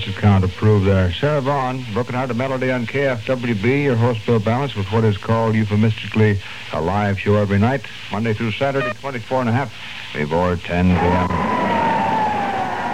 her 0.00 0.10
expense 0.10 0.44
approved 0.44 0.86
there. 0.86 1.12
Sarah 1.12 1.40
Vaughan, 1.40 1.84
Broken 1.92 2.14
Hearted 2.14 2.36
Melody 2.36 2.70
on 2.70 2.86
KFWB, 2.86 3.84
your 3.84 3.96
host 3.96 4.24
Bill 4.24 4.38
Balance 4.38 4.74
with 4.74 4.86
what 4.90 5.04
is 5.04 5.18
called 5.18 5.54
euphemistically 5.54 6.40
a 6.72 6.80
live 6.80 7.18
show 7.18 7.36
every 7.36 7.58
night, 7.58 7.82
Monday 8.10 8.32
through 8.32 8.52
Saturday, 8.52 8.92
24 9.00 9.40
and 9.40 9.48
a 9.50 9.52
half, 9.52 9.74
before 10.14 10.56
10 10.56 10.86
p.m. 10.86 11.28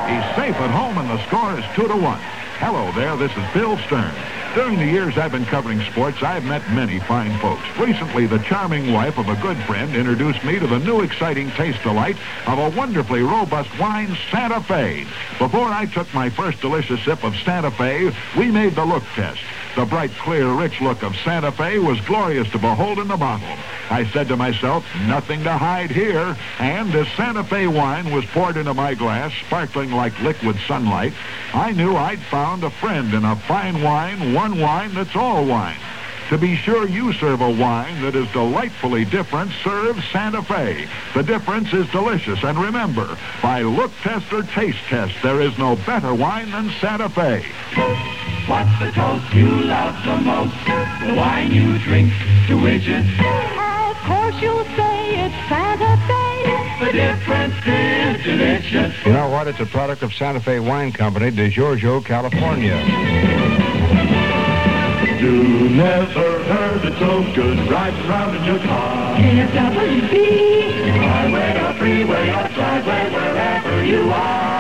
He's 0.09 0.37
safe 0.37 0.57
at 0.57 0.71
home, 0.71 0.99
and 0.99 1.09
the 1.11 1.25
score 1.27 1.59
is 1.59 1.65
two 1.75 1.87
to 1.87 1.97
one. 1.97 2.21
Hello 2.59 2.91
there, 2.93 3.17
this 3.17 3.31
is 3.37 3.45
Bill 3.55 3.77
Stern. 3.79 4.15
During 4.59 4.81
the 4.81 4.87
years 4.87 5.17
I've 5.17 5.31
been 5.31 5.45
covering 5.45 5.81
sports, 5.83 6.21
I've 6.21 6.43
met 6.43 6.69
many 6.73 6.99
fine 6.99 7.39
folks. 7.39 7.63
Recently, 7.79 8.27
the 8.27 8.41
charming 8.41 8.93
wife 8.93 9.17
of 9.17 9.29
a 9.29 9.37
good 9.37 9.57
friend 9.59 9.95
introduced 9.95 10.43
me 10.43 10.59
to 10.59 10.67
the 10.67 10.81
new 10.81 11.03
exciting 11.03 11.53
taste 11.53 11.81
delight 11.85 12.17
of 12.45 12.59
a 12.59 12.77
wonderfully 12.77 13.23
robust 13.23 13.71
wine, 13.79 14.19
Santa 14.33 14.61
Fe. 14.61 15.07
Before 15.39 15.69
I 15.69 15.87
took 15.87 16.13
my 16.13 16.29
first 16.29 16.61
delicious 16.61 17.01
sip 17.05 17.23
of 17.23 17.37
Santa 17.45 17.71
Fe, 17.71 18.13
we 18.37 18.51
made 18.51 18.75
the 18.75 18.85
look 18.85 19.05
test. 19.15 19.39
The 19.79 19.85
bright, 19.85 20.11
clear, 20.17 20.51
rich 20.51 20.81
look 20.81 21.05
of 21.05 21.15
Santa 21.19 21.53
Fe 21.53 21.79
was 21.79 22.01
glorious 22.01 22.51
to 22.51 22.59
behold 22.59 22.99
in 22.99 23.07
the 23.07 23.17
bottle. 23.17 23.57
I 23.91 24.11
said 24.11 24.27
to 24.27 24.37
myself, 24.37 24.85
nothing 25.07 25.45
to 25.45 25.53
hide 25.53 25.93
here. 25.93 26.37
And 26.59 26.93
as 26.97 27.07
Santa 27.17 27.45
Fe 27.45 27.69
wine 27.69 28.11
was 28.11 28.25
poured 28.25 28.57
into 28.57 28.75
my 28.75 28.95
glass, 28.95 29.33
sparkling 29.47 29.93
like 29.93 30.21
liquid 30.21 30.57
sunlight, 30.67 31.13
I 31.55 31.71
knew 31.71 31.95
I'd 31.95 32.19
found 32.23 32.65
a 32.65 32.71
friend 32.71 33.15
in 33.15 33.25
a 33.25 33.37
fine 33.37 33.81
wine, 33.81 34.35
one 34.35 34.59
wine 34.59 34.95
that's 34.95 35.15
all 35.15 35.45
wine. 35.47 35.79
To 36.31 36.39
be 36.39 36.57
sure 36.57 36.89
you 36.89 37.13
serve 37.13 37.41
a 37.41 37.49
wine 37.49 38.03
that 38.03 38.17
is 38.17 38.29
delightfully 38.33 39.05
different, 39.05 39.53
serve 39.63 40.03
Santa 40.11 40.43
Fe. 40.43 40.89
The 41.15 41.23
difference 41.23 41.73
is 41.73 41.89
delicious. 41.91 42.43
And 42.43 42.59
remember, 42.59 43.17
by 43.41 43.63
look 43.63 43.93
test 44.03 44.33
or 44.33 44.43
taste 44.43 44.83
test, 44.89 45.15
there 45.23 45.41
is 45.41 45.57
no 45.57 45.77
better 45.77 46.13
wine 46.13 46.51
than 46.51 46.69
Santa 46.81 47.09
Fe. 47.09 47.47
What's 48.49 48.79
the 48.81 48.91
toast 48.93 49.35
you 49.35 49.47
love 49.47 49.95
the 50.05 50.17
most? 50.25 50.55
The 51.07 51.15
wine 51.15 51.51
you 51.53 51.79
drink, 51.81 52.11
to 52.49 52.55
which 52.57 52.89
it, 52.89 53.05
Of 53.21 53.97
course 54.09 54.35
you'll 54.41 54.65
say 54.75 55.27
it's 55.27 55.35
Santa 55.49 55.97
Fe. 56.09 56.87
the 56.87 56.93
difference 56.93 57.55
is 57.67 58.25
delicious. 58.25 58.95
You 59.05 59.13
know 59.13 59.29
what? 59.29 59.49
It's 59.49 59.61
a 59.61 59.67
product 59.67 60.03
of 60.03 60.15
Santa 60.15 60.41
Fe 60.41 60.61
Wine 60.61 60.93
Company, 60.93 61.31
Di 61.31 61.51
Giorgio, 61.51 62.01
California. 62.01 62.77
You 65.21 65.69
never 65.69 66.43
heard 66.45 66.85
it 66.85 66.99
so 66.99 67.23
good 67.35 67.59
riding 67.71 68.01
around 68.09 68.37
in 68.37 68.45
your 68.45 68.59
car. 68.61 69.17
KFWB. 69.19 70.89
Highway 71.05 71.61
or 71.61 71.73
freeway 71.79 72.31
or 72.31 72.49
driveway, 72.55 73.11
wherever 73.13 73.85
you 73.85 74.11
are. 74.11 74.58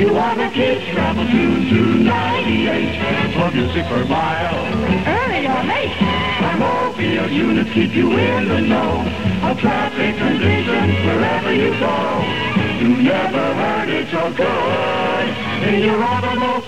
You 0.00 0.08
want 0.14 0.40
to 0.40 0.48
kids 0.48 0.80
travel 0.94 1.26
to 1.26 1.30
298 1.30 3.34
for 3.34 3.50
music 3.54 3.84
per 3.84 4.02
mile. 4.06 4.64
Early 5.06 5.44
or 5.44 5.62
late. 5.68 5.92
Our 6.40 6.56
mobile 6.56 7.28
units 7.30 7.70
keep 7.74 7.94
you 7.94 8.16
in 8.16 8.48
the 8.48 8.62
know 8.62 9.04
of 9.42 9.58
traffic 9.58 10.16
conditions 10.16 11.04
wherever 11.04 11.52
you 11.52 11.78
go. 11.78 12.24
You 12.80 12.96
never 12.96 13.52
heard 13.52 13.90
it 13.90 14.08
so 14.08 14.32
good 14.32 15.28
in 15.68 15.82
your 15.84 16.02
automobile. 16.02 16.64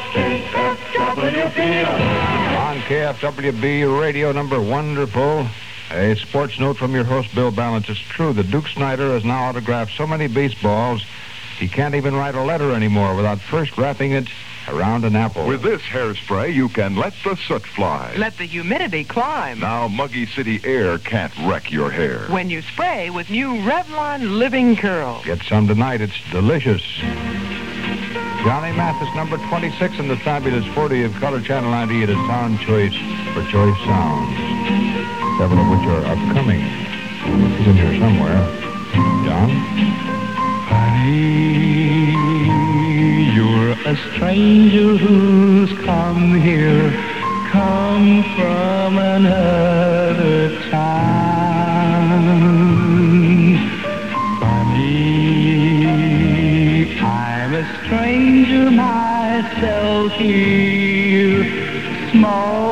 On 2.60 2.76
KFWB 2.80 3.98
radio 3.98 4.32
number 4.32 4.60
wonderful. 4.60 5.48
A 5.90 6.14
sports 6.16 6.60
note 6.60 6.76
from 6.76 6.94
your 6.94 7.04
host, 7.04 7.34
Bill 7.34 7.50
Balance. 7.50 7.88
It's 7.88 7.98
true 7.98 8.34
that 8.34 8.50
Duke 8.50 8.68
Snider 8.68 9.14
has 9.14 9.24
now 9.24 9.48
autographed 9.48 9.96
so 9.96 10.06
many 10.06 10.26
baseballs, 10.26 11.02
he 11.58 11.68
can't 11.68 11.94
even 11.94 12.14
write 12.14 12.34
a 12.34 12.42
letter 12.42 12.72
anymore 12.72 13.14
without 13.14 13.40
first 13.40 13.76
wrapping 13.78 14.12
it 14.12 14.28
around 14.68 15.04
an 15.04 15.16
apple. 15.16 15.46
With 15.46 15.62
this 15.62 15.82
hairspray, 15.82 16.54
you 16.54 16.68
can 16.68 16.96
let 16.96 17.14
the 17.24 17.36
soot 17.36 17.62
fly. 17.66 18.14
Let 18.16 18.38
the 18.38 18.44
humidity 18.44 19.04
climb. 19.04 19.60
Now, 19.60 19.88
muggy 19.88 20.26
city 20.26 20.60
air 20.64 20.98
can't 20.98 21.32
wreck 21.40 21.70
your 21.70 21.90
hair. 21.90 22.26
When 22.28 22.50
you 22.50 22.62
spray 22.62 23.10
with 23.10 23.30
new 23.30 23.48
Revlon 23.48 24.38
Living 24.38 24.76
Curl. 24.76 25.22
Get 25.24 25.42
some 25.42 25.66
tonight. 25.66 26.00
It's 26.00 26.18
delicious. 26.30 26.82
Johnny 28.44 28.76
Mathis, 28.76 29.14
number 29.14 29.36
26 29.48 29.98
in 29.98 30.08
the 30.08 30.16
fabulous 30.16 30.66
40 30.74 31.04
of 31.04 31.14
Color 31.14 31.40
Channel 31.42 31.70
90 31.70 32.02
at 32.02 32.08
his 32.08 32.18
Sound 32.26 32.58
Choice 32.60 32.94
for 33.34 33.42
Choice 33.50 33.78
Sounds. 33.84 34.36
Several 35.38 35.60
of 35.60 35.68
which 35.70 35.86
are 35.88 36.04
upcoming. 36.06 36.60
He's 36.60 37.68
in 37.68 37.76
here 37.76 37.98
somewhere. 38.00 38.62
John? 39.24 40.21
Honey, 41.02 42.14
you're 43.34 43.72
a 43.72 43.96
stranger 44.14 44.96
who's 44.96 45.72
come 45.84 46.40
here, 46.40 46.92
come 47.50 48.22
from 48.36 48.98
another 48.98 50.60
town. 50.70 52.22
Funny, 54.38 55.76
I'm 57.00 57.52
a 57.52 57.64
stranger 57.84 58.70
myself 58.70 60.12
here. 60.12 61.44
Small 62.12 62.71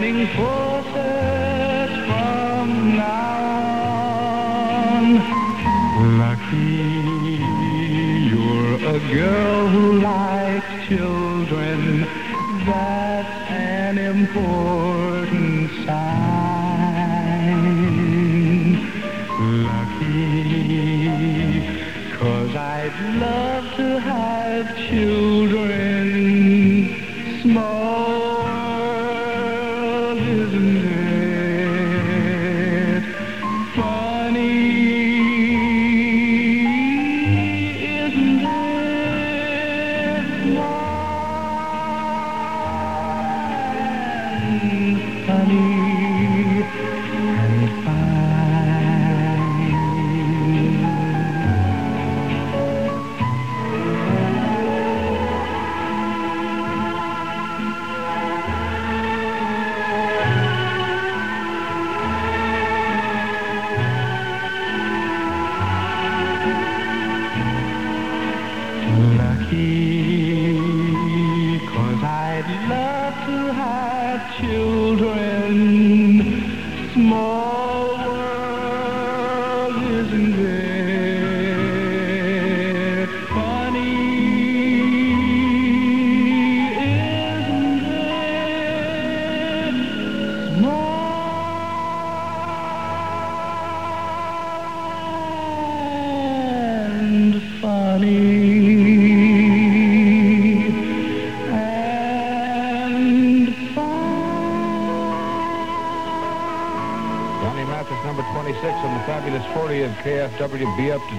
joining 0.00 0.26
forces 0.28 0.49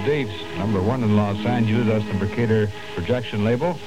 KFW. 0.01 0.05
Be 0.05 0.23
up 0.23 0.27
to 0.27 0.35
date. 0.35 0.57
Number 0.57 0.81
one 0.81 1.03
in 1.03 1.15
Los 1.15 1.45
Angeles. 1.45 1.87
That's 1.87 2.05
the 2.05 2.13
Mercator 2.13 2.71
projection 2.95 3.43
label. 3.43 3.77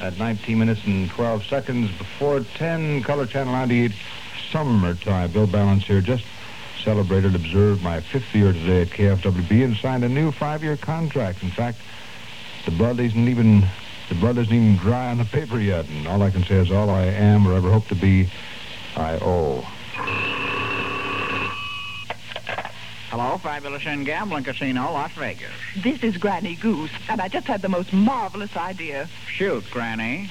At 0.00 0.18
19 0.18 0.58
minutes 0.58 0.84
and 0.84 1.08
12 1.10 1.44
seconds 1.44 1.90
before 1.98 2.40
10, 2.40 3.02
Color 3.02 3.26
Channel 3.26 3.52
98, 3.52 3.92
summertime. 4.50 5.30
Bill 5.32 5.46
Balance 5.46 5.84
here. 5.84 6.00
Just 6.00 6.24
celebrated, 6.82 7.34
observed 7.34 7.82
my 7.82 8.00
fifth 8.00 8.34
year 8.34 8.52
today 8.52 8.82
at 8.82 8.88
KFWB 8.88 9.64
and 9.64 9.76
signed 9.76 10.04
a 10.04 10.08
new 10.08 10.30
five-year 10.32 10.76
contract. 10.76 11.42
In 11.42 11.50
fact, 11.50 11.78
the 12.64 12.70
blood 12.70 13.00
isn't 13.00 13.28
even 13.28 13.66
the 14.08 14.14
blood 14.16 14.36
isn't 14.36 14.52
even 14.52 14.76
dry 14.76 15.10
on 15.10 15.18
the 15.18 15.24
paper 15.24 15.58
yet, 15.58 15.88
and 15.88 16.06
all 16.06 16.22
I 16.22 16.30
can 16.30 16.44
say 16.44 16.56
is 16.56 16.70
all 16.70 16.90
I 16.90 17.04
am 17.04 17.46
or 17.46 17.54
ever 17.54 17.70
hope 17.70 17.88
to 17.88 17.94
be, 17.94 18.28
I 18.96 19.18
owe. 19.22 19.66
Gambling 23.82 24.44
Casino, 24.44 24.92
Las 24.92 25.12
Vegas. 25.14 25.50
This 25.82 26.04
is 26.04 26.16
Granny 26.16 26.54
Goose, 26.54 26.92
and 27.08 27.20
I 27.20 27.26
just 27.26 27.48
had 27.48 27.60
the 27.60 27.68
most 27.68 27.92
marvelous 27.92 28.56
idea. 28.56 29.08
Shoot, 29.26 29.64
Granny. 29.72 30.30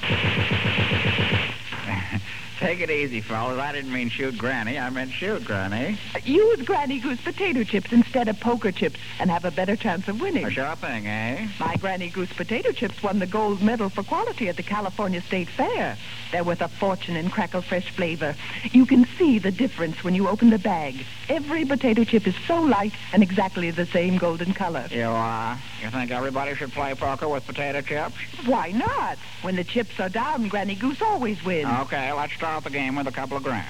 Take 2.64 2.80
it 2.80 2.90
easy, 2.90 3.20
fellas. 3.20 3.60
I 3.60 3.74
didn't 3.74 3.92
mean 3.92 4.08
shoot 4.08 4.38
Granny. 4.38 4.80
I 4.80 4.90
meant 4.90 5.12
shoot 5.12 5.44
Granny. 5.44 6.00
Use 6.24 6.62
Granny 6.62 6.98
Goose 6.98 7.20
potato 7.20 7.66
chips 7.66 7.92
instead 7.92 8.30
of 8.30 8.40
poker 8.40 8.72
chips 8.72 8.98
and 9.20 9.30
have 9.30 9.44
a 9.44 9.52
better 9.52 9.76
chance 9.76 10.08
of 10.08 10.22
winning. 10.22 10.46
A 10.46 10.50
sure 10.50 10.74
thing, 10.78 11.06
eh? 11.06 11.50
My 11.60 11.76
Granny 11.76 12.10
Goose 12.10 12.32
potato 12.32 12.72
chips 12.72 13.04
won 13.04 13.20
the 13.20 13.28
gold 13.28 13.62
medal 13.62 13.90
for 13.90 14.02
quality 14.02 14.48
at 14.48 14.56
the 14.56 14.64
California 14.64 15.20
State 15.20 15.50
Fair. 15.50 15.98
They're 16.32 16.46
worth 16.46 16.62
a 16.62 16.70
fortune 16.70 17.18
in 17.18 17.30
crackle 17.30 17.64
fresh 17.64 17.92
flavor. 17.92 18.34
You 18.72 18.86
can 18.86 19.06
see 19.18 19.40
the 19.40 19.52
difference 19.52 20.02
when 20.02 20.16
you 20.16 20.30
open 20.30 20.50
the 20.50 20.58
bag. 20.58 21.06
Every 21.28 21.66
potato 21.66 22.06
chip 22.06 22.26
is 22.26 22.36
so 22.48 22.62
light 22.62 22.94
and 23.12 23.22
exactly 23.22 23.72
the 23.72 23.88
same 23.88 24.18
golden 24.18 24.54
color. 24.54 24.88
You, 24.90 25.02
uh, 25.02 25.58
you 25.82 25.90
think 25.90 26.12
everybody 26.12 26.56
should 26.56 26.72
play 26.72 26.96
poker 26.96 27.28
with 27.28 27.46
potato 27.46 27.82
chips? 27.82 28.16
Why 28.46 28.72
not? 28.72 29.18
When 29.42 29.58
the 29.58 29.66
chips 29.66 30.00
are 30.00 30.08
down, 30.08 30.48
Granny 30.48 30.76
Goose 30.76 31.02
always 31.02 31.44
wins. 31.44 31.68
Okay, 31.82 32.14
let's 32.14 32.34
start 32.34 32.53
the 32.62 32.70
game 32.70 32.96
with 32.96 33.08
a 33.08 33.12
couple 33.12 33.38
of 33.38 33.44
grand. 33.44 33.68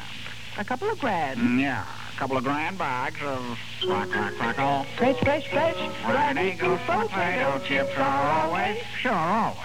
A 0.57 0.63
couple 0.63 0.89
of 0.89 1.00
grand. 1.00 1.39
Mm, 1.39 1.59
yeah, 1.62 1.85
a 2.13 2.18
couple 2.18 2.38
of 2.38 2.44
grand 2.44 2.77
bags 2.77 3.21
of 3.24 3.57
crack, 3.81 4.09
crack, 4.09 4.33
crackle. 4.35 4.85
Fresh, 4.97 5.19
fresh, 5.19 5.47
fresh. 5.47 5.91
Granny 6.06 6.51
Goose 6.51 6.80
potato 6.85 7.59
chips 7.65 7.91
are 7.97 8.44
always, 8.45 8.77
sure, 9.00 9.12
always. 9.12 9.57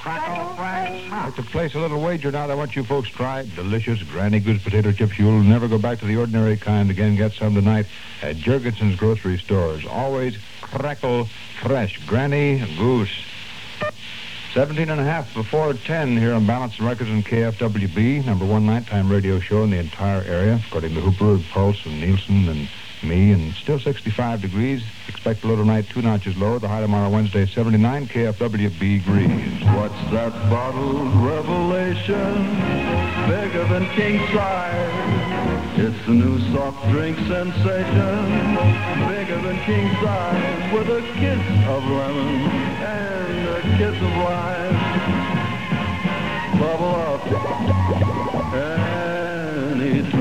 Crackle, 0.00 0.54
fresh, 0.56 1.10
I'd 1.10 1.24
like 1.24 1.34
to 1.36 1.42
place 1.42 1.74
a 1.74 1.78
little 1.78 2.00
wager 2.02 2.30
now 2.30 2.46
that 2.46 2.52
I 2.52 2.56
want 2.56 2.76
you 2.76 2.84
folks 2.84 3.08
to 3.08 3.14
try 3.14 3.48
delicious 3.56 4.02
Granny 4.02 4.38
Goose 4.38 4.62
potato 4.62 4.92
chips. 4.92 5.18
You'll 5.18 5.42
never 5.42 5.66
go 5.66 5.78
back 5.78 5.98
to 6.00 6.04
the 6.04 6.16
ordinary 6.16 6.58
kind 6.58 6.90
again. 6.90 7.16
Get 7.16 7.32
some 7.32 7.54
tonight 7.54 7.86
at 8.20 8.36
Jurgensen's 8.36 8.96
grocery 8.96 9.38
stores. 9.38 9.86
Always 9.86 10.36
crackle 10.60 11.26
fresh 11.62 11.98
Granny 12.06 12.58
Goose. 12.76 13.08
17 14.54 14.88
and 14.88 15.00
a 15.00 15.04
half 15.04 15.34
before 15.34 15.74
10 15.74 16.16
here 16.16 16.32
on 16.32 16.46
Balance 16.46 16.78
and 16.78 16.86
Records 16.86 17.10
and 17.10 17.26
KFWB, 17.26 18.24
number 18.24 18.44
one 18.44 18.64
nighttime 18.64 19.10
radio 19.10 19.40
show 19.40 19.64
in 19.64 19.70
the 19.70 19.78
entire 19.78 20.22
area, 20.22 20.60
according 20.68 20.94
to 20.94 21.00
Hooper, 21.00 21.34
and 21.34 21.44
Pulse, 21.46 21.84
and 21.84 22.00
Nielsen, 22.00 22.48
and 22.48 22.68
me, 23.02 23.32
and 23.32 23.52
still 23.54 23.80
65 23.80 24.40
degrees. 24.40 24.84
Expect 25.08 25.42
a 25.42 25.48
tonight, 25.56 25.86
two 25.88 26.02
notches 26.02 26.36
lower. 26.36 26.60
The 26.60 26.68
high 26.68 26.82
tomorrow, 26.82 27.10
Wednesday, 27.10 27.46
79 27.46 28.06
KFWB 28.06 29.04
Grease. 29.04 29.64
What's 29.74 30.10
that 30.12 30.30
bottled 30.48 31.12
revelation? 31.16 32.44
Bigger 33.26 33.64
than 33.66 33.88
king 33.96 34.20
size. 34.32 35.80
It's 35.80 36.06
the 36.06 36.12
new 36.12 36.38
soft 36.54 36.88
drink 36.92 37.18
sensation. 37.26 38.54
Bigger 39.08 39.40
than 39.42 39.58
king 39.64 39.90
size. 40.00 40.72
With 40.72 40.88
a 40.90 41.02
kiss 41.18 41.66
of 41.66 41.82
lemon 41.82 42.73
kiss 43.76 44.00
of. 44.00 44.72
Bubble 46.60 46.94
up 46.94 47.26
anytime. 49.64 50.14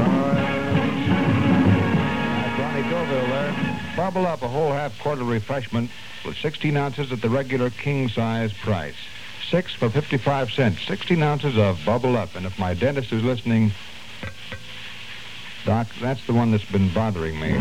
Ronnie 2.58 2.84
Doville 2.90 3.28
there. 3.28 3.54
Bubble 3.96 4.26
up 4.26 4.42
a 4.42 4.48
whole 4.48 4.72
half 4.72 4.98
quarter 5.00 5.24
refreshment 5.24 5.92
with 6.26 6.36
16 6.38 6.76
ounces 6.76 7.12
at 7.12 7.22
the 7.22 7.30
regular 7.30 7.70
king 7.70 8.10
size 8.10 8.52
price. 8.54 8.96
Six 9.52 9.76
for 9.76 9.90
55 9.90 10.52
cents. 10.52 10.82
16 10.88 11.22
ounces 11.22 11.56
of 11.58 11.80
Bubble 11.86 12.18
Up. 12.18 12.36
And 12.36 12.48
if 12.48 12.58
my 12.58 12.74
dentist 12.74 13.12
is 13.12 13.24
listening, 13.24 13.72
Doc, 15.64 15.88
that's 16.02 16.26
the 16.26 16.34
one 16.34 16.50
that's 16.50 16.66
been 16.66 16.92
bothering 16.92 17.40
me. 17.40 17.60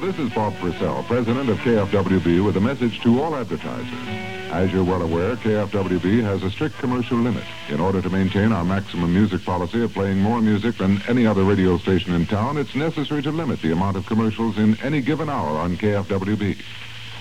This 0.00 0.18
is 0.18 0.30
Bob 0.30 0.56
Purcell, 0.56 1.04
president 1.04 1.50
of 1.50 1.58
KFWB, 1.58 2.44
with 2.44 2.56
a 2.56 2.60
message 2.60 3.00
to 3.02 3.22
all 3.22 3.36
advertisers. 3.36 4.08
As 4.50 4.72
you're 4.72 4.82
well 4.82 5.02
aware, 5.02 5.36
KFWB 5.36 6.22
has 6.22 6.42
a 6.42 6.50
strict 6.50 6.78
commercial 6.78 7.18
limit. 7.18 7.44
In 7.68 7.78
order 7.78 8.00
to 8.00 8.08
maintain 8.08 8.52
our 8.52 8.64
maximum 8.64 9.12
music 9.12 9.44
policy 9.44 9.82
of 9.82 9.92
playing 9.92 10.18
more 10.18 10.40
music 10.40 10.78
than 10.78 11.02
any 11.08 11.26
other 11.26 11.44
radio 11.44 11.76
station 11.76 12.14
in 12.14 12.26
town, 12.26 12.56
it's 12.56 12.74
necessary 12.74 13.22
to 13.22 13.30
limit 13.30 13.60
the 13.60 13.72
amount 13.72 13.96
of 13.98 14.06
commercials 14.06 14.56
in 14.56 14.80
any 14.80 15.02
given 15.02 15.28
hour 15.28 15.58
on 15.58 15.76
KFWB. 15.76 16.60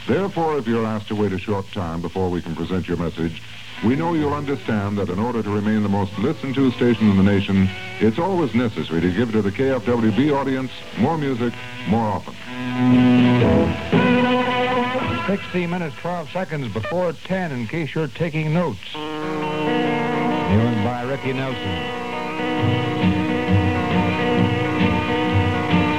Therefore, 0.07 0.57
if 0.57 0.65
you're 0.65 0.85
asked 0.85 1.09
to 1.09 1.15
wait 1.15 1.33
a 1.33 1.39
short 1.39 1.69
time 1.73 2.01
before 2.01 2.29
we 2.29 2.41
can 2.41 2.55
present 2.55 2.87
your 2.87 2.97
message, 2.97 3.41
we 3.83 3.95
know 3.95 4.13
you'll 4.13 4.33
understand 4.33 4.97
that 4.97 5.09
in 5.09 5.17
order 5.17 5.41
to 5.41 5.49
remain 5.49 5.81
the 5.81 5.89
most 5.89 6.15
listened 6.19 6.53
to 6.55 6.71
station 6.71 7.09
in 7.09 7.17
the 7.17 7.23
nation, 7.23 7.67
it's 7.99 8.19
always 8.19 8.53
necessary 8.53 9.01
to 9.01 9.11
give 9.11 9.31
to 9.31 9.41
the 9.41 9.51
KFWB 9.51 10.31
audience 10.33 10.71
more 10.99 11.17
music 11.17 11.53
more 11.87 12.05
often. 12.05 12.35
60 15.25 15.67
minutes, 15.67 15.95
12 15.97 16.29
seconds 16.31 16.73
before 16.73 17.13
10 17.13 17.51
in 17.51 17.67
case 17.67 17.95
you're 17.95 18.07
taking 18.07 18.53
notes. 18.53 18.93
New 18.93 18.99
one 20.63 20.83
by 20.83 21.03
Ricky 21.07 21.33
Nelson. 21.33 21.61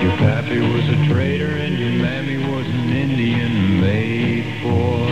Your 0.02 0.16
pappy 0.18 0.60
was 0.60 0.88
a 0.88 1.06
trader 1.08 1.46
and 1.46 1.78
your 1.78 1.90
mammy 2.02 2.36
was 2.36 2.66
an 2.66 2.90
Indian 2.90 3.80
maid 3.80 4.62
boy. 4.62 5.08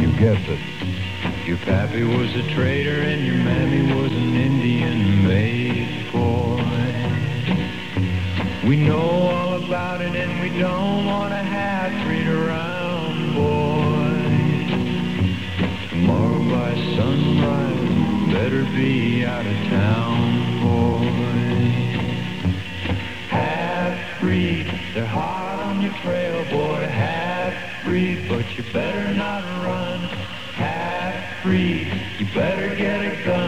You 0.00 0.12
guessed 0.18 0.48
it. 0.48 0.75
Your 1.46 1.58
pappy 1.58 2.02
was 2.02 2.34
a 2.34 2.42
trader 2.54 3.02
and 3.02 3.24
your 3.24 3.36
mammy 3.36 3.94
was 3.94 4.10
an 4.10 4.34
Indian 4.34 5.24
maid 5.28 6.10
boy. 6.10 6.60
We 8.66 8.74
know 8.74 8.98
all 8.98 9.62
about 9.62 10.00
it 10.00 10.16
and 10.16 10.40
we 10.40 10.58
don't 10.58 11.06
want 11.06 11.30
to 11.30 11.36
have 11.36 11.92
treat 12.04 12.26
around, 12.26 13.34
boy. 13.36 14.18
Tomorrow 15.90 16.42
by 16.50 16.74
sunrise, 16.96 18.32
better 18.32 18.64
be 18.64 19.24
out 19.24 19.46
of 19.46 19.56
town, 19.68 20.60
boy. 20.64 21.06
Half 23.28 24.20
breed, 24.20 24.66
they're 24.94 25.06
hot 25.06 25.60
on 25.60 25.80
your 25.80 25.92
trail, 26.02 26.44
boy. 26.50 26.88
Half 26.88 27.84
breed, 27.84 28.28
but 28.28 28.44
you 28.58 28.64
better 28.72 29.14
not 29.14 29.44
run. 29.64 29.95
Breed, 31.46 31.86
you 32.18 32.26
better 32.34 32.74
get 32.74 33.00
a 33.02 33.24
gun, 33.24 33.45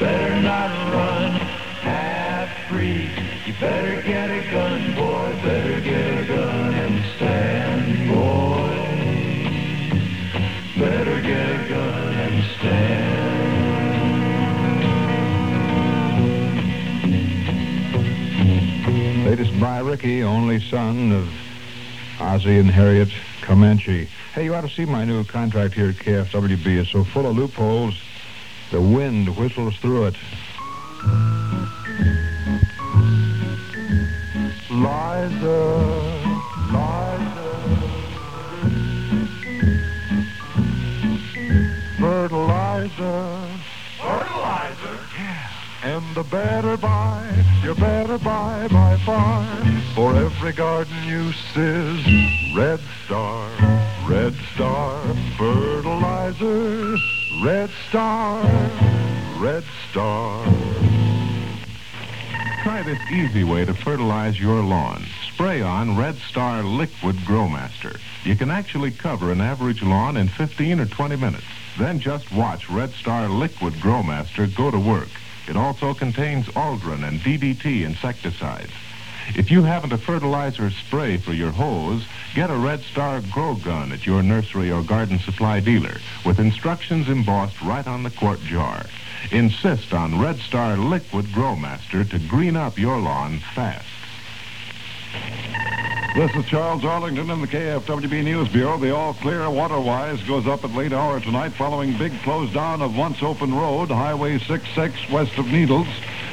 better 0.00 0.40
not 0.40 0.70
run. 0.94 1.32
Have 1.82 2.48
free. 2.68 3.10
You 3.44 3.52
better 3.60 4.00
get 4.02 4.30
a 4.30 4.50
gun, 4.50 4.94
boy. 4.94 5.32
Better 5.42 5.80
get 5.82 6.22
a 6.22 6.24
gun 6.26 6.74
and 6.74 7.04
stand, 7.16 8.08
boy. 8.08 8.70
Better 10.78 11.20
get 11.20 11.60
a 11.60 11.68
gun 11.68 12.14
and 12.14 12.44
stand. 12.56 13.30
Latest 19.26 19.60
by 19.60 19.80
Ricky, 19.80 20.22
only 20.22 20.60
son 20.60 21.12
of 21.12 21.28
Ozzie 22.18 22.58
and 22.58 22.70
Harriet 22.70 23.10
Comanche. 23.42 24.08
Hey, 24.32 24.44
you 24.44 24.54
ought 24.54 24.62
to 24.62 24.70
see 24.70 24.86
my 24.86 25.04
new 25.04 25.24
contract 25.24 25.74
here 25.74 25.90
at 25.90 25.96
KFWB. 25.96 26.66
It's 26.78 26.90
so 26.90 27.04
full 27.04 27.26
of 27.26 27.36
loopholes, 27.36 28.00
the 28.70 28.80
wind 28.80 29.36
whistles 29.36 29.76
through 29.78 30.06
it. 30.06 30.14
Liza, 34.70 35.62
Liza, 36.70 37.50
fertilizer, 41.98 43.48
fertilizer. 43.98 44.98
And 45.82 46.14
the 46.14 46.22
better 46.22 46.76
buy, 46.76 47.28
you 47.64 47.74
better 47.74 48.18
buy 48.18 48.68
by 48.68 48.96
far. 48.98 49.46
For 49.96 50.14
every 50.14 50.52
garden 50.52 51.08
use 51.08 51.56
is 51.56 52.54
Red 52.54 52.80
Star, 53.04 53.50
Red 54.06 54.34
Star, 54.54 55.02
fertilizer, 55.36 56.96
Red 57.42 57.70
Star, 57.88 58.42
Red 59.38 59.64
Star. 59.90 60.44
Try 62.62 62.82
this 62.82 62.98
easy 63.10 63.44
way 63.44 63.64
to 63.64 63.72
fertilize 63.72 64.38
your 64.38 64.62
lawn. 64.62 65.06
Spray 65.32 65.62
on 65.62 65.96
Red 65.96 66.16
Star 66.16 66.62
Liquid 66.62 67.16
Growmaster. 67.16 67.98
You 68.24 68.36
can 68.36 68.50
actually 68.50 68.90
cover 68.90 69.32
an 69.32 69.40
average 69.40 69.82
lawn 69.82 70.18
in 70.18 70.28
15 70.28 70.80
or 70.80 70.86
20 70.86 71.16
minutes. 71.16 71.46
Then 71.78 71.98
just 71.98 72.30
watch 72.30 72.68
Red 72.68 72.90
Star 72.90 73.26
Liquid 73.26 73.72
Growmaster 73.74 74.54
go 74.54 74.70
to 74.70 74.78
work. 74.78 75.08
It 75.48 75.56
also 75.56 75.94
contains 75.94 76.44
Aldrin 76.48 77.08
and 77.08 77.20
DDT 77.20 77.86
insecticides. 77.86 78.72
If 79.36 79.50
you 79.50 79.62
haven't 79.62 79.92
a 79.92 79.98
fertilizer 79.98 80.70
spray 80.70 81.16
for 81.16 81.32
your 81.32 81.52
hose, 81.52 82.04
get 82.34 82.50
a 82.50 82.56
Red 82.56 82.80
Star 82.80 83.20
Grow 83.32 83.54
Gun 83.54 83.92
at 83.92 84.04
your 84.04 84.22
nursery 84.22 84.72
or 84.72 84.82
garden 84.82 85.18
supply 85.20 85.60
dealer 85.60 85.98
with 86.24 86.40
instructions 86.40 87.08
embossed 87.08 87.60
right 87.62 87.86
on 87.86 88.02
the 88.02 88.10
quart 88.10 88.40
jar. 88.40 88.86
Insist 89.30 89.92
on 89.92 90.20
Red 90.20 90.38
Star 90.38 90.76
Liquid 90.76 91.26
Growmaster 91.26 92.08
to 92.10 92.18
green 92.18 92.56
up 92.56 92.78
your 92.78 92.98
lawn 92.98 93.40
fast. 93.54 93.86
This 96.16 96.34
is 96.34 96.44
Charles 96.46 96.84
Arlington 96.84 97.30
in 97.30 97.40
the 97.40 97.46
KFWB 97.46 98.24
News 98.24 98.48
Bureau. 98.48 98.78
The 98.78 98.94
all 98.94 99.14
clear 99.14 99.48
water-wise 99.48 100.20
goes 100.24 100.48
up 100.48 100.64
at 100.64 100.74
late 100.74 100.92
hour 100.92 101.20
tonight 101.20 101.52
following 101.52 101.96
big 101.96 102.12
close 102.22 102.52
down 102.52 102.82
of 102.82 102.96
once 102.96 103.22
open 103.22 103.54
road, 103.54 103.90
Highway 103.90 104.38
66 104.38 105.08
west 105.10 105.38
of 105.38 105.46
Needles. 105.46 105.86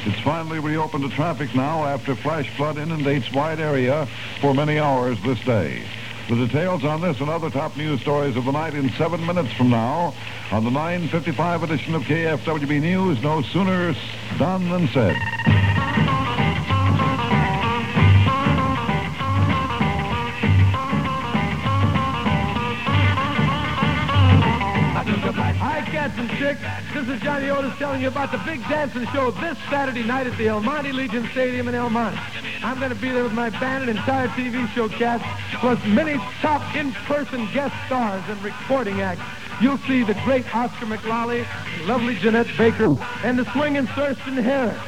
It's 0.06 0.20
finally 0.20 0.60
reopened 0.60 1.08
to 1.08 1.14
traffic 1.14 1.54
now 1.54 1.84
after 1.84 2.14
flash 2.14 2.48
flood 2.56 2.78
inundates 2.78 3.32
wide 3.32 3.60
area 3.60 4.08
for 4.40 4.54
many 4.54 4.78
hours 4.78 5.18
this 5.24 5.40
day. 5.40 5.82
The 6.28 6.36
details 6.46 6.84
on 6.84 7.00
this 7.00 7.20
and 7.20 7.28
other 7.28 7.50
top 7.50 7.76
news 7.76 8.00
stories 8.02 8.36
of 8.36 8.44
the 8.44 8.52
night 8.52 8.74
in 8.74 8.90
seven 8.90 9.24
minutes 9.26 9.52
from 9.54 9.70
now 9.70 10.14
on 10.52 10.64
the 10.64 10.70
9.55 10.70 11.62
edition 11.62 11.94
of 11.94 12.02
KFWB 12.02 12.80
News. 12.82 13.22
No 13.22 13.42
sooner 13.42 13.94
done 14.38 14.68
than 14.68 14.88
said. 14.88 15.16
Cats. 26.38 26.94
This 26.94 27.08
is 27.08 27.20
Johnny 27.20 27.50
Otis 27.50 27.76
telling 27.78 28.00
you 28.00 28.06
about 28.06 28.30
the 28.30 28.38
big 28.38 28.60
dancing 28.68 29.06
show 29.08 29.32
this 29.32 29.58
Saturday 29.68 30.04
night 30.04 30.28
at 30.28 30.38
the 30.38 30.46
El 30.46 30.60
Monte 30.60 30.92
Legion 30.92 31.28
Stadium 31.32 31.66
in 31.66 31.74
El 31.74 31.90
Monte. 31.90 32.16
I'm 32.62 32.78
going 32.78 32.90
to 32.92 33.00
be 33.00 33.10
there 33.10 33.24
with 33.24 33.32
my 33.32 33.50
band 33.50 33.88
and 33.88 33.98
entire 33.98 34.28
TV 34.28 34.68
show 34.68 34.88
cast, 34.88 35.24
plus 35.58 35.84
many 35.84 36.14
top 36.40 36.76
in-person 36.76 37.48
guest 37.52 37.74
stars 37.86 38.22
and 38.28 38.40
recording 38.44 39.00
acts. 39.00 39.22
You'll 39.60 39.78
see 39.78 40.04
the 40.04 40.14
great 40.24 40.54
Oscar 40.54 40.86
McLollie, 40.86 41.44
lovely 41.88 42.14
Jeanette 42.14 42.56
Baker, 42.56 42.96
and 43.24 43.36
the 43.36 43.50
swinging 43.52 43.88
Thurston 43.88 44.34
Harris. 44.34 44.78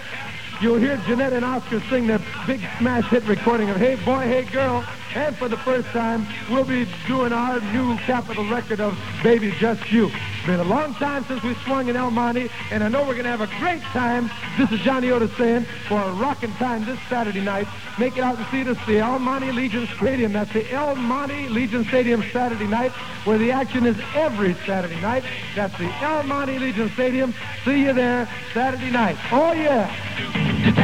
You'll 0.60 0.78
hear 0.78 0.98
Jeanette 0.98 1.32
and 1.32 1.44
Oscar 1.44 1.80
sing 1.90 2.06
their 2.06 2.20
big 2.46 2.60
smash 2.78 3.06
hit 3.06 3.24
recording 3.24 3.70
of 3.70 3.76
Hey 3.76 3.96
Boy, 4.04 4.20
Hey 4.20 4.44
Girl. 4.44 4.84
And 5.14 5.36
for 5.36 5.48
the 5.48 5.56
first 5.56 5.88
time, 5.88 6.26
we'll 6.48 6.64
be 6.64 6.86
doing 7.08 7.32
our 7.32 7.60
new 7.72 7.96
Capitol 7.98 8.48
record 8.48 8.80
of 8.80 8.96
Baby 9.24 9.52
Just 9.58 9.90
You. 9.90 10.06
It's 10.06 10.46
been 10.46 10.60
a 10.60 10.64
long 10.64 10.94
time 10.94 11.24
since 11.24 11.42
we 11.42 11.54
swung 11.66 11.88
in 11.88 11.96
El 11.96 12.12
Monte, 12.12 12.48
and 12.70 12.84
I 12.84 12.88
know 12.88 13.00
we're 13.00 13.14
going 13.14 13.24
to 13.24 13.36
have 13.36 13.40
a 13.40 13.58
great 13.58 13.82
time. 13.82 14.30
This 14.56 14.70
is 14.70 14.80
Johnny 14.80 15.10
Otis 15.10 15.36
saying, 15.36 15.66
for 15.88 16.00
a 16.00 16.12
rocking 16.12 16.52
time 16.54 16.84
this 16.84 16.98
Saturday 17.08 17.40
night. 17.40 17.66
Make 17.98 18.16
it 18.16 18.20
out 18.22 18.38
and 18.38 18.46
see 18.52 18.62
us 18.70 18.78
at 18.78 18.86
the 18.86 18.98
El 18.98 19.18
Monte 19.18 19.50
Legion 19.50 19.88
Stadium. 19.96 20.32
That's 20.32 20.52
the 20.52 20.70
El 20.72 20.94
Monte 20.94 21.48
Legion 21.48 21.84
Stadium 21.86 22.22
Saturday 22.32 22.68
night, 22.68 22.92
where 23.24 23.36
the 23.36 23.50
action 23.50 23.86
is 23.86 23.96
every 24.14 24.54
Saturday 24.64 25.00
night. 25.00 25.24
That's 25.56 25.76
the 25.76 25.92
El 26.02 26.22
Monte 26.22 26.58
Legion 26.58 26.88
Stadium. 26.90 27.34
See 27.64 27.82
you 27.82 27.92
there 27.92 28.28
Saturday 28.54 28.90
night. 28.90 29.16
Oh, 29.32 29.52
yeah. 29.52 29.90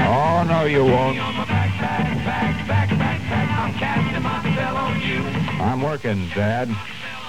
Oh, 0.09 0.45
no, 0.49 0.65
you 0.65 0.85
won't. 0.85 1.17
I'm 5.61 5.83
working, 5.83 6.29
Dad. 6.35 6.69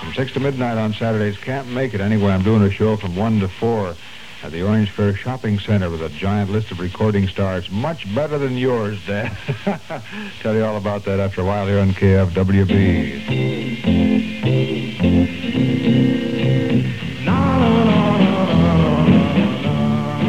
From 0.02 0.14
6 0.14 0.34
to 0.34 0.40
midnight 0.40 0.78
on 0.78 0.94
Saturdays. 0.94 1.38
Can't 1.38 1.70
make 1.70 1.94
it 1.94 2.02
anyway. 2.02 2.32
I'm 2.32 2.44
doing 2.44 2.62
a 2.64 2.72
show 2.72 2.98
from 2.98 3.16
1 3.16 3.40
to 3.40 3.48
4 3.48 3.96
at 4.44 4.52
the 4.52 4.62
Orange 4.62 4.92
Fair 4.92 5.16
Shopping 5.16 5.58
Center 5.60 5.90
with 5.90 6.02
a 6.02 6.10
giant 6.10 6.52
list 6.52 6.72
of 6.72 6.80
recording 6.80 7.28
stars. 7.28 7.70
Much 7.72 8.14
better 8.14 8.38
than 8.38 8.58
yours, 8.58 9.00
Dad. 9.08 9.36
Tell 10.42 10.54
you 10.54 10.64
all 10.66 10.78
about 10.78 11.06
that 11.06 11.20
after 11.20 11.42
a 11.42 11.46
while 11.46 11.66
here 11.66 11.80
on 11.80 11.92
KFWB. 11.94 13.28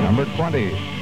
Number 0.04 0.24
20. 0.36 0.97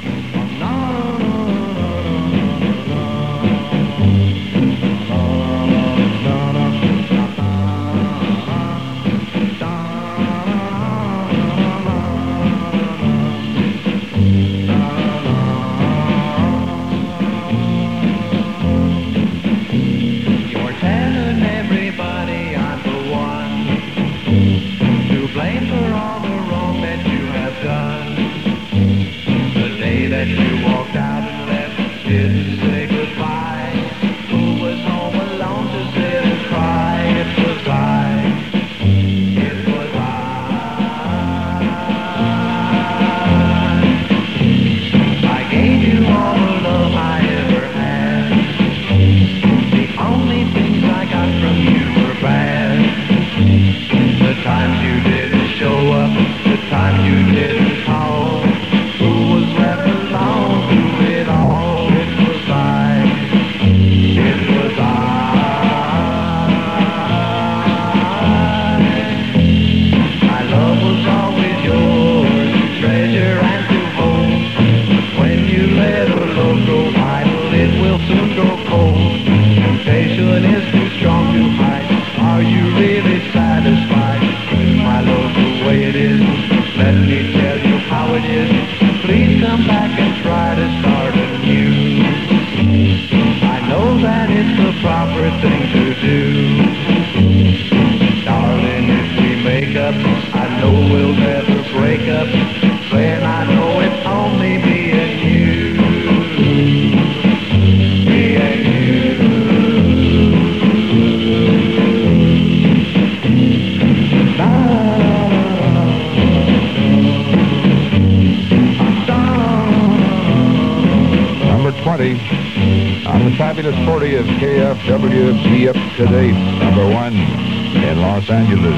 Fabulous 123.56 123.86
40 123.86 124.16
of 124.16 124.26
KFWB 124.26 125.68
up 125.68 125.96
to 125.96 126.04
date. 126.04 126.32
Number 126.32 126.84
one 126.92 127.14
in 127.14 128.02
Los 128.02 128.28
Angeles. 128.28 128.76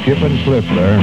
Skip 0.00 0.22
and 0.22 0.42
flip 0.42 0.64
there. 0.74 0.96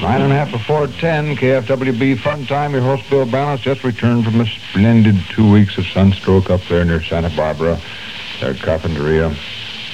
Nine 0.00 0.22
and 0.22 0.32
a 0.32 0.34
half 0.34 0.50
before 0.50 0.86
10, 0.86 1.36
KFWB 1.36 2.18
Fun 2.20 2.46
Time. 2.46 2.72
Your 2.72 2.80
host, 2.80 3.10
Bill 3.10 3.26
Balance, 3.26 3.60
just 3.60 3.84
returned 3.84 4.24
from 4.24 4.40
a 4.40 4.46
splendid 4.46 5.16
two 5.28 5.52
weeks 5.52 5.76
of 5.76 5.84
sunstroke 5.84 6.48
up 6.48 6.62
there 6.70 6.86
near 6.86 7.02
Santa 7.02 7.28
Barbara. 7.36 7.78
Their 8.40 8.54
Carpinteria, 8.54 9.36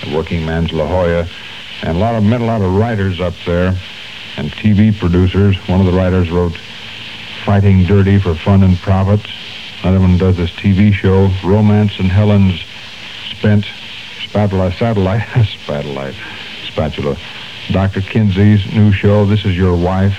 the 0.04 0.14
working 0.14 0.46
man's 0.46 0.72
La 0.72 0.86
Jolla, 0.86 1.26
and 1.82 1.96
a 1.96 2.00
lot 2.00 2.14
of 2.14 2.22
met 2.22 2.42
a 2.42 2.44
lot 2.44 2.62
of 2.62 2.72
writers 2.76 3.18
up 3.18 3.34
there 3.44 3.76
and 4.36 4.52
TV 4.52 4.96
producers. 4.96 5.56
One 5.68 5.80
of 5.80 5.86
the 5.86 5.92
writers 5.92 6.30
wrote 6.30 6.56
Fighting 7.44 7.84
Dirty 7.84 8.18
for 8.18 8.34
Fun 8.34 8.62
and 8.62 8.76
Profit. 8.78 9.20
Another 9.82 10.00
one 10.00 10.18
does 10.18 10.36
this 10.36 10.50
TV 10.50 10.92
show, 10.92 11.30
Romance 11.42 11.98
and 11.98 12.08
Helen's 12.08 12.62
Spent 13.30 13.64
Spatula 14.24 14.72
Satellite, 14.72 15.22
Spatulite, 15.28 16.14
Spatula. 16.66 17.16
Dr. 17.72 18.00
Kinsey's 18.02 18.66
new 18.74 18.92
show, 18.92 19.24
This 19.24 19.44
Is 19.44 19.56
Your 19.56 19.74
Wife. 19.74 20.18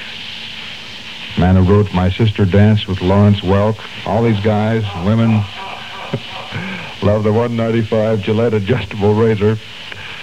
Man 1.38 1.56
who 1.56 1.64
wrote 1.64 1.94
My 1.94 2.10
Sister 2.10 2.46
Danced 2.46 2.88
with 2.88 3.02
Lawrence 3.02 3.42
Welk. 3.42 3.78
All 4.06 4.24
these 4.24 4.40
guys, 4.42 4.84
women, 5.06 5.30
love 7.04 7.24
the 7.24 7.32
195 7.32 8.22
Gillette 8.22 8.54
adjustable 8.54 9.14
razor. 9.14 9.56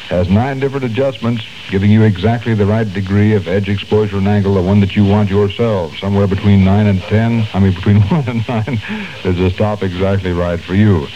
Has 0.09 0.29
nine 0.29 0.59
different 0.59 0.85
adjustments, 0.85 1.45
giving 1.69 1.91
you 1.91 2.03
exactly 2.03 2.55
the 2.55 2.67
right 2.67 2.91
degree 2.93 3.35
of 3.35 3.47
edge 3.47 3.69
exposure 3.69 4.17
and 4.17 4.27
angle, 4.27 4.55
the 4.55 4.63
one 4.63 4.81
that 4.81 4.97
you 4.97 5.05
want 5.05 5.29
yourself. 5.29 5.97
Somewhere 5.99 6.27
between 6.27 6.65
nine 6.65 6.87
and 6.87 7.01
ten, 7.03 7.47
I 7.53 7.61
mean 7.61 7.75
between 7.75 8.01
one 8.09 8.27
and 8.29 8.47
nine, 8.49 8.81
is 9.25 9.39
a 9.39 9.51
stop 9.51 9.83
exactly 9.83 10.33
right 10.33 10.59
for 10.59 10.75
you. 10.75 11.07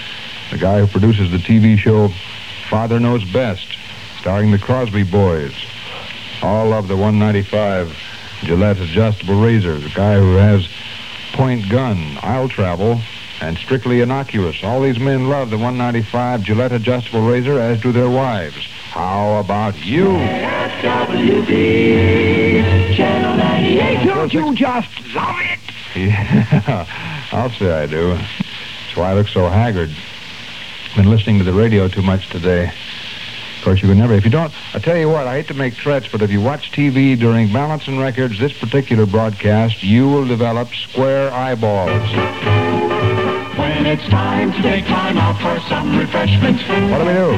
The 0.50 0.58
guy 0.58 0.80
who 0.80 0.86
produces 0.86 1.30
the 1.30 1.38
TV 1.38 1.78
show 1.78 2.08
Father 2.68 3.00
Knows 3.00 3.24
Best, 3.32 3.66
starring 4.18 4.50
the 4.50 4.58
Crosby 4.58 5.02
Boys. 5.02 5.54
All 6.42 6.68
love 6.68 6.88
the 6.88 6.96
195 6.96 7.96
Gillette 8.42 8.78
adjustable 8.78 9.40
razor. 9.40 9.78
The 9.78 9.90
guy 9.90 10.18
who 10.18 10.34
has 10.34 10.68
point 11.32 11.68
gun, 11.70 12.18
I'll 12.22 12.48
travel, 12.48 13.00
and 13.40 13.56
strictly 13.56 14.00
innocuous. 14.00 14.62
All 14.62 14.82
these 14.82 14.98
men 14.98 15.28
love 15.28 15.50
the 15.50 15.56
195 15.56 16.42
Gillette 16.42 16.72
adjustable 16.72 17.26
razor, 17.26 17.58
as 17.58 17.80
do 17.80 17.92
their 17.92 18.10
wives. 18.10 18.68
How 18.92 19.40
about 19.40 19.74
you? 19.87 20.05
WB 20.83 22.94
Channel 22.94 23.37
98. 23.38 24.05
Don't 24.05 24.35
you 24.35 24.55
just 24.55 24.88
love 25.14 25.37
it? 25.40 25.59
Yeah, 25.94 26.87
I'll 27.33 27.50
say 27.50 27.70
I 27.70 27.87
do. 27.87 28.14
That's 28.14 28.96
why 28.96 29.11
I 29.11 29.14
look 29.14 29.28
so 29.28 29.46
haggard. 29.48 29.90
Been 30.96 31.11
listening 31.11 31.38
to 31.38 31.44
the 31.44 31.52
radio 31.52 31.88
too 31.88 32.00
much 32.02 32.28
today. 32.28 32.64
Of 33.59 33.64
course, 33.64 33.81
you 33.83 33.88
can 33.88 33.98
never. 33.98 34.14
If 34.14 34.24
you 34.24 34.31
don't, 34.31 34.52
I 34.74 34.78
tell 34.78 34.96
you 34.96 35.09
what. 35.09 35.26
I 35.26 35.37
hate 35.37 35.48
to 35.48 35.55
make 35.55 35.74
threats, 35.74 36.09
but 36.09 36.20
if 36.22 36.31
you 36.31 36.40
watch 36.42 36.70
TV 36.72 37.18
during 37.18 37.52
Balance 37.52 37.88
and 37.88 37.98
Records, 37.98 38.38
this 38.38 38.52
particular 38.59 39.07
broadcast, 39.07 39.83
you 39.83 40.09
will 40.09 40.26
develop 40.26 40.68
square 40.74 41.31
eyeballs. 41.33 42.91
It's 43.85 44.07
time 44.09 44.53
to 44.53 44.62
take 44.62 44.87
time 44.87 45.18
out 45.18 45.37
for 45.42 45.61
some 45.68 45.99
refreshment, 45.99 46.57
What 46.90 46.99
do 46.99 47.05
we 47.05 47.12
do? 47.12 47.31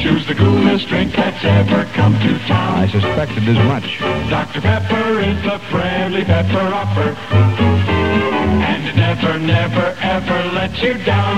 choose 0.00 0.26
the 0.26 0.34
coolest 0.34 0.88
drink 0.88 1.12
that's 1.14 1.44
ever 1.44 1.84
come 1.94 2.14
to 2.14 2.38
town. 2.46 2.78
I 2.78 2.88
suspected 2.88 3.44
as 3.48 3.58
much. 3.66 3.98
Dr. 4.30 4.60
Pepper 4.62 5.20
is 5.20 5.42
the 5.42 5.58
friendly 5.70 6.24
pepper 6.24 6.66
offer. 6.72 7.10
And 7.34 8.86
it 8.88 8.96
never, 8.96 9.38
never, 9.38 9.94
ever 10.00 10.42
lets 10.54 10.80
you 10.82 10.94
down. 11.04 11.36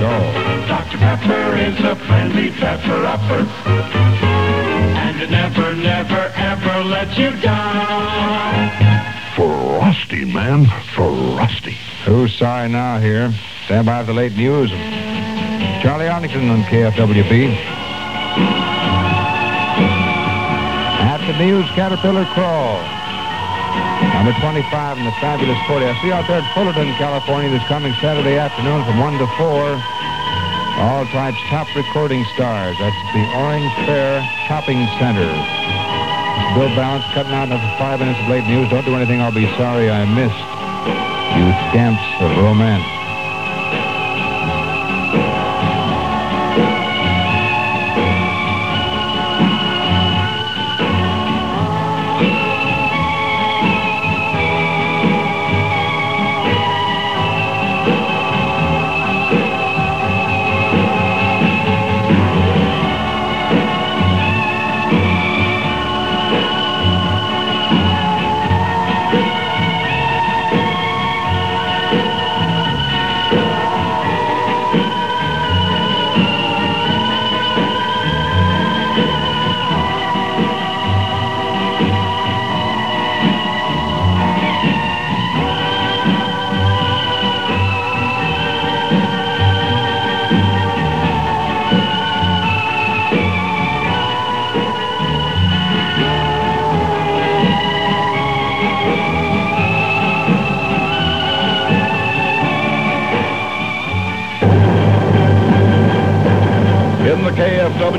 Go. 0.00 0.14
Dr. 0.68 0.98
Pepper 0.98 1.56
is 1.56 1.80
a 1.80 1.96
friendly 2.06 2.50
pepper 2.52 3.04
offer. 3.06 3.40
And 5.00 5.20
it 5.20 5.30
never, 5.30 5.74
never, 5.74 6.32
ever 6.36 6.84
lets 6.84 7.18
you 7.18 7.30
down. 7.40 8.95
Frosty, 9.36 10.24
man. 10.24 10.64
Frosty. 10.94 11.76
Who's 12.06 12.34
sorry 12.38 12.70
now 12.70 12.98
here? 12.98 13.30
Stand 13.66 13.84
by 13.84 14.00
for 14.00 14.06
the 14.06 14.14
late 14.14 14.32
news. 14.32 14.70
Charlie 15.82 16.08
Arlington 16.08 16.48
on 16.48 16.62
KFWB. 16.62 17.52
At 21.04 21.20
the 21.26 21.36
news, 21.36 21.66
Caterpillar 21.76 22.24
Crawl. 22.32 22.80
Number 24.16 24.32
25 24.40 24.98
in 24.98 25.04
the 25.04 25.12
fabulous 25.20 25.58
40. 25.68 25.84
I 25.84 26.00
see 26.00 26.12
out 26.12 26.26
there 26.26 26.40
at 26.40 26.54
Fullerton, 26.54 26.88
California, 26.94 27.50
this 27.50 27.62
coming 27.68 27.92
Saturday 28.00 28.38
afternoon 28.38 28.86
from 28.86 28.98
1 28.98 29.18
to 29.18 29.26
4. 29.36 29.44
All 30.80 31.04
types 31.12 31.36
top 31.52 31.68
recording 31.76 32.24
stars. 32.34 32.76
That's 32.78 32.96
the 33.12 33.24
Orange 33.36 33.72
Fair 33.84 34.24
Shopping 34.48 34.80
Center. 34.98 35.65
Bill 36.54 36.68
Balance 36.74 37.04
cutting 37.12 37.32
out 37.32 37.48
another 37.48 37.68
five 37.78 38.00
minutes 38.00 38.20
of 38.20 38.28
late 38.28 38.44
news. 38.46 38.68
Don't 38.70 38.84
do 38.84 38.94
anything 38.94 39.20
I'll 39.20 39.32
be 39.32 39.46
sorry 39.56 39.90
I 39.90 40.04
missed. 40.04 40.36
You 41.36 41.46
scamps 41.70 42.02
of 42.20 42.36
romance. 42.42 42.95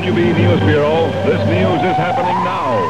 KFWB 0.08 0.38
News 0.38 0.60
Bureau, 0.60 1.06
this 1.26 1.46
news 1.48 1.82
is 1.82 1.96
happening 1.96 2.32
now. 2.42 2.80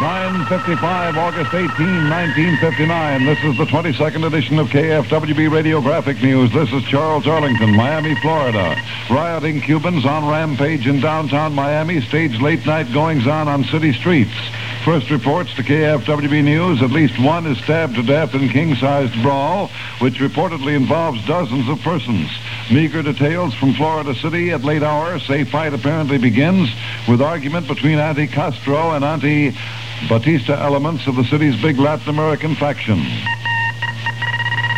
955, 0.00 1.18
August 1.18 1.52
18, 1.52 1.68
1959. 1.68 3.26
This 3.26 3.38
is 3.44 3.58
the 3.58 3.66
22nd 3.66 4.26
edition 4.26 4.58
of 4.58 4.68
KFWB 4.68 5.50
Radiographic 5.50 6.22
News. 6.22 6.50
This 6.54 6.72
is 6.72 6.82
Charles 6.84 7.26
Arlington, 7.26 7.76
Miami, 7.76 8.14
Florida. 8.22 8.80
Rioting 9.10 9.60
Cubans 9.60 10.06
on 10.06 10.26
rampage 10.26 10.86
in 10.86 11.00
downtown 11.00 11.52
Miami 11.52 12.00
stage 12.00 12.40
late 12.40 12.64
night 12.64 12.90
goings 12.94 13.26
on 13.26 13.46
on 13.46 13.64
city 13.64 13.92
streets. 13.92 14.32
First 14.84 15.10
reports 15.10 15.52
to 15.54 15.62
KFWB 15.62 16.44
News, 16.44 16.82
at 16.82 16.90
least 16.90 17.18
one 17.18 17.46
is 17.46 17.58
stabbed 17.58 17.96
to 17.96 18.02
death 18.02 18.34
in 18.34 18.48
king-sized 18.48 19.20
brawl, 19.22 19.70
which 20.00 20.14
reportedly 20.14 20.74
involves 20.76 21.24
dozens 21.26 21.68
of 21.68 21.80
persons. 21.80 22.30
Meager 22.70 23.02
details 23.02 23.54
from 23.54 23.74
Florida 23.74 24.14
City 24.14 24.50
at 24.50 24.64
late 24.64 24.82
hour 24.82 25.18
say 25.18 25.44
fight 25.44 25.74
apparently 25.74 26.16
begins 26.16 26.70
with 27.08 27.20
argument 27.20 27.66
between 27.66 27.98
anti-Castro 27.98 28.92
and 28.92 29.04
anti-Batista 29.04 30.54
elements 30.54 31.06
of 31.06 31.16
the 31.16 31.24
city's 31.24 31.60
big 31.60 31.78
Latin 31.78 32.08
American 32.08 32.54
faction. 32.54 33.04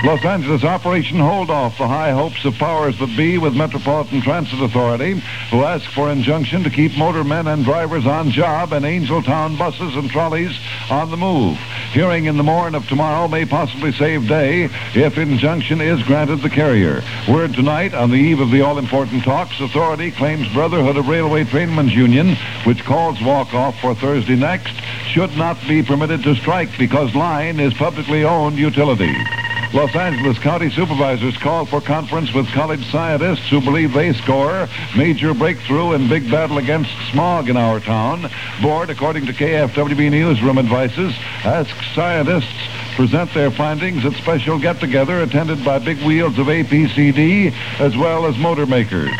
Los 0.02 0.24
Angeles 0.24 0.64
Operation 0.64 1.18
Hold 1.18 1.50
Off 1.50 1.76
the 1.76 1.86
high 1.86 2.12
hopes 2.12 2.42
of 2.46 2.54
powers 2.54 2.98
that 3.00 3.14
be 3.18 3.36
with 3.36 3.54
Metropolitan 3.54 4.22
Transit 4.22 4.62
Authority, 4.62 5.20
who 5.50 5.62
ask 5.62 5.84
for 5.90 6.10
injunction 6.10 6.64
to 6.64 6.70
keep 6.70 6.92
motormen 6.92 7.52
and 7.52 7.66
drivers 7.66 8.06
on 8.06 8.30
job 8.30 8.72
and 8.72 8.86
Angel 8.86 9.22
Town 9.22 9.58
buses 9.58 9.94
and 9.96 10.08
trolleys 10.08 10.58
on 10.88 11.10
the 11.10 11.18
move. 11.18 11.58
Hearing 11.92 12.24
in 12.24 12.38
the 12.38 12.42
morning 12.42 12.80
of 12.80 12.88
tomorrow 12.88 13.28
may 13.28 13.44
possibly 13.44 13.92
save 13.92 14.26
day 14.26 14.70
if 14.94 15.18
injunction 15.18 15.82
is 15.82 16.02
granted 16.04 16.40
the 16.40 16.48
carrier. 16.48 17.02
Word 17.28 17.52
tonight 17.52 17.92
on 17.92 18.10
the 18.10 18.16
eve 18.16 18.40
of 18.40 18.50
the 18.50 18.62
all-important 18.62 19.22
talks, 19.22 19.60
authority 19.60 20.12
claims 20.12 20.50
Brotherhood 20.54 20.96
of 20.96 21.08
Railway 21.08 21.44
Trainmen's 21.44 21.94
Union, 21.94 22.36
which 22.64 22.82
calls 22.84 23.20
walk-off 23.20 23.78
for 23.80 23.94
Thursday 23.94 24.36
next, 24.36 24.72
should 25.12 25.36
not 25.36 25.58
be 25.68 25.82
permitted 25.82 26.22
to 26.22 26.34
strike 26.36 26.70
because 26.78 27.14
line 27.14 27.60
is 27.60 27.74
publicly 27.74 28.24
owned 28.24 28.56
utility. 28.56 29.14
Los 29.72 29.94
Angeles 29.94 30.36
County 30.38 30.68
supervisors 30.68 31.36
call 31.36 31.64
for 31.64 31.80
conference 31.80 32.32
with 32.34 32.48
college 32.48 32.84
scientists 32.90 33.48
who 33.48 33.60
believe 33.60 33.92
they 33.92 34.12
score 34.14 34.68
major 34.96 35.32
breakthrough 35.32 35.92
in 35.92 36.08
big 36.08 36.28
battle 36.28 36.58
against 36.58 36.90
smog 37.12 37.48
in 37.48 37.56
our 37.56 37.78
town. 37.78 38.28
Board, 38.60 38.90
according 38.90 39.26
to 39.26 39.32
KFWB 39.32 40.10
Newsroom 40.10 40.58
advices, 40.58 41.14
asks 41.44 41.94
scientists 41.94 42.68
present 42.96 43.32
their 43.32 43.52
findings 43.52 44.04
at 44.04 44.12
special 44.14 44.58
get-together 44.58 45.22
attended 45.22 45.64
by 45.64 45.78
big 45.78 45.98
wheels 46.02 46.36
of 46.38 46.48
APCD 46.48 47.52
as 47.78 47.96
well 47.96 48.26
as 48.26 48.36
motor 48.38 48.66
makers. 48.66 49.10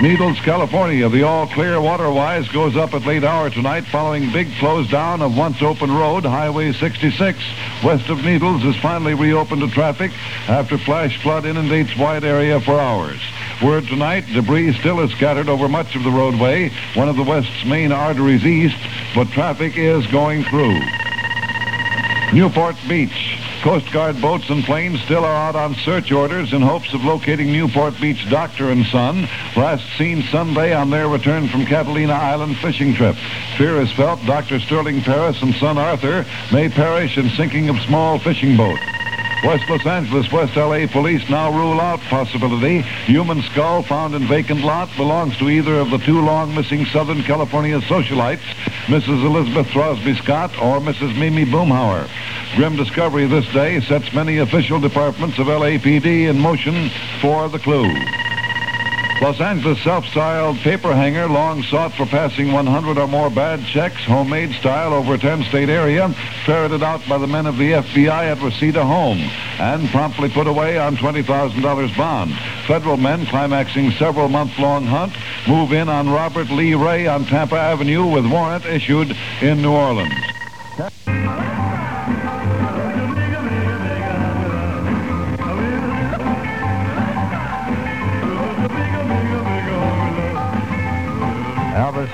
Needles, 0.00 0.38
California. 0.40 1.08
The 1.08 1.24
all 1.24 1.48
clear 1.48 1.80
water-wise 1.80 2.46
goes 2.48 2.76
up 2.76 2.94
at 2.94 3.04
late 3.04 3.24
hour 3.24 3.50
tonight 3.50 3.84
following 3.84 4.30
big 4.30 4.48
close 4.60 4.88
down 4.88 5.20
of 5.22 5.36
once 5.36 5.60
open 5.60 5.90
road, 5.90 6.24
Highway 6.24 6.72
66. 6.72 7.36
West 7.82 8.08
of 8.08 8.24
Needles 8.24 8.62
is 8.62 8.76
finally 8.76 9.14
reopened 9.14 9.60
to 9.62 9.68
traffic 9.68 10.12
after 10.46 10.78
flash 10.78 11.20
flood 11.20 11.44
inundates 11.44 11.96
wide 11.96 12.22
area 12.22 12.60
for 12.60 12.78
hours. 12.78 13.18
Word 13.60 13.88
tonight, 13.88 14.24
debris 14.32 14.78
still 14.78 15.00
is 15.00 15.10
scattered 15.10 15.48
over 15.48 15.68
much 15.68 15.96
of 15.96 16.04
the 16.04 16.12
roadway, 16.12 16.70
one 16.94 17.08
of 17.08 17.16
the 17.16 17.24
West's 17.24 17.64
main 17.64 17.90
arteries 17.90 18.46
east, 18.46 18.78
but 19.16 19.28
traffic 19.32 19.76
is 19.76 20.06
going 20.06 20.44
through. 20.44 20.78
Newport 22.32 22.76
Beach. 22.88 23.37
Coast 23.62 23.90
Guard 23.92 24.20
boats 24.20 24.48
and 24.50 24.62
planes 24.64 25.00
still 25.02 25.24
are 25.24 25.34
out 25.34 25.56
on 25.56 25.74
search 25.74 26.12
orders 26.12 26.52
in 26.52 26.62
hopes 26.62 26.94
of 26.94 27.04
locating 27.04 27.50
Newport 27.50 28.00
Beach 28.00 28.28
doctor 28.30 28.70
and 28.70 28.86
son, 28.86 29.28
last 29.56 29.84
seen 29.98 30.22
Sunday 30.30 30.72
on 30.72 30.90
their 30.90 31.08
return 31.08 31.48
from 31.48 31.66
Catalina 31.66 32.12
Island 32.12 32.56
fishing 32.58 32.94
trip. 32.94 33.16
Fear 33.56 33.80
is 33.80 33.92
felt 33.92 34.24
Dr. 34.26 34.60
Sterling 34.60 35.02
Paris 35.02 35.42
and 35.42 35.54
son 35.56 35.76
Arthur 35.76 36.24
may 36.52 36.68
perish 36.68 37.18
in 37.18 37.30
sinking 37.30 37.68
of 37.68 37.80
small 37.80 38.18
fishing 38.20 38.56
boat. 38.56 38.78
West 39.44 39.68
Los 39.70 39.86
Angeles, 39.86 40.30
West 40.32 40.56
LA 40.56 40.86
police 40.88 41.28
now 41.30 41.50
rule 41.52 41.80
out 41.80 42.00
possibility. 42.00 42.80
Human 43.06 43.40
skull 43.42 43.82
found 43.82 44.14
in 44.14 44.26
vacant 44.26 44.62
lot 44.62 44.88
belongs 44.96 45.36
to 45.38 45.48
either 45.48 45.78
of 45.78 45.90
the 45.90 45.98
two 45.98 46.20
long 46.20 46.54
missing 46.54 46.84
Southern 46.86 47.22
California 47.22 47.80
socialites, 47.82 48.44
Mrs. 48.86 49.24
Elizabeth 49.24 49.68
Throsby 49.68 50.16
Scott 50.16 50.50
or 50.58 50.80
Mrs. 50.80 51.16
Mimi 51.16 51.44
Boomhower. 51.44 52.08
Grim 52.56 52.76
discovery 52.76 53.26
this 53.26 53.46
day 53.52 53.80
sets 53.80 54.12
many 54.12 54.38
official 54.38 54.80
departments 54.80 55.38
of 55.38 55.46
LAPD 55.46 56.28
in 56.28 56.38
motion 56.38 56.90
for 57.20 57.48
the 57.48 57.60
clue. 57.60 57.94
Los 59.20 59.40
Angeles 59.40 59.82
self-styled 59.82 60.58
paper 60.58 60.94
hanger, 60.94 61.26
long 61.26 61.64
sought 61.64 61.92
for 61.92 62.06
passing 62.06 62.52
100 62.52 62.98
or 62.98 63.08
more 63.08 63.28
bad 63.28 63.64
checks, 63.66 64.04
homemade 64.04 64.52
style 64.52 64.94
over 64.94 65.14
a 65.14 65.18
10-state 65.18 65.68
area, 65.68 66.08
ferreted 66.46 66.84
out 66.84 67.00
by 67.08 67.18
the 67.18 67.26
men 67.26 67.44
of 67.46 67.58
the 67.58 67.72
FBI 67.72 68.08
at 68.08 68.40
Reseda 68.40 68.84
Home, 68.84 69.18
and 69.58 69.88
promptly 69.88 70.28
put 70.28 70.46
away 70.46 70.78
on 70.78 70.96
$20,000 70.96 71.96
bond. 71.96 72.32
Federal 72.68 72.96
men 72.96 73.26
climaxing 73.26 73.90
several 73.92 74.28
month-long 74.28 74.86
hunt 74.86 75.12
move 75.48 75.72
in 75.72 75.88
on 75.88 76.08
Robert 76.08 76.48
Lee 76.50 76.74
Ray 76.74 77.08
on 77.08 77.24
Tampa 77.24 77.56
Avenue 77.56 78.06
with 78.06 78.24
warrant 78.24 78.66
issued 78.66 79.16
in 79.42 79.60
New 79.60 79.72
Orleans. 79.72 80.27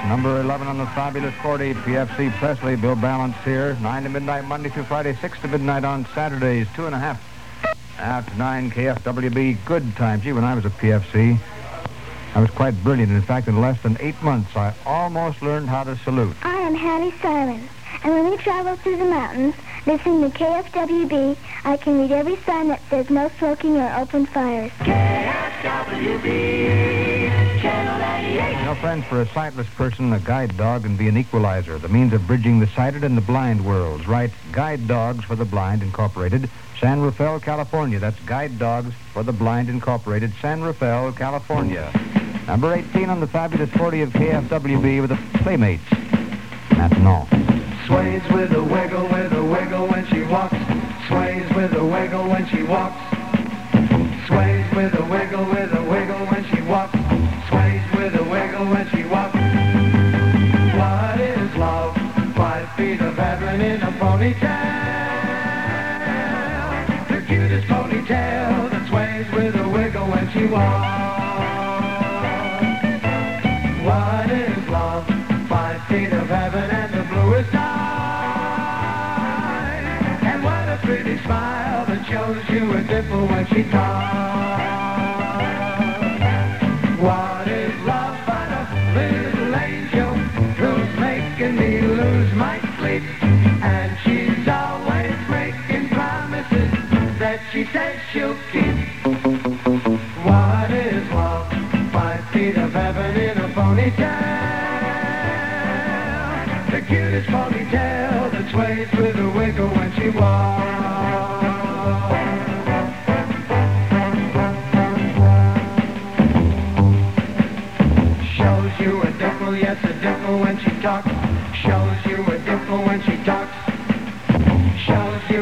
Number 0.09 0.40
11 0.40 0.67
on 0.67 0.79
the 0.79 0.87
fabulous 0.87 1.35
40, 1.43 1.75
PFC 1.75 2.31
Presley, 2.33 2.77
Bill 2.77 2.95
Balance 2.97 3.37
here, 3.45 3.77
9 3.81 4.03
to 4.03 4.09
midnight 4.09 4.45
Monday 4.45 4.69
through 4.69 4.85
Friday, 4.85 5.17
6 5.21 5.40
to 5.40 5.49
midnight 5.49 5.85
on 5.85 6.07
Saturdays, 6.14 6.67
2 6.75 6.87
and 6.87 6.95
a 6.95 6.99
half. 6.99 7.23
After 7.99 8.35
9, 8.35 8.71
KFWB, 8.71 9.64
good 9.64 9.97
time. 9.97 10.21
Gee, 10.21 10.33
when 10.33 10.45
I 10.45 10.55
was 10.55 10.64
a 10.64 10.71
PFC, 10.71 11.38
I 12.35 12.40
was 12.40 12.51
quite 12.51 12.75
brilliant. 12.83 13.12
In 13.12 13.23
fact, 13.23 13.49
in 13.49 13.61
less 13.61 13.81
than 13.83 13.97
eight 14.01 14.21
months, 14.23 14.55
I 14.57 14.75
almost 14.85 15.40
learned 15.43 15.69
how 15.69 15.85
to 15.85 15.97
salute. 15.99 16.37
I 16.43 16.57
am 16.57 16.75
Hattie 16.75 17.17
Simons, 17.23 17.69
and 18.03 18.12
when 18.12 18.31
we 18.31 18.37
travel 18.37 18.77
through 18.77 18.99
the 18.99 19.05
mountains, 19.05 19.55
listening 19.87 20.31
to 20.31 20.38
KFWB, 20.38 21.37
I 21.64 21.77
can 21.77 22.01
read 22.01 22.12
every 22.12 22.37
sign 22.37 22.68
that 22.68 22.81
says 22.88 23.11
no 23.11 23.31
smoking 23.38 23.77
or 23.77 23.94
open 23.97 24.25
fires. 24.27 24.73
KFWB, 24.81 26.23
Channel 27.61 28.61
You 28.61 28.64
know, 28.64 28.75
friends, 28.77 29.05
for 29.07 29.20
a 29.20 29.27
sightless 29.29 29.68
person, 29.68 30.12
a 30.12 30.20
guide 30.20 30.57
dog 30.57 30.83
can 30.85 30.97
be 30.97 31.09
an 31.09 31.16
equalizer, 31.16 31.79
the 31.79 31.88
means 31.88 32.12
of 32.12 32.27
bridging 32.27 32.61
the 32.61 32.66
sighted 32.68 33.05
and 33.05 33.16
the 33.16 33.23
blind 33.23 33.64
worlds. 33.64 34.07
Right, 34.07 34.31
Guide 34.53 34.88
Dogs 34.88 35.25
for 35.25 35.37
the 35.37 35.44
Blind 35.44 35.83
Incorporated, 35.83 36.49
San 36.81 37.01
Rafael, 37.01 37.40
California. 37.40 37.99
That's 37.99 38.18
Guide 38.20 38.59
Dogs 38.59 38.94
for 39.12 39.23
the 39.23 39.33
Blind 39.33 39.68
Incorporated, 39.68 40.33
San 40.40 40.62
Rafael, 40.62 41.12
California. 41.12 41.92
Number 42.47 42.75
18 42.75 43.09
on 43.09 43.20
the 43.20 43.27
fabulous 43.27 43.70
40 43.70 44.03
of 44.03 44.11
KFWB 44.11 45.01
with 45.01 45.11
the 45.11 45.38
Playmates. 45.38 45.90
Maintenant. 46.77 47.54
Sways 47.87 48.23
with 48.33 48.51
a 48.53 48.62
wiggle, 48.62 49.07
with 49.09 49.33
a 49.35 49.44
wiggle 49.44 49.87
when 49.87 50.07
she 50.07 50.23
walks. 50.23 50.57
Sways 51.07 51.44
with 51.55 51.75
a 51.75 51.85
wiggle 51.85 52.27
when 52.29 52.47
she 52.47 52.62
walks. 52.62 52.97
Sways 54.27 54.64
with 54.75 54.94
a 54.94 55.05
wiggle, 55.05 55.44
with 55.44 55.70
a 55.75 55.83
wiggle 55.83 56.25
when 56.27 56.44
she 56.49 56.62
walks. 56.62 56.97
Sways 57.49 57.83
with 57.94 58.14
a 58.14 58.25
wiggle 58.25 58.64
when 58.73 58.88
she 58.88 59.05
walks. 59.05 59.37
What 60.81 61.20
is 61.20 61.57
love? 61.57 61.94
Five 62.35 62.73
feet 62.75 63.03
of 63.03 63.16
heaven 63.18 63.61
in 63.61 63.83
a 63.83 63.92
ponytail. 64.01 64.38
The 67.09 67.20
cutest 67.27 67.68
ponytail 67.68 68.70
that 68.70 68.88
sways 68.88 69.31
with 69.33 69.57
a 69.57 69.68
wiggle 69.68 70.07
when 70.09 70.31
she 70.33 70.47
walks. 70.47 70.88
What 73.85 74.31
is 74.31 74.68
love? 74.70 75.07
Five 75.51 75.87
feet 75.88 76.12
of 76.14 76.29
heaven 76.29 76.84
smile 81.25 81.87
that 81.87 82.07
shows 82.07 82.49
you 82.51 82.73
a 82.73 82.83
dimple 82.83 83.27
when 83.27 83.47
she 83.47 83.65
talks. 83.71 84.74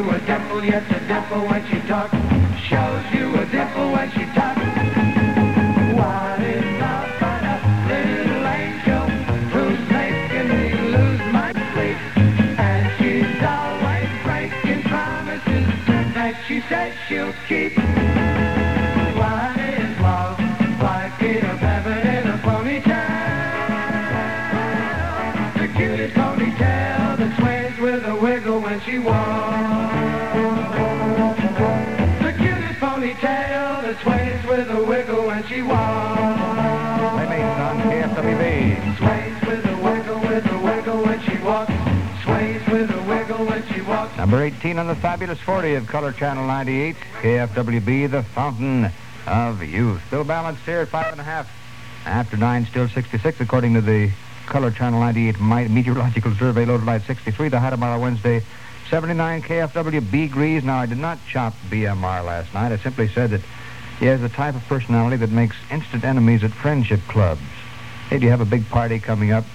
You 0.02 0.10
a 0.10 0.18
dimple, 0.20 0.64
yes, 0.64 0.84
a 0.90 1.06
dimple 1.06 1.46
when 1.46 1.64
she 1.66 1.78
talks. 1.86 2.16
Shows 2.68 3.04
you 3.14 3.36
a 3.36 3.46
dimple 3.46 3.92
when 3.92 4.10
she 4.12 4.24
talks. 4.34 4.61
She 35.52 35.62
walks. 35.62 36.40
Playmates 37.14 37.60
on 37.60 37.76
KFWB. 37.82 38.98
Sways 38.98 39.48
with 39.48 39.66
a 39.66 39.76
wiggle, 39.82 40.20
with 40.20 40.46
a 40.46 40.58
wiggle 40.58 41.02
when 41.02 41.20
she 41.22 41.36
walks. 41.38 41.72
Sways 42.24 42.66
with 42.68 42.90
a 42.90 43.02
wiggle 43.02 43.44
when 43.44 43.66
she 43.72 43.82
walks. 43.82 44.16
Number 44.16 44.42
18 44.42 44.78
on 44.78 44.86
the 44.86 44.94
fabulous 44.94 45.38
40 45.40 45.74
of 45.74 45.86
Color 45.86 46.12
Channel 46.12 46.46
98, 46.46 46.96
KFWB, 47.20 48.10
the 48.10 48.22
fountain 48.22 48.90
of 49.26 49.62
youth. 49.62 50.02
Still 50.06 50.24
balanced 50.24 50.62
here 50.62 50.80
at 50.80 50.88
five 50.88 51.12
and 51.12 51.20
a 51.20 51.24
half. 51.24 51.50
After 52.06 52.36
nine, 52.36 52.66
still 52.66 52.88
66, 52.88 53.40
according 53.40 53.74
to 53.74 53.80
the 53.80 54.10
Color 54.46 54.70
Channel 54.70 55.00
98 55.00 55.40
meteorological 55.40 56.34
survey. 56.34 56.64
Low 56.64 56.76
light 56.76 57.02
63. 57.02 57.48
The 57.48 57.60
high 57.60 57.70
tomorrow 57.70 58.00
Wednesday, 58.00 58.42
79 58.92 59.40
KFW 59.40 60.10
B 60.10 60.28
Grease. 60.28 60.62
Now, 60.62 60.76
I 60.76 60.84
did 60.84 60.98
not 60.98 61.18
chop 61.26 61.54
BMR 61.70 62.22
last 62.26 62.52
night. 62.52 62.72
I 62.72 62.76
simply 62.76 63.08
said 63.08 63.30
that 63.30 63.40
he 63.98 64.04
has 64.04 64.20
the 64.20 64.28
type 64.28 64.54
of 64.54 64.62
personality 64.68 65.16
that 65.16 65.30
makes 65.30 65.56
instant 65.70 66.04
enemies 66.04 66.44
at 66.44 66.50
friendship 66.50 67.00
clubs. 67.08 67.40
Hey, 68.10 68.18
do 68.18 68.26
you 68.26 68.30
have 68.30 68.42
a 68.42 68.44
big 68.44 68.68
party 68.68 68.98
coming 68.98 69.32
up? 69.32 69.46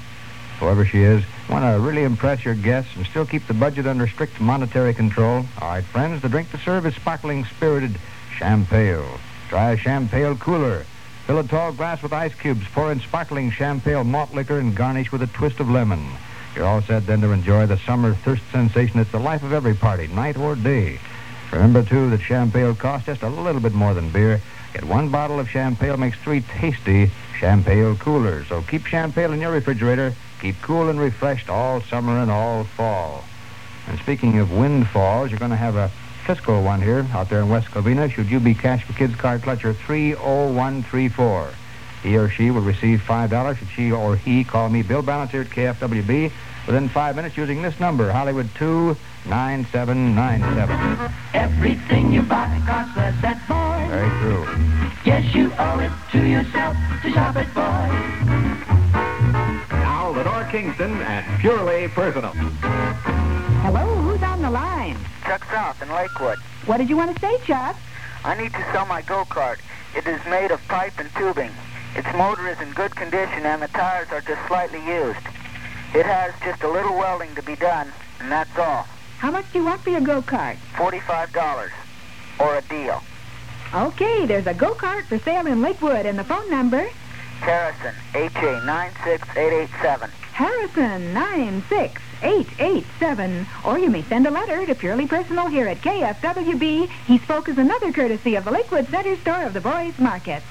Whoever 0.60 0.86
she 0.86 1.04
is, 1.04 1.24
want 1.52 1.64
to 1.66 1.80
really 1.80 2.04
impress 2.04 2.44
your 2.44 2.56
guests 2.56 2.96
and 2.96 3.06
still 3.06 3.28
keep 3.28 3.46
the 3.46 3.54
budget 3.54 3.86
under 3.86 4.08
strict 4.08 4.42
monetary 4.42 4.96
control? 4.96 5.46
All 5.62 5.68
right, 5.68 5.84
friends, 5.84 6.24
the 6.24 6.30
drink 6.30 6.50
to 6.50 6.58
serve 6.58 6.88
is 6.88 6.96
sparkling 6.96 7.46
spirited 7.46 7.96
champagne. 8.40 9.06
Try 9.50 9.74
a 9.74 9.78
champagne 9.78 10.40
cooler. 10.40 10.84
Fill 11.28 11.38
a 11.38 11.44
tall 11.44 11.74
glass 11.74 12.02
with 12.02 12.12
ice 12.12 12.34
cubes, 12.34 12.66
pour 12.74 12.92
in 12.92 13.02
sparkling 13.02 13.52
champagne 13.52 14.10
malt 14.10 14.34
liquor, 14.34 14.58
and 14.58 14.76
garnish 14.76 15.12
with 15.12 15.22
a 15.22 15.28
twist 15.28 15.60
of 15.60 15.70
lemon. 15.70 16.10
You're 16.58 16.66
all 16.66 16.82
set 16.82 17.06
then 17.06 17.22
to 17.22 17.32
enjoy 17.32 17.68
the 17.68 17.78
summer 17.78 18.16
thirst 18.16 18.42
sensation 18.52 18.98
that's 18.98 19.12
the 19.12 19.20
life 19.20 19.44
of 19.44 19.54
every 19.54 19.76
party, 19.76 20.08
night 20.08 20.38
or 20.38 20.56
day. 20.56 21.00
Remember, 21.52 21.84
too, 21.84 22.10
that 22.10 22.20
champagne 22.22 22.76
costs 22.76 23.06
just 23.06 23.22
a 23.22 23.30
little 23.30 23.62
bit 23.62 23.74
more 23.74 23.94
than 23.94 24.10
beer. 24.10 24.42
Yet 24.74 24.84
one 24.84 25.10
bottle 25.10 25.40
of 25.40 25.48
champagne 25.48 26.00
makes 26.00 26.18
three 26.18 26.42
tasty 26.42 27.12
champagne 27.40 27.96
coolers. 27.98 28.48
So 28.48 28.64
keep 28.64 28.88
champagne 28.88 29.34
in 29.34 29.40
your 29.40 29.52
refrigerator. 29.52 30.16
Keep 30.42 30.60
cool 30.64 30.90
and 30.90 31.00
refreshed 31.00 31.48
all 31.48 31.80
summer 31.82 32.18
and 32.18 32.32
all 32.32 32.64
fall. 32.64 33.24
And 33.88 34.00
speaking 34.00 34.40
of 34.40 34.52
windfalls, 34.52 35.30
you're 35.30 35.38
going 35.38 35.52
to 35.52 35.58
have 35.58 35.76
a 35.76 35.92
fiscal 36.26 36.64
one 36.64 36.82
here 36.82 37.06
out 37.14 37.30
there 37.30 37.42
in 37.42 37.50
West 37.50 37.68
Covina. 37.68 38.10
Should 38.10 38.32
you 38.32 38.40
be 38.40 38.56
Cash 38.56 38.84
for 38.84 38.94
Kids 38.94 39.14
card 39.14 39.44
clutcher 39.44 39.76
30134. 39.76 41.50
He 42.02 42.18
or 42.18 42.30
she 42.30 42.50
will 42.50 42.62
receive 42.62 43.02
$5 43.02 43.58
should 43.58 43.68
she 43.70 43.92
or 43.92 44.16
he 44.16 44.44
call 44.44 44.70
me 44.70 44.82
Bill 44.82 45.04
Balance 45.04 45.32
here 45.32 45.42
at 45.42 45.50
KFWB 45.50 46.32
within 46.68 46.88
five 46.90 47.16
minutes 47.16 47.36
using 47.38 47.62
this 47.64 47.80
number, 47.80 48.12
Hollywood 48.12 48.50
29797. 48.56 51.12
Everything 51.34 52.12
you 52.12 52.22
buy 52.22 52.62
costs 52.66 52.98
less 52.98 53.16
at 53.24 53.38
Boyd. 53.48 53.88
Very 53.90 54.10
true. 54.20 54.46
Yes, 55.06 55.34
you 55.34 55.54
owe 55.58 55.80
it 55.80 55.92
to 56.12 56.28
yourself 56.28 56.76
to 57.02 57.10
shop 57.12 57.38
at 57.38 57.48
Boyd. 57.56 57.90
Now, 59.72 60.10
Lenore 60.10 60.44
Kingston 60.52 61.02
and 61.02 61.40
Purely 61.40 61.88
Personal. 61.88 62.34
Hello, 63.64 63.86
who's 64.02 64.22
on 64.22 64.42
the 64.42 64.52
line? 64.52 64.98
Chuck 65.24 65.46
South 65.52 65.82
in 65.82 65.88
Lakewood. 65.90 66.38
What 66.66 66.78
did 66.78 66.90
you 66.90 66.98
want 66.98 67.16
to 67.16 67.22
say, 67.22 67.38
Chuck? 67.46 67.78
I 68.26 68.36
need 68.36 68.52
to 68.54 68.62
sell 68.74 68.86
my 68.86 69.02
go-kart. 69.02 69.60
It 69.96 70.06
is 70.06 70.20
made 70.26 70.52
of 70.52 70.60
pipe 70.68 71.00
and 71.00 71.10
tubing. 71.16 71.52
Its 71.96 72.12
motor 72.16 72.48
is 72.50 72.60
in 72.60 72.74
good 72.74 72.94
condition 72.96 73.46
and 73.46 73.62
the 73.62 73.70
tires 73.70 74.10
are 74.12 74.20
just 74.22 74.46
slightly 74.48 74.84
used. 74.86 75.18
It 75.94 76.06
has 76.06 76.34
just 76.44 76.64
a 76.64 76.70
little 76.70 76.98
welding 76.98 77.34
to 77.36 77.42
be 77.42 77.56
done, 77.56 77.92
and 78.20 78.30
that's 78.32 78.58
all. 78.58 78.86
How 79.18 79.32
much 79.32 79.52
do 79.52 79.60
you 79.60 79.66
want 79.66 79.82
for 79.82 79.90
your 79.90 80.02
go-kart? 80.02 80.58
$45 80.76 81.72
or 82.40 82.58
a 82.58 82.62
deal. 82.64 83.02
Okay, 83.74 84.26
there's 84.26 84.48
a 84.48 84.54
go-kart 84.54 85.06
for 85.06 85.18
sale 85.20 85.48
in 85.48 85.62
Lakewood, 85.62 86.06
and 86.06 86.20
the 86.20 86.24
phone 86.24 86.50
number? 86.50 86.88
Harrison, 87.40 87.94
HA 88.14 88.62
96887. 88.66 90.10
Harrison 90.34 91.14
96887. 91.14 93.48
Or 93.66 93.80
you 93.80 93.90
may 93.90 94.04
send 94.04 94.28
a 94.28 94.32
letter 94.32 94.66
to 94.66 94.76
Purely 94.76 95.08
Personal 95.08 95.48
here 95.48 95.68
at 95.68 95.82
KFWB. 95.82 96.90
He 97.08 97.18
spoke 97.20 97.48
as 97.50 97.58
another 97.58 97.92
courtesy 97.92 98.36
of 98.36 98.46
the 98.46 98.52
Lakewood 98.52 98.88
Center 98.90 99.16
store 99.18 99.44
of 99.44 99.54
the 99.54 99.62
Boys 99.62 99.98
Market. 100.00 100.42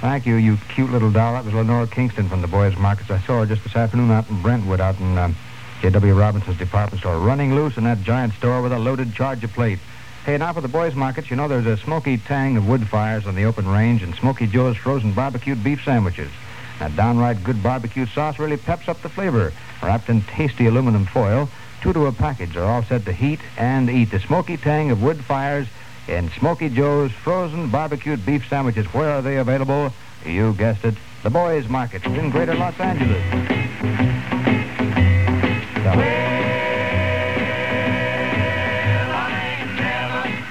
Thank 0.00 0.26
you, 0.26 0.34
you 0.36 0.58
cute 0.68 0.90
little 0.90 1.10
doll. 1.10 1.32
That 1.32 1.44
was 1.44 1.54
Lenore 1.54 1.86
Kingston 1.86 2.28
from 2.28 2.42
the 2.42 2.46
Boys 2.46 2.76
Markets. 2.76 3.10
I 3.10 3.20
saw 3.20 3.40
her 3.40 3.46
just 3.46 3.62
this 3.64 3.74
afternoon 3.74 4.10
out 4.10 4.28
in 4.28 4.42
Brentwood, 4.42 4.80
out 4.80 4.98
in 5.00 5.16
um, 5.16 5.34
J.W. 5.80 6.14
Robinson's 6.14 6.58
department 6.58 7.00
store, 7.00 7.18
running 7.18 7.54
loose 7.54 7.76
in 7.76 7.84
that 7.84 8.02
giant 8.02 8.34
store 8.34 8.60
with 8.60 8.72
a 8.72 8.78
loaded 8.78 9.14
charger 9.14 9.48
plate. 9.48 9.78
Hey, 10.26 10.36
now 10.36 10.52
for 10.52 10.60
the 10.60 10.68
Boys 10.68 10.94
Markets, 10.94 11.30
you 11.30 11.36
know 11.36 11.48
there's 11.48 11.66
a 11.66 11.76
smoky 11.76 12.18
tang 12.18 12.56
of 12.56 12.66
wood 12.66 12.86
fires 12.88 13.26
on 13.26 13.34
the 13.34 13.44
open 13.44 13.68
range 13.68 14.02
and 14.02 14.14
Smoky 14.14 14.46
Joe's 14.46 14.76
frozen 14.76 15.12
barbecued 15.12 15.62
beef 15.62 15.84
sandwiches. 15.84 16.30
That 16.78 16.96
downright 16.96 17.44
good 17.44 17.62
barbecue 17.62 18.06
sauce 18.06 18.38
really 18.38 18.56
peps 18.56 18.88
up 18.88 19.00
the 19.00 19.08
flavor. 19.08 19.52
Wrapped 19.82 20.08
in 20.08 20.22
tasty 20.22 20.66
aluminum 20.66 21.06
foil, 21.06 21.48
two 21.82 21.92
to 21.92 22.06
a 22.06 22.12
package 22.12 22.56
are 22.56 22.64
all 22.64 22.82
set 22.82 23.04
to 23.04 23.12
heat 23.12 23.40
and 23.56 23.88
eat. 23.88 24.10
The 24.10 24.20
smoky 24.20 24.56
tang 24.56 24.90
of 24.90 25.02
wood 25.02 25.22
fires 25.24 25.68
in 26.08 26.30
Smoky 26.30 26.68
Joe's 26.68 27.12
frozen 27.12 27.70
barbecued 27.70 28.24
beef 28.26 28.48
sandwiches. 28.48 28.86
Where 28.86 29.10
are 29.10 29.22
they 29.22 29.36
available? 29.38 29.92
You 30.24 30.54
guessed 30.54 30.84
it. 30.84 30.94
The 31.22 31.30
Boys 31.30 31.68
Market 31.68 32.04
in 32.06 32.30
Greater 32.30 32.54
Los 32.54 32.78
Angeles. 32.78 33.22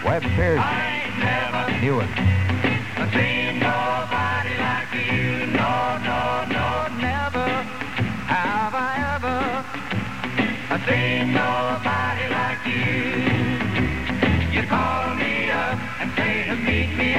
Webb 0.04 0.24
Pierce. 0.36 0.64
Hewitt. 1.80 2.08
seen 3.12 3.60
nobody 3.60 4.56
like 4.58 4.94
you. 4.94 5.48
No, 5.48 5.98
no, 6.08 6.46
no, 6.48 6.88
never 7.02 7.48
have 8.28 8.74
I 8.74 8.94
ever 9.16 9.40
I 10.70 10.78
seen 10.88 11.34
nobody 11.34 12.26
like 12.40 12.64
you. 14.54 14.62
You 14.62 14.68
call 14.68 15.03
say 16.74 16.88
to 16.98 17.13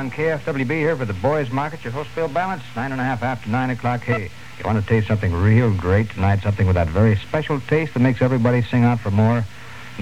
on 0.00 0.10
KFWB 0.10 0.70
here 0.70 0.96
for 0.96 1.04
the 1.04 1.12
Boys 1.12 1.50
Market. 1.50 1.84
Your 1.84 1.92
host, 1.92 2.08
Bill 2.14 2.26
Balance, 2.26 2.62
nine 2.74 2.90
and 2.90 3.02
a 3.02 3.04
half 3.04 3.22
after 3.22 3.50
nine 3.50 3.68
o'clock. 3.68 4.00
Hey, 4.00 4.30
you 4.58 4.64
want 4.64 4.82
to 4.82 4.88
taste 4.88 5.08
something 5.08 5.30
real 5.30 5.76
great 5.76 6.08
tonight, 6.08 6.40
something 6.40 6.66
with 6.66 6.76
that 6.76 6.88
very 6.88 7.16
special 7.16 7.60
taste 7.60 7.92
that 7.92 8.00
makes 8.00 8.22
everybody 8.22 8.62
sing 8.62 8.82
out 8.82 8.98
for 9.00 9.10
more, 9.10 9.44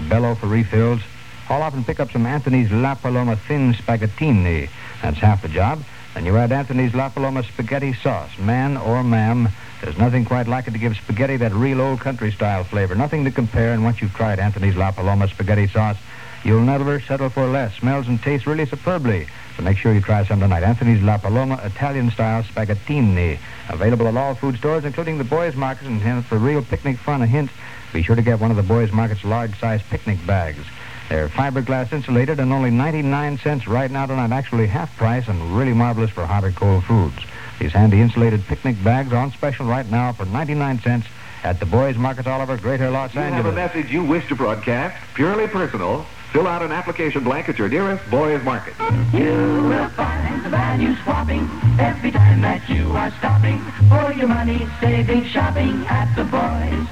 bellow 0.08 0.36
for 0.36 0.46
refills? 0.46 1.00
Haul 1.46 1.62
off 1.62 1.74
and 1.74 1.84
pick 1.84 1.98
up 1.98 2.12
some 2.12 2.26
Anthony's 2.26 2.70
La 2.70 2.94
Paloma 2.94 3.34
Thin 3.34 3.74
Spaghettini. 3.74 4.68
That's 5.02 5.18
half 5.18 5.42
the 5.42 5.48
job. 5.48 5.82
Then 6.14 6.24
you 6.24 6.36
add 6.36 6.52
Anthony's 6.52 6.94
La 6.94 7.08
Paloma 7.08 7.42
Spaghetti 7.42 7.92
Sauce. 7.92 8.38
Man 8.38 8.76
or 8.76 9.02
ma'am, 9.02 9.48
There's 9.82 9.98
nothing 9.98 10.24
quite 10.24 10.46
like 10.46 10.68
it 10.68 10.72
to 10.72 10.78
give 10.78 10.96
spaghetti 10.96 11.38
that 11.38 11.52
real 11.52 11.80
old 11.80 11.98
country 11.98 12.30
style 12.30 12.62
flavor. 12.62 12.94
Nothing 12.94 13.24
to 13.24 13.32
compare. 13.32 13.72
And 13.72 13.82
once 13.82 14.00
you've 14.00 14.14
tried 14.14 14.38
Anthony's 14.38 14.76
La 14.76 14.92
Paloma 14.92 15.26
spaghetti 15.26 15.66
sauce, 15.66 15.96
you'll 16.44 16.62
never 16.62 17.00
settle 17.00 17.28
for 17.30 17.46
less. 17.46 17.74
Smells 17.76 18.06
and 18.08 18.20
tastes 18.22 18.46
really 18.46 18.66
superbly. 18.66 19.26
So 19.56 19.62
make 19.62 19.76
sure 19.76 19.92
you 19.92 20.00
try 20.00 20.24
some 20.24 20.40
tonight. 20.40 20.62
Anthony's 20.62 21.02
La 21.02 21.18
Paloma 21.18 21.60
Italian 21.64 22.10
style 22.10 22.42
spaghettini. 22.44 23.38
Available 23.68 24.06
at 24.08 24.16
all 24.16 24.34
food 24.34 24.56
stores, 24.56 24.84
including 24.84 25.18
the 25.18 25.24
boys' 25.24 25.56
markets. 25.56 25.88
And 25.88 26.24
for 26.24 26.38
real 26.38 26.62
picnic 26.62 26.96
fun, 26.98 27.22
a 27.22 27.26
hint, 27.26 27.50
be 27.92 28.02
sure 28.02 28.16
to 28.16 28.22
get 28.22 28.40
one 28.40 28.50
of 28.50 28.56
the 28.56 28.62
boys' 28.62 28.92
market's 28.92 29.24
large 29.24 29.58
size 29.58 29.82
picnic 29.90 30.24
bags. 30.26 30.64
They're 31.08 31.28
fiberglass 31.28 31.92
insulated 31.92 32.38
and 32.38 32.52
only 32.52 32.70
99 32.70 33.38
cents 33.38 33.66
right 33.66 33.90
now 33.90 34.06
tonight. 34.06 34.30
Actually 34.30 34.66
half 34.66 34.94
price 34.96 35.26
and 35.26 35.56
really 35.56 35.72
marvelous 35.72 36.10
for 36.10 36.26
hot 36.26 36.44
or 36.44 36.52
cold 36.52 36.84
foods. 36.84 37.16
These 37.58 37.72
handy 37.72 38.00
insulated 38.00 38.46
picnic 38.46 38.76
bags 38.84 39.12
are 39.12 39.16
on 39.16 39.32
special 39.32 39.66
right 39.66 39.90
now 39.90 40.12
for 40.12 40.26
99 40.26 40.80
cents 40.80 41.06
at 41.42 41.60
the 41.60 41.66
Boys 41.66 41.96
Markets 41.96 42.28
all 42.28 42.40
over 42.40 42.56
Greater 42.56 42.90
Los 42.90 43.14
You 43.14 43.20
have 43.20 43.32
a 43.32 43.36
Angeles. 43.36 43.54
message 43.54 43.90
you 43.90 44.04
wish 44.04 44.28
to 44.28 44.36
broadcast, 44.36 44.96
purely 45.14 45.48
personal. 45.48 46.04
Fill 46.32 46.46
out 46.46 46.62
an 46.62 46.72
application 46.72 47.24
blank 47.24 47.48
at 47.48 47.58
your 47.58 47.68
nearest 47.68 48.08
Boys 48.10 48.42
Market. 48.44 48.74
You 49.14 49.32
will 49.64 49.88
find 49.90 50.44
the 50.44 50.50
value 50.50 50.94
swapping 51.02 51.48
every 51.80 52.10
time 52.10 52.42
that 52.42 52.68
you 52.68 52.92
are 52.92 53.10
stopping 53.18 53.60
for 53.88 54.12
your 54.12 54.28
money 54.28 54.68
saving 54.80 55.24
shopping 55.24 55.86
at 55.86 56.14
the 56.14 56.24
boys. 56.24 56.86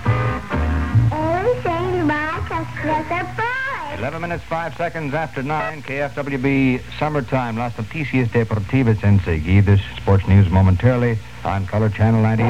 Everything 1.12 2.00
about 2.00 2.50
a 2.50 2.64
clever 2.80 3.24
boy. 3.36 3.98
11 3.98 4.20
minutes, 4.22 4.44
5 4.44 4.76
seconds 4.76 5.14
after 5.14 5.42
9, 5.42 5.82
KFWB 5.82 6.80
Summertime. 6.98 7.56
Las 7.56 7.76
Noticias 7.76 8.30
Deportivas 8.30 9.02
enseguida. 9.04 9.62
This 9.62 9.80
sports 9.96 10.26
news 10.26 10.48
momentarily 10.50 11.18
on 11.44 11.66
Color 11.66 11.90
Channel 11.90 12.22
98. 12.22 12.46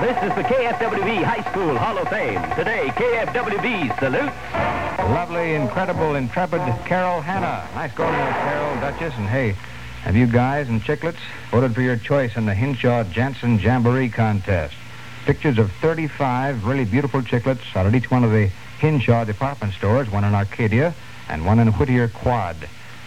This 0.00 0.30
is 0.30 0.36
the 0.36 0.42
KFWB 0.42 1.22
High 1.22 1.50
School 1.50 1.76
Hall 1.76 1.98
of 1.98 2.08
Fame. 2.08 2.40
Today, 2.56 2.88
KFWB 2.96 3.98
salutes. 3.98 4.79
Lovely, 5.10 5.54
incredible, 5.54 6.14
intrepid 6.14 6.60
Carol 6.84 7.20
Hanna. 7.20 7.68
Nice 7.74 7.92
going 7.94 8.12
there, 8.12 8.30
Carol, 8.30 8.80
Duchess. 8.80 9.12
And 9.16 9.26
hey, 9.26 9.56
have 10.02 10.14
you 10.14 10.28
guys 10.28 10.68
and 10.68 10.80
chicklets 10.80 11.18
voted 11.50 11.74
for 11.74 11.82
your 11.82 11.96
choice 11.96 12.36
in 12.36 12.46
the 12.46 12.54
Hinshaw 12.54 13.02
Jantzen 13.02 13.60
Jamboree 13.60 14.08
Contest? 14.08 14.72
Pictures 15.26 15.58
of 15.58 15.72
35 15.82 16.64
really 16.64 16.84
beautiful 16.84 17.22
chicklets 17.22 17.74
out 17.74 17.86
at 17.86 17.94
each 17.96 18.08
one 18.08 18.22
of 18.22 18.30
the 18.30 18.52
Hinshaw 18.78 19.24
department 19.24 19.74
stores, 19.74 20.08
one 20.08 20.22
in 20.22 20.32
Arcadia 20.32 20.94
and 21.28 21.44
one 21.44 21.58
in 21.58 21.72
Whittier 21.72 22.06
Quad. 22.06 22.56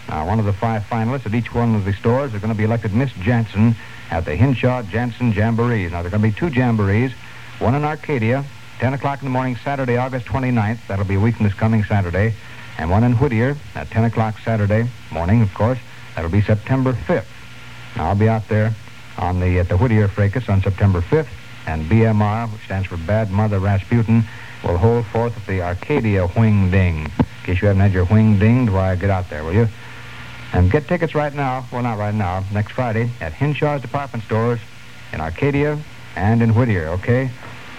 Now, 0.06 0.26
one 0.26 0.38
of 0.38 0.44
the 0.44 0.52
five 0.52 0.82
finalists 0.82 1.24
at 1.24 1.34
each 1.34 1.54
one 1.54 1.74
of 1.74 1.86
the 1.86 1.94
stores 1.94 2.34
are 2.34 2.38
going 2.38 2.52
to 2.52 2.58
be 2.58 2.64
elected 2.64 2.92
Miss 2.92 3.12
Jantzen 3.12 3.76
at 4.10 4.26
the 4.26 4.36
Hinshaw 4.36 4.82
Jantzen 4.82 5.32
Jamborees. 5.32 5.92
Now, 5.92 6.02
there 6.02 6.08
are 6.08 6.18
going 6.18 6.30
to 6.30 6.38
be 6.38 6.50
two 6.50 6.54
jamborees, 6.54 7.14
one 7.60 7.74
in 7.74 7.82
Arcadia, 7.82 8.44
10 8.84 8.92
o'clock 8.92 9.22
in 9.22 9.24
the 9.24 9.30
morning, 9.30 9.56
Saturday, 9.64 9.96
August 9.96 10.26
29th. 10.26 10.78
That'll 10.88 11.06
be 11.06 11.14
a 11.14 11.18
week 11.18 11.36
from 11.36 11.46
this 11.46 11.54
coming 11.54 11.84
Saturday. 11.84 12.34
And 12.76 12.90
one 12.90 13.02
in 13.02 13.14
Whittier 13.14 13.56
at 13.74 13.88
10 13.88 14.04
o'clock 14.04 14.38
Saturday 14.44 14.86
morning, 15.10 15.40
of 15.40 15.54
course. 15.54 15.78
That'll 16.14 16.30
be 16.30 16.42
September 16.42 16.92
5th. 16.92 17.24
Now, 17.96 18.08
I'll 18.08 18.14
be 18.14 18.28
out 18.28 18.46
there 18.48 18.74
on 19.16 19.40
the 19.40 19.58
at 19.58 19.70
the 19.70 19.78
Whittier 19.78 20.06
fracas 20.06 20.50
on 20.50 20.60
September 20.60 21.00
5th, 21.00 21.28
and 21.66 21.90
BMR, 21.90 22.52
which 22.52 22.60
stands 22.66 22.86
for 22.86 22.98
Bad 22.98 23.30
Mother 23.30 23.58
Rasputin, 23.58 24.22
will 24.62 24.76
hold 24.76 25.06
forth 25.06 25.34
at 25.34 25.46
the 25.46 25.62
Arcadia 25.62 26.28
Wing 26.36 26.70
Ding. 26.70 27.04
In 27.04 27.10
case 27.42 27.62
you 27.62 27.68
haven't 27.68 27.80
had 27.80 27.92
your 27.94 28.04
wing 28.04 28.38
dinged, 28.38 28.70
why, 28.70 28.96
get 28.96 29.08
out 29.08 29.30
there, 29.30 29.44
will 29.44 29.54
you? 29.54 29.66
And 30.52 30.70
get 30.70 30.86
tickets 30.88 31.14
right 31.14 31.32
now, 31.32 31.64
well, 31.72 31.80
not 31.80 31.96
right 31.96 32.14
now, 32.14 32.44
next 32.52 32.72
Friday 32.72 33.08
at 33.22 33.32
Hinshaw's 33.32 33.80
department 33.80 34.24
stores 34.24 34.60
in 35.14 35.22
Arcadia 35.22 35.78
and 36.16 36.42
in 36.42 36.54
Whittier, 36.54 36.88
okay? 36.88 37.30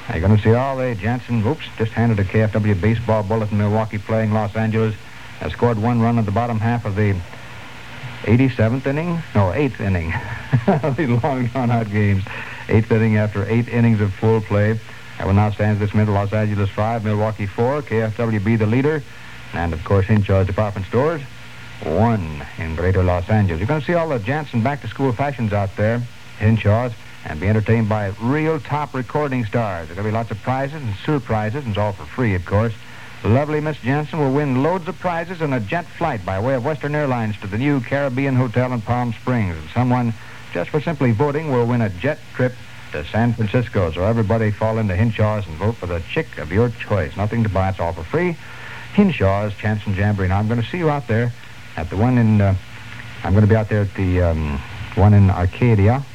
You're 0.09 0.21
going 0.21 0.37
to 0.37 0.41
see 0.41 0.53
all 0.53 0.77
the 0.77 0.95
Jantzen, 0.95 1.45
oops, 1.45 1.65
just 1.77 1.91
handed 1.91 2.19
a 2.19 2.23
KFW 2.23 2.79
baseball 2.79 3.23
bulletin, 3.23 3.57
Milwaukee 3.57 3.97
playing 3.97 4.33
Los 4.33 4.55
Angeles. 4.55 4.95
Has 5.39 5.51
scored 5.51 5.79
one 5.79 5.99
run 5.99 6.19
in 6.19 6.25
the 6.25 6.31
bottom 6.31 6.59
half 6.59 6.85
of 6.85 6.95
the 6.95 7.15
87th 8.21 8.85
inning? 8.85 9.15
No, 9.33 9.51
8th 9.51 9.79
inning. 9.79 10.09
the 10.95 11.19
long 11.23 11.47
drawn-out 11.47 11.89
games. 11.89 12.23
8th 12.67 12.91
inning 12.91 13.17
after 13.17 13.45
8 13.49 13.67
innings 13.67 13.99
of 13.99 14.13
full 14.13 14.41
play. 14.41 14.80
That 15.17 15.27
one 15.27 15.38
now 15.38 15.51
stands 15.51 15.80
this 15.80 15.93
minute, 15.93 16.11
Los 16.11 16.34
Angeles 16.34 16.69
5, 16.69 17.03
Milwaukee 17.03 17.47
4, 17.47 17.82
KFWB 17.82 18.59
the 18.59 18.65
leader. 18.67 19.01
And, 19.53 19.73
of 19.73 19.84
course, 19.84 20.05
Hinshaw's 20.05 20.47
department 20.47 20.86
stores, 20.88 21.21
1 21.84 22.45
in 22.59 22.75
Greater 22.75 23.03
Los 23.03 23.27
Angeles. 23.30 23.59
You're 23.59 23.67
going 23.67 23.82
to 23.82 23.86
see 23.86 23.93
all 23.95 24.09
the 24.09 24.19
Jantzen 24.19 24.63
back-to-school 24.63 25.13
fashions 25.13 25.51
out 25.51 25.75
there, 25.77 26.01
Hinshaw's, 26.39 26.93
and 27.26 27.39
be 27.39 27.47
entertained 27.47 27.89
by 27.89 28.13
real 28.21 28.59
top 28.59 28.93
recording 28.93 29.45
stars. 29.45 29.88
There's 29.88 29.95
going 29.95 30.05
to 30.05 30.11
be 30.11 30.15
lots 30.15 30.32
of 30.32 30.41
prizes 30.41 30.82
and 30.82 30.95
surprises, 31.03 31.63
and 31.63 31.69
it's 31.69 31.78
all 31.78 31.93
for 31.93 32.05
free, 32.05 32.36
of 32.36 32.45
course. 32.45 32.73
Lovely 33.23 33.59
Miss 33.59 33.78
Jantzen 33.78 34.19
will 34.19 34.32
win 34.32 34.61
loads 34.61 34.88
of 34.88 34.99
prizes 34.99 35.41
and 35.41 35.53
a 35.53 35.59
jet 35.59 35.86
flight 35.86 36.23
by 36.23 36.39
way 36.39 36.53
of 36.53 36.63
Western 36.63 36.93
Airlines 36.93 37.36
to 37.41 37.47
the 37.47 37.57
new 37.57 37.82
Caribbean 37.82 38.36
Hotel 38.36 38.71
in 38.71 38.82
Palm 38.82 39.13
Springs. 39.13 39.57
And 39.57 39.67
someone, 39.71 40.13
just 40.53 40.69
for 40.69 40.80
simply 40.80 41.11
voting, 41.11 41.51
will 41.51 41.65
win 41.65 41.82
a 41.82 41.89
jet 41.89 42.19
trip 42.36 42.53
to 42.91 43.03
San 43.05 43.34
Francisco. 43.34 43.91
So 43.91 44.03
everybody 44.03 44.51
fall 44.51 44.78
into 44.78 44.95
Hinshaw's 44.95 45.47
and 45.47 45.57
vote 45.57 45.76
for 45.76 45.88
the 45.88 46.01
chick 46.11 46.38
of 46.38 46.51
your 46.51 46.69
choice. 46.69 47.17
Nothing 47.17 47.41
to 47.41 47.49
buy, 47.49 47.69
it's 47.69 47.80
all 47.80 47.93
for 47.93 48.03
free. 48.03 48.38
Hinshaw's 48.93 49.53
Jantzen 49.53 49.95
Jamboree. 49.95 50.28
Now, 50.28 50.38
I'm 50.38 50.47
going 50.47 50.61
to 50.61 50.67
see 50.67 50.78
you 50.78 50.91
out 50.91 51.07
there 51.07 51.32
at 51.76 51.89
the 51.89 51.97
one 51.97 52.19
in, 52.19 52.41
uh, 52.41 52.55
I'm 53.23 53.34
going 53.34 53.43
to 53.43 53.49
be 53.49 53.55
out 53.55 53.69
there 53.69 53.82
at 53.82 53.93
the 53.95 54.21
um, 54.21 54.59
one 54.93 55.15
in 55.15 55.32
Arcadia. 55.32 56.05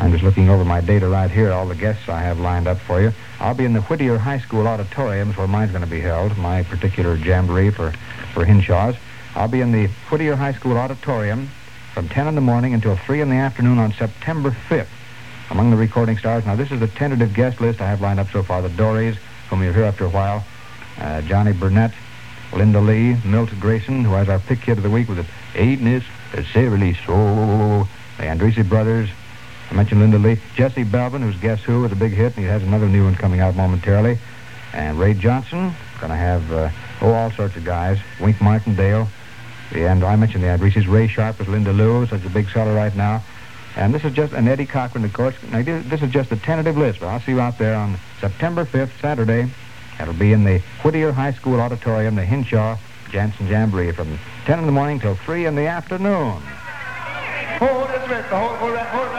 I'm 0.00 0.12
just 0.12 0.24
looking 0.24 0.48
over 0.48 0.64
my 0.64 0.80
data 0.80 1.06
right 1.06 1.30
here, 1.30 1.52
all 1.52 1.66
the 1.66 1.74
guests 1.74 2.08
I 2.08 2.22
have 2.22 2.40
lined 2.40 2.66
up 2.66 2.78
for 2.78 3.02
you. 3.02 3.12
I'll 3.38 3.54
be 3.54 3.66
in 3.66 3.74
the 3.74 3.82
Whittier 3.82 4.16
High 4.16 4.38
School 4.38 4.66
auditoriums 4.66 5.36
where 5.36 5.46
mine's 5.46 5.72
going 5.72 5.84
to 5.84 5.90
be 5.90 6.00
held, 6.00 6.38
my 6.38 6.62
particular 6.62 7.16
jamboree 7.16 7.68
for, 7.70 7.92
for 8.32 8.46
Hinshaw's. 8.46 8.96
I'll 9.34 9.46
be 9.46 9.60
in 9.60 9.72
the 9.72 9.88
Whittier 10.08 10.36
High 10.36 10.54
School 10.54 10.78
auditorium 10.78 11.50
from 11.92 12.08
10 12.08 12.28
in 12.28 12.34
the 12.34 12.40
morning 12.40 12.72
until 12.72 12.96
3 12.96 13.20
in 13.20 13.28
the 13.28 13.36
afternoon 13.36 13.78
on 13.78 13.92
September 13.92 14.56
5th. 14.70 14.88
Among 15.50 15.70
the 15.70 15.76
recording 15.76 16.16
stars, 16.16 16.46
now 16.46 16.56
this 16.56 16.72
is 16.72 16.80
the 16.80 16.88
tentative 16.88 17.34
guest 17.34 17.60
list 17.60 17.82
I 17.82 17.88
have 17.90 18.00
lined 18.00 18.20
up 18.20 18.30
so 18.30 18.42
far. 18.42 18.62
The 18.62 18.70
Dories, 18.70 19.16
whom 19.50 19.62
you'll 19.62 19.74
hear 19.74 19.84
after 19.84 20.06
a 20.06 20.10
while, 20.10 20.44
uh, 20.98 21.20
Johnny 21.22 21.52
Burnette, 21.52 21.94
Linda 22.54 22.80
Lee, 22.80 23.16
Milt 23.22 23.50
Grayson, 23.60 24.04
who 24.04 24.12
has 24.14 24.30
our 24.30 24.38
pick 24.38 24.62
kid 24.62 24.78
of 24.78 24.82
the 24.82 24.90
week 24.90 25.08
with 25.10 25.18
it. 25.18 25.26
Aidness, 25.54 26.04
Sarah 26.52 26.94
So, 27.06 27.86
the 28.16 28.24
Andresi 28.24 28.66
brothers, 28.66 29.10
I 29.70 29.74
mentioned 29.74 30.00
Linda 30.00 30.18
Lee. 30.18 30.40
Jesse 30.56 30.84
Belvin, 30.84 31.22
who's 31.22 31.36
Guess 31.36 31.62
Who 31.62 31.84
a 31.84 31.94
big 31.94 32.12
hit, 32.12 32.34
and 32.36 32.44
he 32.44 32.50
has 32.50 32.62
another 32.62 32.88
new 32.88 33.04
one 33.04 33.14
coming 33.14 33.38
out 33.38 33.54
momentarily. 33.54 34.18
And 34.72 34.98
Ray 34.98 35.14
Johnson, 35.14 35.72
going 36.00 36.10
to 36.10 36.16
have, 36.16 36.50
uh, 36.52 36.70
oh, 37.00 37.12
all 37.12 37.30
sorts 37.30 37.56
of 37.56 37.64
guys. 37.64 37.98
Wink 38.20 38.40
Martindale. 38.40 39.08
The, 39.72 39.88
and 39.88 40.02
I 40.02 40.16
mentioned 40.16 40.42
the 40.42 40.48
Andreses. 40.48 40.88
Ray 40.88 41.06
Sharpe 41.06 41.38
with 41.38 41.48
Linda 41.48 41.72
Lu, 41.72 42.04
such 42.06 42.24
a 42.24 42.30
big 42.30 42.48
seller 42.50 42.74
right 42.74 42.94
now. 42.96 43.22
And 43.76 43.94
this 43.94 44.04
is 44.04 44.12
just, 44.12 44.32
and 44.32 44.48
Eddie 44.48 44.66
Cochran, 44.66 45.04
of 45.04 45.12
course. 45.12 45.36
Now, 45.52 45.62
this 45.62 46.02
is 46.02 46.10
just 46.10 46.32
a 46.32 46.36
tentative 46.36 46.76
list, 46.76 46.98
but 46.98 47.06
I'll 47.06 47.20
see 47.20 47.32
you 47.32 47.40
out 47.40 47.56
there 47.56 47.76
on 47.76 47.96
September 48.20 48.64
5th, 48.64 49.00
Saturday. 49.00 49.48
That'll 49.98 50.14
be 50.14 50.32
in 50.32 50.42
the 50.42 50.58
Whittier 50.82 51.12
High 51.12 51.32
School 51.32 51.60
Auditorium, 51.60 52.16
the 52.16 52.24
Hinshaw 52.24 52.76
Jantzen 53.10 53.48
Jamboree, 53.48 53.92
from 53.92 54.18
10 54.46 54.58
in 54.58 54.66
the 54.66 54.72
morning 54.72 54.98
till 54.98 55.14
3 55.14 55.46
in 55.46 55.54
the 55.54 55.66
afternoon. 55.66 56.42
Hold 57.60 57.90
this 57.90 58.08
right, 58.08 58.24
hold, 58.24 58.56
hold, 58.56 59.10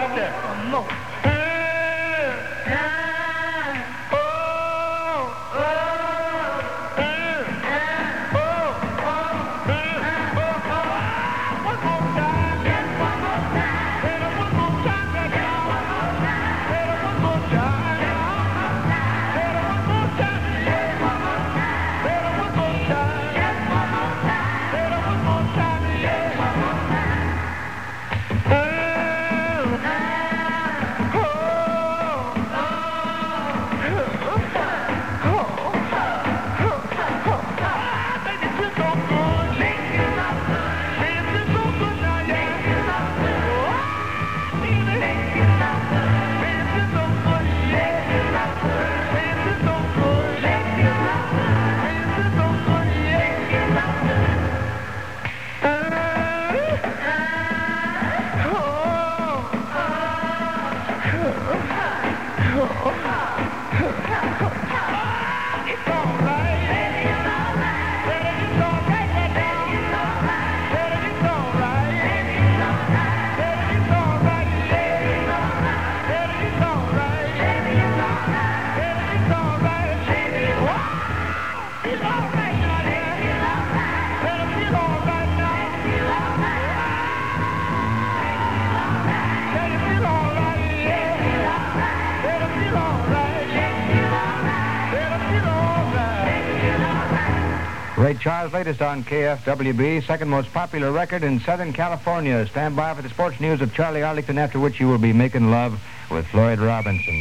Charles, 98.22 98.54
latest 98.54 98.84
on 98.84 99.04
KFWB, 99.04 100.06
second 100.06 100.30
most 100.30 100.54
popular 100.54 100.92
record 100.92 101.24
in 101.24 101.40
Southern 101.40 101.74
California. 101.74 102.46
Stand 102.46 102.76
by 102.76 102.94
for 102.94 103.02
the 103.02 103.10
sports 103.10 103.40
news 103.40 103.62
of 103.62 103.74
Charlie 103.74 104.04
Arlington, 104.04 104.38
after 104.38 104.60
which 104.60 104.80
you 104.80 104.88
will 104.88 105.00
be 105.00 105.12
making 105.12 105.50
love 105.50 105.82
with 106.12 106.28
Floyd 106.28 106.60
Robinson. 106.60 107.16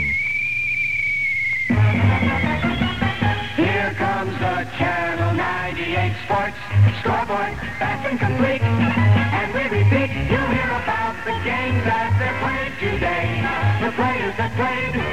Here 3.57 3.94
comes 3.96 4.32
the 4.34 4.68
Channel 4.76 5.34
98 5.36 6.12
Sports 6.26 6.59
Scoreboard, 7.01 7.57
fast 7.80 8.07
and 8.07 8.20
complete. 8.20 8.61
And 8.61 9.55
we 9.55 9.62
repeat, 9.72 10.11
you 10.12 10.36
hear 10.53 10.70
about 10.84 11.16
the 11.24 11.32
games 11.48 11.82
as 11.88 12.12
they're 12.20 12.38
played 12.44 12.76
today. 12.78 13.40
The 13.80 13.92
players 13.92 14.36
that 14.36 14.53
played 14.55 15.09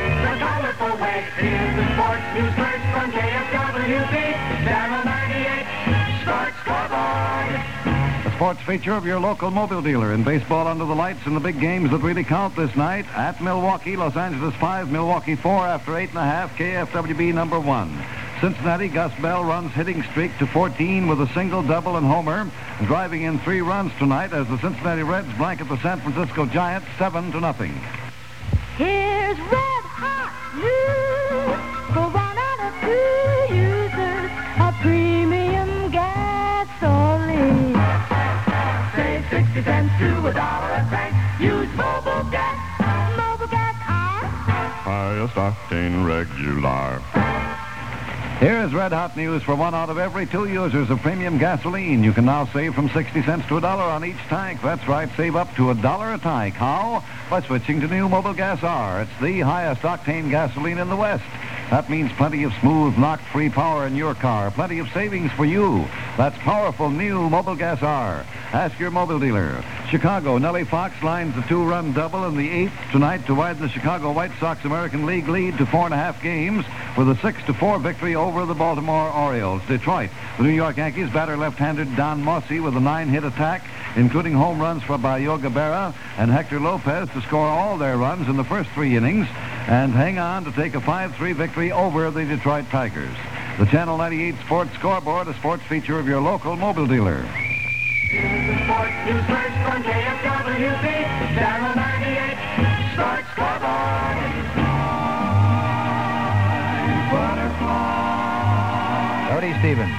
the. 0.78 1.88
Sports 1.94 2.24
news 2.36 2.54
first 2.54 2.86
from 2.94 3.12
KFWB. 3.12 4.14
Channel 4.64 5.06
98 5.06 5.66
Sports 6.22 6.58
Scoreboard. 6.62 8.36
Sports 8.36 8.62
feature 8.62 8.94
of 8.94 9.06
your 9.06 9.20
local 9.20 9.50
Mobil 9.50 9.84
dealer 9.84 10.14
in 10.14 10.24
baseball 10.24 10.68
under 10.68 10.86
the 10.86 10.94
lights 10.94 11.26
and 11.26 11.36
the 11.36 11.40
big 11.40 11.60
games 11.60 11.90
that 11.90 12.00
really 12.00 12.24
count 12.24 12.56
this 12.56 12.76
night 12.76 13.06
at 13.16 13.42
Milwaukee, 13.42 13.98
Los 13.98 14.16
Angeles 14.16 14.54
5, 14.56 14.92
Milwaukee 14.92 15.36
4 15.36 15.68
after 15.68 15.94
8.5, 15.94 16.50
KFWB 16.50 17.34
number 17.34 17.60
1. 17.60 18.06
Cincinnati, 18.40 18.88
Gus 18.88 19.12
Bell 19.20 19.44
runs 19.44 19.72
hitting 19.72 20.04
streak 20.04 20.38
to 20.38 20.46
14 20.46 21.08
with 21.08 21.20
a 21.20 21.34
single, 21.34 21.64
double, 21.64 21.98
and 21.98 22.06
homer, 22.06 22.48
driving 22.86 23.24
in 23.24 23.40
three 23.40 23.62
runs 23.62 23.92
tonight 23.98 24.32
as 24.32 24.48
the 24.48 24.60
Cincinnati 24.60 25.02
Reds 25.02 25.34
blanket 25.38 25.68
the 25.70 25.78
San 25.78 26.00
Francisco 26.00 26.46
Giants 26.46 26.88
7 27.00 27.32
to 27.32 27.40
nothing. 27.40 27.74
Here's 28.78 29.40
red 29.40 29.77
hot 29.98 30.30
news 30.54 31.58
for 31.90 32.06
one 32.14 32.38
out 32.38 32.62
of 32.70 32.74
two 32.86 33.34
users 33.50 34.30
of 34.62 34.72
premium 34.86 35.90
gasoline. 35.90 37.74
Save 38.94 39.26
60 39.30 39.64
cents 39.64 39.94
to 39.98 40.28
a 40.28 40.34
dollar 40.34 40.72
a 40.78 40.86
tank. 40.94 41.14
Use 41.42 41.70
Mobil 41.74 42.30
gas. 42.30 42.58
Mobil 43.18 43.50
gas 43.50 43.76
are 43.90 44.26
Highest 44.86 45.34
octane 45.34 46.06
regular. 46.06 47.17
Here 48.40 48.62
is 48.62 48.72
red 48.72 48.92
hot 48.92 49.18
news 49.18 49.42
for 49.42 49.56
one 49.56 49.74
out 49.74 49.90
of 49.90 49.98
every 49.98 50.28
two 50.28 50.46
users 50.46 50.92
of 50.92 51.02
premium 51.02 51.40
gasoline. 51.40 52.04
You 52.04 52.14
can 52.14 52.26
now 52.26 52.46
save 52.46 52.76
from 52.76 52.88
60 52.88 53.24
cents 53.24 53.48
to 53.48 53.58
a 53.58 53.62
dollar 53.62 53.86
on 53.86 54.06
each 54.06 54.20
tank. 54.30 54.62
That's 54.62 54.88
right, 54.88 55.10
save 55.18 55.36
up 55.36 55.56
to 55.56 55.72
a 55.72 55.74
dollar 55.74 56.14
a 56.14 56.20
tank. 56.20 56.54
How? 56.54 57.04
By 57.32 57.42
switching 57.42 57.82
to 57.82 57.88
new 57.88 58.08
Mobil 58.08 58.38
Gas 58.38 58.62
R. 58.62 59.02
It's 59.02 59.22
the 59.22 59.40
highest 59.40 59.82
octane 59.82 60.30
gasoline 60.30 60.78
in 60.78 60.88
the 60.88 60.96
West. 60.96 61.24
That 61.72 61.90
means 61.90 62.12
plenty 62.12 62.44
of 62.44 62.54
smooth, 62.62 62.96
knock-free 62.96 63.50
power 63.50 63.88
in 63.88 63.96
your 63.96 64.14
car. 64.14 64.52
Plenty 64.52 64.78
of 64.78 64.88
savings 64.94 65.32
for 65.32 65.44
you. 65.44 65.88
That's 66.16 66.38
powerful 66.38 66.92
new 66.92 67.30
Mobil 67.30 67.58
Gas 67.58 67.82
R. 67.82 68.24
Ask 68.54 68.80
your 68.80 68.92
Mobil 68.92 69.20
dealer. 69.20 69.62
Chicago, 69.90 70.38
Nellie 70.38 70.64
Fox 70.64 71.04
lines 71.04 71.36
the 71.36 71.42
two-run 71.42 71.92
double 71.92 72.26
in 72.26 72.38
the 72.38 72.50
eighth 72.50 72.74
tonight 72.94 73.26
to 73.26 73.36
widen 73.36 73.62
the 73.62 73.68
Chicago 73.68 74.14
White 74.14 74.32
Sox 74.40 74.64
American 74.64 75.06
League 75.06 75.28
lead 75.28 75.58
to 75.58 75.66
four 75.66 75.84
and 75.84 75.94
a 75.94 75.98
half 75.98 76.22
games 76.24 76.66
with 76.98 77.10
a 77.10 77.18
six 77.18 77.44
to 77.44 77.54
four 77.54 77.78
victory 77.78 78.16
over 78.16 78.46
the 78.46 78.54
Baltimore 78.54 79.12
Orioles. 79.12 79.62
Detroit, 79.68 80.12
the 80.38 80.44
New 80.44 80.50
York 80.50 80.78
Yankees 80.78 81.10
batter 81.10 81.36
left-handed 81.36 81.94
Don 81.98 82.24
Mossi 82.24 82.62
with 82.62 82.78
a 82.78 82.80
nine-hit 82.80 83.26
attack, 83.26 83.64
including 83.98 84.32
home 84.32 84.62
runs 84.62 84.82
for 84.82 84.98
Bayoga 84.98 85.50
Berra 85.50 85.94
and 86.18 86.32
Hector 86.32 86.62
Lopez 86.62 87.10
to 87.10 87.22
score 87.24 87.48
all 87.48 87.78
their 87.78 87.98
runs 87.98 88.30
in 88.30 88.38
the 88.38 88.46
first 88.46 88.70
three 88.70 88.96
innings 88.96 89.28
and 89.68 89.92
hang 89.92 90.20
on 90.20 90.46
to 90.46 90.54
take 90.54 90.74
a 90.74 90.80
5-3 90.80 91.36
victory 91.36 91.74
over 91.74 92.10
the 92.12 92.24
Detroit 92.24 92.66
Tigers. 92.70 93.16
The 93.60 93.66
Channel 93.66 93.98
98 93.98 94.36
Sports 94.46 94.74
Scoreboard, 94.76 95.28
a 95.28 95.34
sports 95.34 95.64
feature 95.64 96.00
of 96.00 96.08
your 96.08 96.22
local 96.22 96.56
Mobil 96.56 96.88
dealer. 96.88 97.26
Here's 98.10 98.24
the 98.24 98.56
news 99.06 99.26
first 99.28 99.56
from 99.68 99.84
KFWB. 99.84 100.86
Channel 101.36 101.76
98 101.76 102.38
Sports 102.94 103.28
Scoreboard. 103.34 104.18
Cody 109.30 109.52
Stevens. 109.60 109.96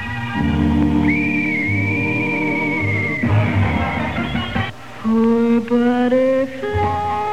poor 5.03 5.61
butterfly. 5.61 7.28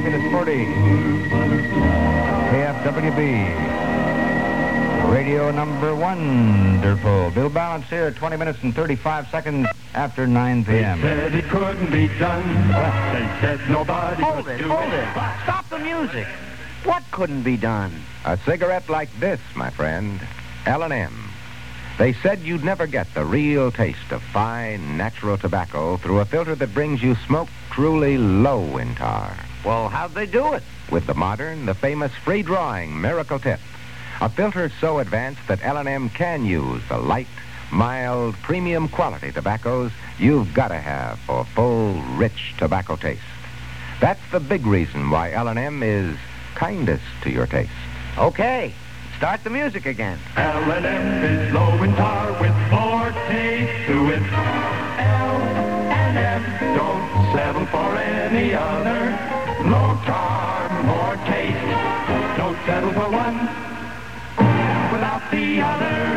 37 0.00 0.14
on 0.14 0.30
40. 0.30 0.64
KFWB. 2.48 3.20
Radio 5.12 5.50
number 5.50 5.94
1. 5.94 6.00
wonderful. 6.00 7.30
Bill 7.32 7.50
Balance 7.50 7.84
here, 7.90 8.10
20 8.10 8.38
minutes 8.38 8.62
and 8.62 8.74
35 8.74 9.28
seconds 9.28 9.68
after 9.92 10.26
9 10.26 10.64
p.m. 10.64 10.98
They 11.02 11.08
said 11.08 11.34
it 11.34 11.44
couldn't 11.50 11.92
be 11.92 12.08
done. 12.18 12.48
They 13.12 13.28
said 13.42 13.60
nobody 13.68 14.22
Hold 14.22 14.46
could 14.46 14.54
it, 14.54 14.58
do 14.62 14.68
hold 14.68 14.90
it. 14.94 15.06
Stop 15.42 15.68
the 15.68 15.78
music. 15.78 16.26
What 16.84 17.02
couldn't 17.10 17.42
be 17.42 17.58
done? 17.58 17.92
A 18.24 18.38
cigarette 18.38 18.88
like 18.88 19.10
this, 19.20 19.40
my 19.54 19.68
friend. 19.68 20.18
L&M. 20.64 21.28
They 21.98 22.14
said 22.14 22.40
you'd 22.40 22.64
never 22.64 22.86
get 22.86 23.12
the 23.12 23.26
real 23.26 23.70
taste 23.70 24.10
of 24.10 24.22
fine, 24.22 24.96
natural 24.96 25.36
tobacco 25.36 25.98
through 25.98 26.20
a 26.20 26.24
filter 26.24 26.54
that 26.54 26.72
brings 26.72 27.02
you 27.02 27.14
smoke 27.26 27.50
truly 27.70 28.16
low 28.16 28.78
in 28.78 28.94
tar. 28.94 29.36
Well, 29.64 29.88
how'd 29.88 30.14
they 30.14 30.26
do 30.26 30.54
it? 30.54 30.62
With 30.90 31.06
the 31.06 31.14
modern, 31.14 31.66
the 31.66 31.74
famous 31.74 32.12
free-drawing 32.24 33.00
Miracle 33.00 33.38
Tip. 33.38 33.60
A 34.20 34.28
filter 34.28 34.70
so 34.80 34.98
advanced 34.98 35.46
that 35.48 35.64
L&M 35.64 36.10
can 36.10 36.44
use 36.44 36.82
the 36.88 36.98
light, 36.98 37.28
mild, 37.70 38.34
premium 38.42 38.88
quality 38.88 39.32
tobaccos 39.32 39.92
you've 40.18 40.52
got 40.52 40.68
to 40.68 40.78
have 40.78 41.18
for 41.20 41.44
full, 41.44 41.94
rich 42.16 42.54
tobacco 42.58 42.96
taste. 42.96 43.22
That's 44.00 44.20
the 44.30 44.40
big 44.40 44.66
reason 44.66 45.10
why 45.10 45.32
L&M 45.32 45.82
is 45.82 46.16
kindest 46.54 47.04
to 47.22 47.30
your 47.30 47.46
taste. 47.46 47.70
Okay, 48.18 48.74
start 49.16 49.44
the 49.44 49.50
music 49.50 49.86
again. 49.86 50.18
L&M 50.36 51.24
is 51.24 51.52
low 51.52 51.82
in 51.82 51.94
tar 51.94 52.32
with 52.40 52.54
more 52.70 53.12
taste 53.28 53.86
to 53.86 54.10
it. 54.10 54.22
L&M, 54.98 56.42
don't 56.76 57.32
settle 57.32 57.66
for 57.66 57.96
any 57.96 58.54
other. 58.54 59.31
Low 60.02 60.08
tar, 60.08 60.82
more 60.82 61.16
taste. 61.26 62.36
Don't 62.36 62.56
settle 62.66 62.92
for 62.92 63.10
one 63.10 63.38
without 64.92 65.22
the 65.30 65.60
other. 65.60 66.12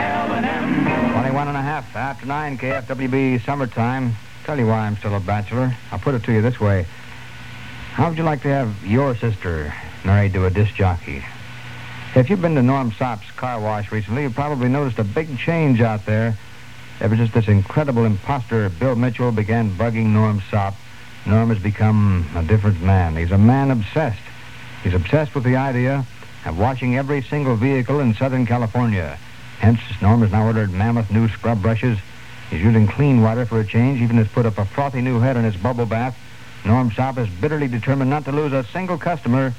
L&M. 0.00 1.12
21 1.12 1.48
and 1.48 1.56
a 1.56 1.62
half 1.62 1.96
after 1.96 2.26
9 2.26 2.58
KFWB 2.58 3.44
summertime. 3.44 4.14
Tell 4.44 4.58
you 4.58 4.66
why 4.66 4.86
I'm 4.86 4.96
still 4.96 5.14
a 5.14 5.20
bachelor. 5.20 5.74
I'll 5.90 5.98
put 5.98 6.14
it 6.14 6.22
to 6.24 6.32
you 6.32 6.40
this 6.40 6.60
way. 6.60 6.86
How 7.94 8.08
would 8.08 8.18
you 8.18 8.24
like 8.24 8.42
to 8.42 8.48
have 8.48 8.86
your 8.86 9.16
sister 9.16 9.74
married 10.04 10.32
to 10.34 10.46
a 10.46 10.50
disc 10.50 10.74
jockey? 10.74 11.24
If 12.14 12.30
you've 12.30 12.42
been 12.42 12.54
to 12.54 12.62
Norm 12.62 12.92
Sopp's 12.92 13.30
car 13.32 13.60
wash 13.60 13.90
recently, 13.90 14.22
you've 14.22 14.34
probably 14.34 14.68
noticed 14.68 14.98
a 14.98 15.04
big 15.04 15.36
change 15.38 15.80
out 15.80 16.06
there. 16.06 16.36
Ever 17.00 17.16
since 17.16 17.32
this 17.32 17.48
incredible 17.48 18.04
imposter 18.04 18.68
Bill 18.68 18.94
Mitchell 18.94 19.32
began 19.32 19.70
bugging 19.70 20.06
Norm 20.06 20.40
Sopp, 20.50 20.74
Norm 21.26 21.48
has 21.48 21.58
become 21.58 22.24
a 22.36 22.42
different 22.42 22.80
man. 22.80 23.16
He's 23.16 23.32
a 23.32 23.38
man 23.38 23.72
obsessed. 23.72 24.22
He's 24.84 24.94
obsessed 24.94 25.34
with 25.34 25.42
the 25.42 25.56
idea 25.56 26.06
of 26.44 26.56
washing 26.56 26.96
every 26.96 27.20
single 27.22 27.56
vehicle 27.56 27.98
in 27.98 28.14
Southern 28.14 28.46
California. 28.46 29.18
Hence, 29.58 29.80
Norm 30.00 30.20
has 30.22 30.30
now 30.30 30.46
ordered 30.46 30.70
mammoth 30.70 31.10
new 31.10 31.28
scrub 31.28 31.60
brushes. 31.60 31.98
He's 32.50 32.62
using 32.62 32.86
clean 32.86 33.22
water 33.22 33.44
for 33.44 33.58
a 33.58 33.66
change, 33.66 34.00
even 34.00 34.18
has 34.18 34.28
put 34.28 34.46
up 34.46 34.58
a 34.58 34.64
frothy 34.64 35.00
new 35.00 35.18
head 35.18 35.36
in 35.36 35.42
his 35.42 35.56
bubble 35.56 35.86
bath. 35.86 36.16
Norm 36.64 36.92
Sopp 36.92 37.18
is 37.18 37.28
bitterly 37.28 37.66
determined 37.66 38.10
not 38.10 38.24
to 38.26 38.32
lose 38.32 38.52
a 38.52 38.62
single 38.64 38.98
customer 38.98 39.52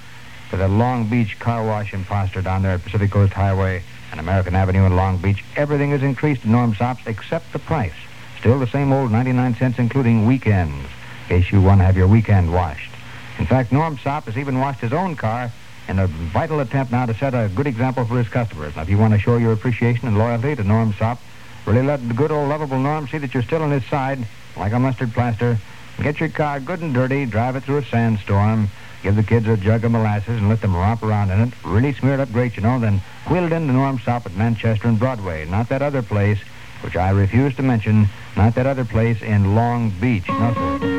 to 0.51 0.57
the 0.57 0.70
Long 0.70 1.09
Beach 1.09 1.38
car 1.38 1.65
wash 1.65 1.93
imposter 1.93 2.41
down 2.41 2.61
there 2.61 2.72
at 2.72 2.84
Pacific 2.84 3.11
Coast 3.11 3.34
Highway 3.34 3.84
and 4.11 4.22
American 4.22 4.55
Avenue 4.55 4.86
in 4.86 4.95
Long 4.95 5.18
Beach. 5.18 5.43
Everything 5.57 5.91
has 5.91 6.01
increased 6.01 6.45
in 6.45 6.51
Norm 6.53 6.74
Sopp's 6.76 7.05
except 7.07 7.51
the 7.51 7.59
price. 7.59 7.93
Still 8.39 8.57
the 8.57 8.68
same 8.68 8.93
old 8.93 9.11
99 9.11 9.55
cents, 9.55 9.80
including 9.80 10.26
weekends, 10.26 10.88
in 11.30 11.41
case 11.41 11.51
you 11.51 11.61
want 11.61 11.82
to 11.82 11.86
have 11.86 11.97
your 11.97 12.07
weekend 12.07 12.51
washed. 12.51 12.91
In 13.39 13.45
fact, 13.45 13.71
Norm 13.71 13.97
Sopp 13.97 14.25
has 14.25 14.38
even 14.38 14.59
washed 14.59 14.80
his 14.80 14.93
own 14.93 15.15
car 15.15 15.51
in 15.88 15.99
a 15.99 16.07
vital 16.07 16.59
attempt 16.59 16.91
now 16.91 17.05
to 17.05 17.13
set 17.13 17.34
a 17.34 17.49
good 17.53 17.67
example 17.67 18.05
for 18.05 18.17
his 18.17 18.28
customers. 18.28 18.75
Now, 18.75 18.82
if 18.82 18.89
you 18.89 18.97
want 18.97 19.13
to 19.13 19.19
show 19.19 19.38
your 19.38 19.53
appreciation 19.53 20.07
and 20.07 20.17
loyalty 20.17 20.55
to 20.55 20.63
Norm 20.63 20.93
Sopp, 20.93 21.19
really 21.65 21.84
let 21.84 22.05
the 22.07 22.13
good 22.13 22.32
old 22.32 22.49
lovable 22.49 22.80
Norm 22.80 23.07
see 23.07 23.17
that 23.17 23.34
you're 23.34 23.43
still 23.43 23.61
on 23.61 23.71
his 23.71 23.86
side, 23.86 24.19
like 24.55 24.73
a 24.73 24.80
mustard 24.80 25.13
plaster. 25.13 25.57
Get 26.01 26.19
your 26.19 26.30
car 26.30 26.59
good 26.59 26.82
and 26.82 26.93
dirty, 26.93 27.25
drive 27.25 27.55
it 27.55 27.63
through 27.63 27.78
a 27.78 27.86
sandstorm, 27.86 28.69
give 29.03 29.15
the 29.15 29.23
kids 29.23 29.47
a 29.47 29.57
jug 29.57 29.84
of 29.84 29.91
molasses 29.91 30.38
and 30.38 30.49
let 30.49 30.61
them 30.61 30.75
romp 30.75 31.03
around 31.03 31.32
in 31.32 31.39
it. 31.41 31.53
Really 31.65 31.93
smear 31.93 32.15
it 32.15 32.19
up 32.19 32.32
great, 32.32 32.55
you 32.55 32.63
know, 32.63 32.80
then 32.80 33.01
wheel 33.30 33.45
it 33.45 33.51
into 33.51 33.73
Norm 33.73 33.99
Sopp 33.99 34.25
at 34.25 34.36
Manchester 34.36 34.88
and 34.88 34.99
Broadway. 34.99 35.45
Not 35.45 35.69
that 35.69 35.82
other 35.82 36.01
place, 36.01 36.39
which 36.82 36.95
I 36.95 37.09
refuse 37.09 37.55
to 37.55 37.63
mention, 37.63 38.07
not 38.36 38.55
that 38.55 38.65
other 38.65 38.86
place 38.86 39.21
in 39.21 39.55
Long 39.55 39.89
Beach. 39.99 40.28
No, 40.28 40.53
sir. 40.53 40.96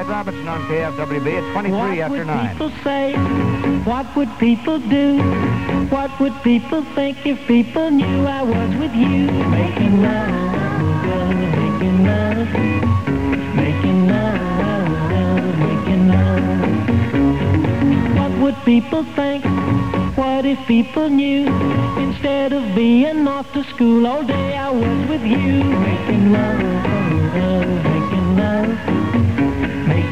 Floyd 0.00 0.12
Robinson 0.12 0.48
on 0.48 0.62
KFWB 0.62 1.26
at 1.34 1.52
23 1.52 1.78
what 1.78 1.98
after 1.98 2.16
would 2.16 2.26
9. 2.26 2.48
people 2.48 2.70
say? 2.82 3.12
What 3.84 4.16
would 4.16 4.38
people 4.38 4.78
do? 4.78 5.20
What 5.90 6.18
would 6.18 6.32
people 6.42 6.82
think 6.94 7.26
if 7.26 7.38
people 7.46 7.90
knew 7.90 8.24
I 8.24 8.40
was 8.42 8.74
with 8.76 8.94
you? 8.94 9.26
Making 9.50 10.00
love, 10.00 10.30
making 11.60 12.04
love, 12.06 12.48
making 13.56 14.08
love, 14.08 14.88
making 15.58 16.08
love. 16.08 16.56
What 18.16 18.32
would 18.40 18.56
people 18.64 19.04
think? 19.04 19.44
What 20.16 20.46
if 20.46 20.58
people 20.66 21.10
knew? 21.10 21.46
Instead 21.98 22.54
of 22.54 22.74
being 22.74 23.28
off 23.28 23.52
to 23.52 23.62
school 23.64 24.06
all 24.06 24.22
day, 24.22 24.56
I 24.56 24.70
was 24.70 25.08
with 25.10 25.24
you. 25.24 25.62
Making 25.62 26.32
love, 26.32 26.62
making 27.84 28.36
love, 28.38 28.78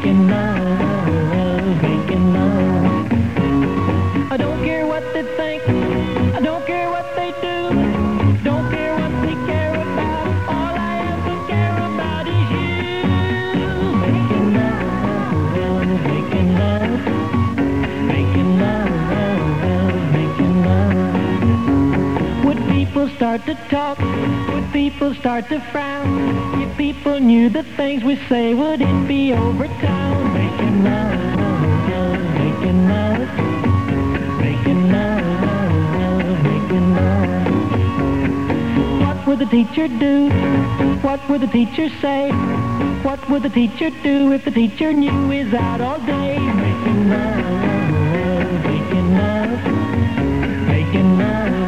making 0.09 0.27
love, 0.27 1.81
making 1.83 2.33
love. 2.33 3.11
I 4.31 4.37
don't 4.37 4.63
care 4.63 4.87
what 4.87 5.03
they 5.13 5.21
think. 5.37 5.63
I 6.35 6.39
don't 6.39 6.65
care 6.65 6.89
what 6.89 7.05
they 7.15 7.31
do. 7.41 7.69
Don't 8.43 8.71
care 8.71 8.95
what 8.95 9.11
they 9.21 9.35
care 9.45 9.75
about. 9.75 10.25
All 10.49 10.75
I 10.75 10.97
ever 11.13 11.47
care 11.47 11.77
about 11.77 12.27
is 12.27 12.49
you. 12.49 13.03
Making 14.01 14.53
love, 14.55 16.01
making 16.07 16.49
love, 16.57 16.99
making 18.07 18.59
love, 18.59 19.01
making 20.11 20.55
love. 20.65 22.45
Would 22.45 22.59
people 22.69 23.09
start 23.15 23.45
to 23.45 23.53
talk? 23.69 23.99
People 24.71 25.13
start 25.15 25.47
to 25.49 25.59
frown? 25.71 26.61
If 26.61 26.77
people 26.77 27.19
knew 27.19 27.49
the 27.49 27.63
things 27.75 28.03
we 28.03 28.15
say, 28.27 28.53
would 28.53 28.81
it 28.81 29.07
be 29.07 29.33
over 29.33 29.67
town? 29.67 30.33
Making 30.33 30.83
love, 30.83 31.19
making 32.35 32.87
love. 32.87 33.27
Making 34.39 34.91
love, 34.91 36.43
making 36.43 36.95
love. 36.95 37.47
What 39.07 39.27
would 39.27 39.39
the 39.39 39.47
teacher 39.47 39.87
do? 39.87 40.29
What 41.01 41.27
would 41.29 41.41
the 41.41 41.47
teacher 41.47 41.89
say? 41.99 42.31
What 43.01 43.27
would 43.29 43.43
the 43.43 43.49
teacher 43.49 43.89
do 44.03 44.31
if 44.33 44.45
the 44.45 44.51
teacher 44.51 44.93
knew 44.93 45.29
he's 45.29 45.53
out 45.53 45.81
all 45.81 45.99
day? 45.99 46.37
Making 46.37 47.09
love, 47.09 48.63
making 48.65 49.17
love, 49.17 49.63
making 50.67 51.17
love, 51.17 51.58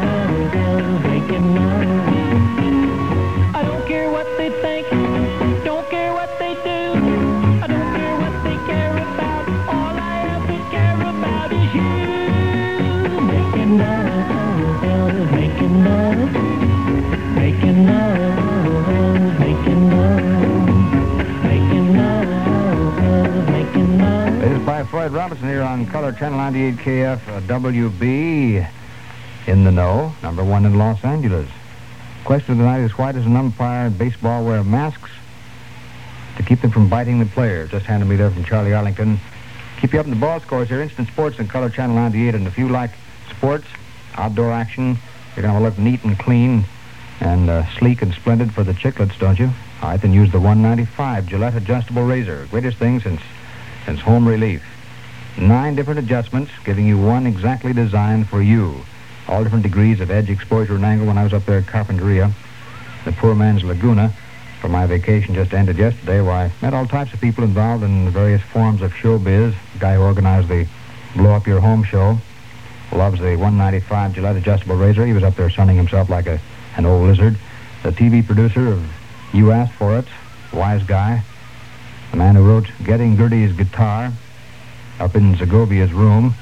Floyd 25.27 25.37
here 25.37 25.61
on 25.61 25.85
Color 25.85 26.13
Channel 26.13 26.39
98 26.39 26.75
KF 26.77 27.27
uh, 27.27 27.41
WB 27.41 28.67
in 29.45 29.63
the 29.63 29.71
know, 29.71 30.15
number 30.23 30.43
one 30.43 30.65
in 30.65 30.79
Los 30.79 31.03
Angeles. 31.03 31.47
Question 32.23 32.53
of 32.53 32.57
the 32.57 32.63
night 32.63 32.79
is 32.79 32.97
why 32.97 33.11
does 33.11 33.27
an 33.27 33.35
umpire 33.35 33.85
in 33.85 33.93
baseball 33.97 34.43
wear 34.43 34.63
masks? 34.63 35.11
To 36.37 36.43
keep 36.43 36.61
them 36.61 36.71
from 36.71 36.89
biting 36.89 37.19
the 37.19 37.27
player. 37.27 37.67
Just 37.67 37.85
handed 37.85 38.09
me 38.09 38.15
there 38.15 38.31
from 38.31 38.43
Charlie 38.45 38.73
Arlington. 38.73 39.19
Keep 39.79 39.93
you 39.93 39.99
up 39.99 40.05
in 40.05 40.09
the 40.09 40.17
ball 40.17 40.39
scores 40.39 40.69
here. 40.69 40.81
Instant 40.81 41.07
Sports 41.09 41.37
and 41.37 41.47
Color 41.47 41.69
Channel 41.69 41.95
98. 41.97 42.33
And 42.33 42.47
if 42.47 42.57
you 42.57 42.69
like 42.69 42.89
sports, 43.29 43.67
outdoor 44.15 44.51
action, 44.51 44.97
you're 45.35 45.43
going 45.43 45.53
to 45.53 45.61
look 45.61 45.77
neat 45.77 46.03
and 46.03 46.17
clean 46.17 46.65
and 47.19 47.47
uh, 47.47 47.63
sleek 47.77 48.01
and 48.01 48.11
splendid 48.15 48.51
for 48.51 48.63
the 48.63 48.73
chicklets, 48.73 49.19
don't 49.19 49.37
you? 49.37 49.51
All 49.83 49.89
right, 49.89 50.01
then 50.01 50.13
use 50.13 50.31
the 50.31 50.39
195 50.39 51.27
Gillette 51.27 51.53
adjustable 51.53 52.05
razor. 52.05 52.47
Greatest 52.49 52.79
thing 52.79 52.99
since, 52.99 53.21
since 53.85 53.99
home 53.99 54.27
relief. 54.27 54.63
Nine 55.37 55.75
different 55.75 55.99
adjustments, 55.99 56.51
giving 56.65 56.85
you 56.85 56.97
one 56.97 57.25
exactly 57.25 57.73
designed 57.73 58.27
for 58.27 58.41
you. 58.41 58.75
All 59.27 59.43
different 59.43 59.63
degrees 59.63 60.01
of 60.01 60.11
edge, 60.11 60.29
exposure, 60.29 60.75
and 60.75 60.83
angle 60.83 61.07
when 61.07 61.17
I 61.17 61.23
was 61.23 61.33
up 61.33 61.45
there 61.45 61.59
at 61.59 61.65
Carpinteria, 61.65 62.31
the 63.05 63.11
poor 63.13 63.33
man's 63.33 63.63
Laguna. 63.63 64.13
For 64.59 64.67
my 64.67 64.85
vacation 64.85 65.33
just 65.33 65.53
ended 65.53 65.77
yesterday, 65.77 66.21
why, 66.21 66.45
I 66.45 66.51
met 66.61 66.73
all 66.73 66.85
types 66.85 67.13
of 67.13 67.21
people 67.21 67.43
involved 67.43 67.83
in 67.83 68.09
various 68.11 68.41
forms 68.41 68.81
of 68.81 68.91
showbiz. 68.91 69.55
The 69.73 69.79
guy 69.79 69.95
who 69.95 70.01
organized 70.01 70.49
the 70.49 70.67
Blow 71.15 71.31
Up 71.31 71.47
Your 71.47 71.61
Home 71.61 71.83
show 71.83 72.17
loves 72.91 73.19
the 73.19 73.37
195 73.37 74.13
Gillette 74.13 74.35
adjustable 74.35 74.75
razor. 74.75 75.05
He 75.05 75.13
was 75.13 75.23
up 75.23 75.35
there 75.35 75.49
sunning 75.49 75.77
himself 75.77 76.09
like 76.09 76.27
a, 76.27 76.39
an 76.75 76.85
old 76.85 77.07
lizard. 77.07 77.37
The 77.83 77.91
TV 77.91 78.23
producer 78.23 78.67
of 78.67 78.85
You 79.33 79.51
Asked 79.51 79.73
For 79.73 79.97
It, 79.97 80.05
wise 80.53 80.83
guy. 80.83 81.23
The 82.11 82.17
man 82.17 82.35
who 82.35 82.43
wrote 82.47 82.69
Getting 82.83 83.15
Gertie's 83.15 83.53
Guitar. 83.53 84.11
Up 85.01 85.15
in 85.15 85.33
Zagovia's 85.33 85.91
room. 85.91 86.35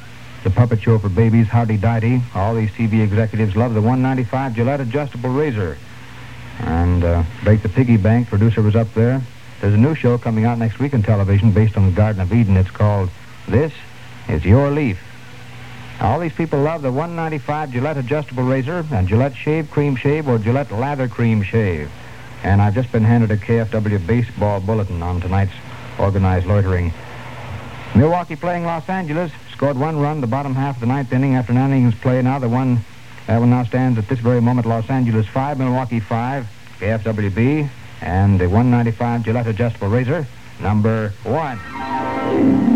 The 0.43 0.49
puppet 0.49 0.81
show 0.81 0.99
for 0.99 1.07
babies, 1.07 1.47
Howdy 1.47 1.77
Dighty. 1.77 2.21
All 2.35 2.53
these 2.53 2.69
TV 2.71 3.01
executives 3.01 3.55
love 3.55 3.73
the 3.73 3.79
195 3.79 4.53
Gillette 4.53 4.81
adjustable 4.81 5.29
razor. 5.29 5.77
And 6.59 7.01
uh, 7.01 7.23
Break 7.45 7.61
the 7.61 7.69
Piggy 7.69 7.95
Bank 7.95 8.27
producer 8.27 8.61
was 8.61 8.75
up 8.75 8.93
there. 8.93 9.21
There's 9.61 9.73
a 9.73 9.77
new 9.77 9.95
show 9.95 10.17
coming 10.17 10.43
out 10.43 10.57
next 10.57 10.77
week 10.77 10.93
on 10.93 11.03
television 11.03 11.53
based 11.53 11.77
on 11.77 11.85
the 11.85 11.93
Garden 11.93 12.21
of 12.21 12.33
Eden. 12.33 12.57
It's 12.57 12.69
called 12.69 13.09
This 13.47 13.71
Is 14.27 14.43
Your 14.43 14.69
Leaf. 14.69 15.01
All 16.01 16.19
these 16.19 16.33
people 16.33 16.59
love 16.59 16.81
the 16.81 16.91
195 16.91 17.71
Gillette 17.71 17.95
adjustable 17.95 18.43
razor 18.43 18.85
and 18.91 19.07
Gillette 19.07 19.37
Shave 19.37 19.71
Cream 19.71 19.95
Shave 19.95 20.27
or 20.27 20.37
Gillette 20.37 20.69
Lather 20.69 21.07
Cream 21.07 21.43
Shave. 21.43 21.89
And 22.43 22.61
I've 22.61 22.75
just 22.75 22.91
been 22.91 23.05
handed 23.05 23.31
a 23.31 23.37
KFW 23.37 24.05
baseball 24.05 24.59
bulletin 24.59 25.01
on 25.01 25.21
tonight's 25.21 25.53
organized 25.97 26.45
loitering. 26.45 26.91
Milwaukee 27.95 28.35
playing 28.35 28.65
Los 28.65 28.87
Angeles 28.87 29.31
scored 29.51 29.77
one 29.77 29.99
run 29.99 30.21
the 30.21 30.27
bottom 30.27 30.55
half 30.55 30.75
of 30.75 30.81
the 30.81 30.87
ninth 30.87 31.11
inning 31.11 31.35
after 31.35 31.53
nine 31.53 31.71
innings 31.71 31.95
play. 31.95 32.21
Now 32.21 32.39
the 32.39 32.49
one 32.49 32.79
that 33.27 33.39
one 33.39 33.49
now 33.49 33.63
stands 33.63 33.97
at 33.97 34.07
this 34.07 34.19
very 34.19 34.41
moment 34.41 34.67
Los 34.67 34.89
Angeles 34.89 35.27
five, 35.27 35.59
Milwaukee 35.59 35.99
five, 35.99 36.47
KFWB, 36.79 37.69
and 38.01 38.39
the 38.39 38.47
195 38.47 39.23
Gillette 39.23 39.47
adjustable 39.47 39.89
razor 39.89 40.25
number 40.59 41.13
one. 41.23 42.68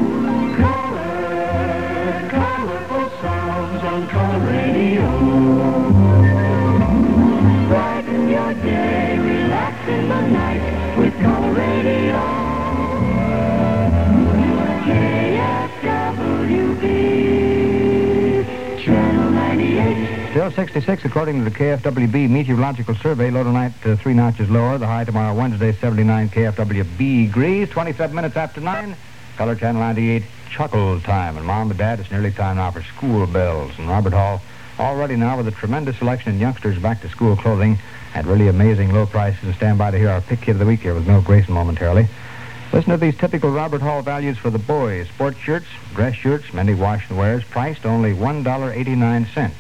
66 20.56 21.04
according 21.06 21.44
to 21.44 21.50
the 21.50 21.56
KFWB 21.56 22.30
Meteorological 22.30 22.94
Survey. 22.96 23.32
Low 23.32 23.44
tonight 23.44 23.74
uh, 23.86 23.96
three 23.96 24.14
notches 24.14 24.50
lower. 24.52 24.78
The 24.78 24.86
high 24.86 25.04
tomorrow 25.04 25.34
Wednesday 25.34 25.72
79 25.74 26.30
KFWB 26.30 27.26
degrees. 27.26 27.70
27 27.70 28.16
minutes 28.16 28.36
after 28.36 28.62
9. 28.62 28.96
Color 29.36 29.56
Channel 29.56 29.82
98 29.82 30.24
chuckle 30.52 31.00
time. 31.00 31.38
And 31.38 31.46
Mom 31.48 31.72
and 31.72 31.78
Dad, 31.80 32.00
it's 32.00 32.12
nearly 32.12 32.32
time 32.32 32.58
now 32.58 32.70
for 32.70 32.84
school 32.84 33.26
bells. 33.26 33.72
And 33.80 33.90
Robert 33.90 34.14
Hall 34.14 34.42
already 34.80 35.16
now 35.16 35.38
with 35.38 35.48
a 35.48 35.52
tremendous 35.52 35.98
selection 35.98 36.34
in 36.34 36.40
youngsters 36.40 36.78
back 36.78 37.02
to 37.02 37.10
school 37.10 37.36
clothing 37.36 37.80
at 38.14 38.26
really 38.26 38.48
amazing 38.48 38.94
low 38.94 39.08
prices. 39.08 39.44
And 39.44 39.56
stand 39.56 39.80
by 39.80 39.90
to 39.90 39.98
hear 39.98 40.10
our 40.10 40.22
pick 40.22 40.42
kid 40.42 40.52
of 40.52 40.60
the 40.60 40.66
week 40.66 40.82
here 40.82 40.94
with 40.94 41.08
Milt 41.08 41.26
Grayson 41.26 41.54
momentarily. 41.54 42.08
Listen 42.72 42.92
to 42.92 42.98
these 42.98 43.18
typical 43.18 43.50
Robert 43.50 43.82
Hall 43.82 44.04
values 44.04 44.38
for 44.38 44.52
the 44.52 44.60
boys. 44.60 45.08
Sports 45.08 45.38
shirts, 45.40 45.68
dress 45.96 46.14
shirts, 46.16 46.54
many 46.54 46.76
wash 46.76 47.10
and 47.10 47.18
wears, 47.18 47.44
priced 47.44 47.88
only 47.88 48.14
$1.89. 48.14 49.52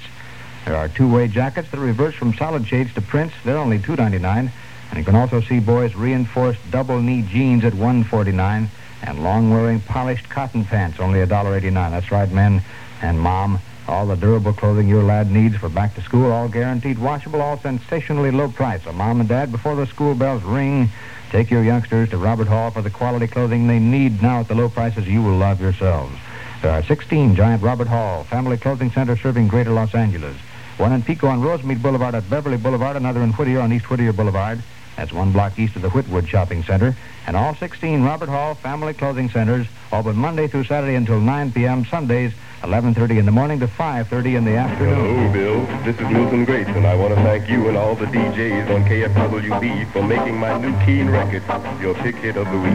There 0.65 0.75
are 0.75 0.87
two-way 0.87 1.27
jackets 1.27 1.69
that 1.71 1.79
reverse 1.79 2.15
from 2.15 2.33
solid 2.33 2.65
shades 2.65 2.93
to 2.93 3.01
prints. 3.01 3.35
They're 3.43 3.57
only 3.57 3.79
$2.99. 3.79 4.49
And 4.89 4.99
you 4.99 5.03
can 5.03 5.15
also 5.15 5.41
see 5.41 5.59
boys' 5.59 5.95
reinforced 5.95 6.59
double-knee 6.71 7.23
jeans 7.23 7.65
at 7.65 7.73
$1.49 7.73 8.67
and 9.01 9.23
long-wearing 9.23 9.81
polished 9.81 10.29
cotton 10.29 10.63
pants, 10.63 10.99
only 10.99 11.19
$1.89. 11.19 11.73
That's 11.73 12.11
right, 12.11 12.31
men 12.31 12.61
and 13.01 13.19
mom. 13.19 13.59
All 13.87 14.05
the 14.05 14.15
durable 14.15 14.53
clothing 14.53 14.87
your 14.87 15.03
lad 15.03 15.29
needs 15.29 15.57
for 15.57 15.67
back 15.67 15.95
to 15.95 16.01
school, 16.01 16.31
all 16.31 16.47
guaranteed 16.47 16.97
washable, 16.97 17.41
all 17.41 17.57
sensationally 17.57 18.31
low 18.31 18.47
price. 18.47 18.83
So 18.83 18.93
mom 18.93 19.19
and 19.19 19.27
dad, 19.27 19.51
before 19.51 19.75
the 19.75 19.85
school 19.87 20.15
bells 20.15 20.43
ring, 20.43 20.89
take 21.31 21.51
your 21.51 21.63
youngsters 21.63 22.09
to 22.11 22.17
Robert 22.17 22.47
Hall 22.47 22.71
for 22.71 22.81
the 22.81 22.89
quality 22.89 23.27
clothing 23.27 23.67
they 23.67 23.79
need 23.79 24.21
now 24.21 24.39
at 24.39 24.47
the 24.47 24.55
low 24.55 24.69
prices 24.69 25.05
you 25.05 25.21
will 25.21 25.35
love 25.35 25.59
yourselves. 25.59 26.15
There 26.61 26.71
are 26.71 26.83
16 26.83 27.35
giant 27.35 27.61
Robert 27.61 27.89
Hall 27.89 28.23
family 28.23 28.55
clothing 28.55 28.91
centers 28.91 29.19
serving 29.19 29.49
greater 29.49 29.71
Los 29.71 29.93
Angeles. 29.93 30.37
One 30.77 30.91
in 30.91 31.03
Pico 31.03 31.27
on 31.27 31.41
Rosemead 31.41 31.81
Boulevard 31.81 32.15
at 32.15 32.27
Beverly 32.29 32.57
Boulevard, 32.57 32.95
another 32.95 33.21
in 33.21 33.31
Whittier 33.33 33.59
on 33.59 33.71
East 33.71 33.89
Whittier 33.89 34.11
Boulevard. 34.11 34.61
That's 34.97 35.13
one 35.13 35.31
block 35.31 35.57
east 35.57 35.75
of 35.75 35.81
the 35.81 35.89
Whittwood 35.89 36.27
Shopping 36.27 36.63
Center. 36.63 36.95
And 37.25 37.35
all 37.35 37.55
16 37.55 38.03
Robert 38.03 38.29
Hall 38.29 38.55
family 38.55 38.93
clothing 38.93 39.29
centers 39.29 39.67
open 39.91 40.15
Monday 40.15 40.47
through 40.47 40.65
Saturday 40.65 40.95
until 40.95 41.19
9 41.19 41.51
p.m. 41.51 41.85
Sundays, 41.85 42.31
11.30 42.61 43.19
in 43.19 43.25
the 43.25 43.31
morning 43.31 43.59
to 43.59 43.67
5.30 43.67 44.37
in 44.37 44.45
the 44.45 44.55
afternoon. 44.55 45.29
Hello, 45.29 45.33
Bill. 45.33 45.83
This 45.83 45.99
is 45.99 46.09
Milton 46.11 46.45
Grayson. 46.45 46.85
I 46.85 46.95
want 46.95 47.13
to 47.13 47.21
thank 47.21 47.49
you 47.49 47.67
and 47.67 47.77
all 47.77 47.95
the 47.95 48.05
DJs 48.05 48.69
on 48.73 48.83
KFWB 48.83 49.91
for 49.91 50.03
making 50.03 50.37
my 50.37 50.57
new 50.59 50.77
Keen 50.85 51.09
record 51.09 51.43
your 51.81 51.95
pick 51.95 52.15
hit 52.15 52.37
of 52.37 52.49
the 52.51 52.59
week. 52.59 52.73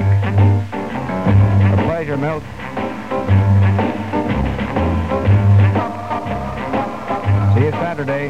A 1.73 1.83
pleasure, 1.85 2.17
Milt. 2.17 2.43
You 7.69 7.75
Saturday 7.75 8.29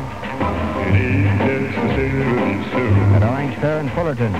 at 3.14 3.22
Orange 3.22 3.54
Fair 3.60 3.78
in 3.78 3.88
Fullerton. 3.90 4.34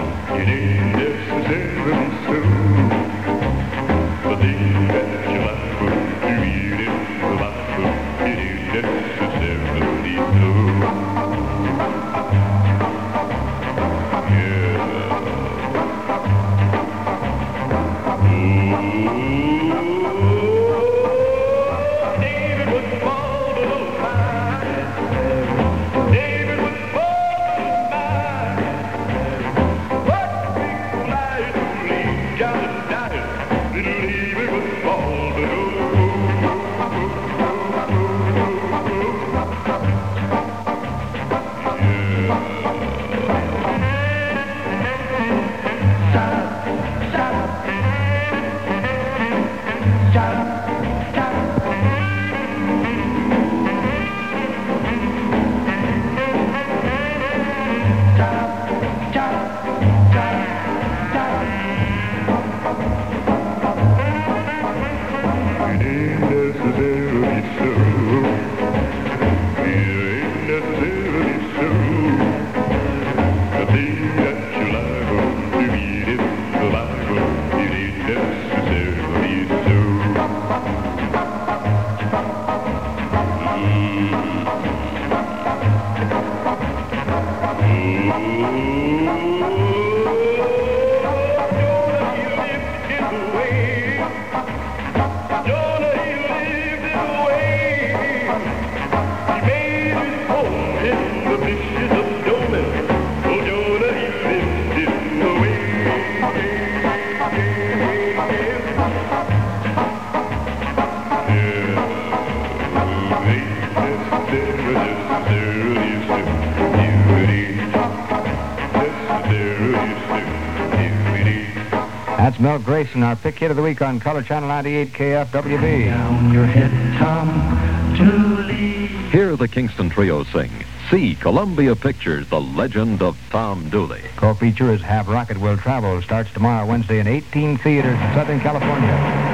That's 122.29 122.41
Mel 122.41 122.59
Grayson, 122.59 123.03
our 123.03 123.17
pick 123.17 123.39
hit 123.39 123.51
of 123.51 123.57
the 123.57 123.63
week 123.63 123.81
on 123.81 124.01
Color 124.01 124.23
Channel 124.23 124.49
98 124.51 124.93
KFWB. 124.93 125.87
Down 125.87 126.31
your 126.31 126.45
head, 126.45 126.71
Tom 126.99 127.97
Dooley. 127.97 128.89
Hear 129.11 129.35
the 129.35 129.49
Kingston 129.49 129.89
Trio 129.89 130.25
sing. 130.25 130.51
See 130.91 131.15
Columbia 131.15 131.75
Pictures, 131.75 132.29
The 132.29 132.41
Legend 132.41 133.01
of 133.01 133.17
Tom 133.31 133.71
Dooley. 133.71 134.03
Co-feature 134.17 134.73
is 134.73 134.83
Have 134.83 135.09
Rocket 135.09 135.39
Will 135.39 135.57
Travel. 135.57 136.03
Starts 136.03 136.31
tomorrow, 136.33 136.67
Wednesday 136.67 136.99
in 136.99 137.07
18 137.07 137.57
theaters 137.59 137.99
in 137.99 138.13
Southern 138.15 138.41
California. 138.41 139.28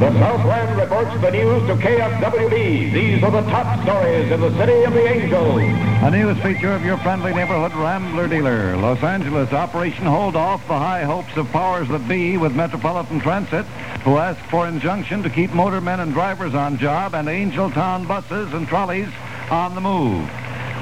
The 0.00 0.18
Southland 0.18 0.80
reports 0.80 1.20
the 1.20 1.30
news 1.30 1.66
to 1.66 1.74
KFWB. 1.74 2.90
These 2.90 3.22
are 3.22 3.30
the 3.30 3.42
top 3.42 3.82
stories 3.82 4.32
in 4.32 4.40
the 4.40 4.50
City 4.56 4.82
of 4.84 4.94
the 4.94 5.06
Angels. 5.06 5.60
A 5.60 6.10
news 6.10 6.38
feature 6.38 6.72
of 6.72 6.82
your 6.82 6.96
friendly 6.96 7.34
neighborhood 7.34 7.74
Rambler 7.74 8.26
dealer. 8.26 8.78
Los 8.78 9.02
Angeles 9.02 9.52
Operation 9.52 10.06
Hold 10.06 10.36
Off 10.36 10.66
the 10.66 10.78
high 10.78 11.04
hopes 11.04 11.36
of 11.36 11.50
powers 11.50 11.86
that 11.88 12.08
be 12.08 12.38
with 12.38 12.56
Metropolitan 12.56 13.20
Transit, 13.20 13.66
who 14.02 14.16
ask 14.16 14.40
for 14.48 14.66
injunction 14.66 15.22
to 15.22 15.28
keep 15.28 15.50
motormen 15.50 16.00
and 16.00 16.14
drivers 16.14 16.54
on 16.54 16.78
job 16.78 17.14
and 17.14 17.28
Angel 17.28 17.70
Town 17.70 18.06
buses 18.06 18.54
and 18.54 18.66
trolleys 18.66 19.10
on 19.50 19.74
the 19.74 19.82
move. 19.82 20.26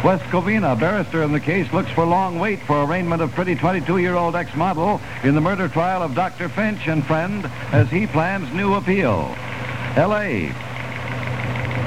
West 0.04 0.22
Covina, 0.26 0.78
barrister 0.78 1.24
in 1.24 1.32
the 1.32 1.40
case, 1.40 1.72
looks 1.72 1.90
for 1.90 2.06
long 2.06 2.38
wait 2.38 2.60
for 2.62 2.84
arraignment 2.84 3.20
of 3.20 3.32
pretty 3.32 3.56
22-year-old 3.56 4.36
ex-model 4.36 5.00
in 5.24 5.34
the 5.34 5.40
murder 5.40 5.68
trial 5.68 6.02
of 6.02 6.14
Dr. 6.14 6.48
Finch 6.48 6.86
and 6.86 7.04
friend 7.04 7.44
as 7.72 7.90
he 7.90 8.06
plans 8.06 8.50
new 8.54 8.74
appeal. 8.74 9.34
L.A. 9.96 10.52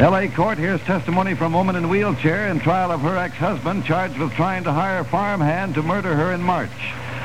L.A. 0.02 0.28
court 0.28 0.58
hears 0.58 0.82
testimony 0.82 1.36
from 1.36 1.54
woman 1.54 1.78
in 1.78 1.88
wheelchair 1.88 2.50
in 2.50 2.60
trial 2.60 2.92
of 2.92 3.00
her 3.00 3.18
ex-husband 3.18 3.86
charged 3.86 4.18
with 4.18 4.34
trying 4.34 4.66
to 4.66 4.74
hire 4.74 5.06
farmhand 5.06 5.74
to 5.76 5.82
murder 5.82 6.14
her 6.14 6.34
in 6.34 6.42
March. 6.42 6.70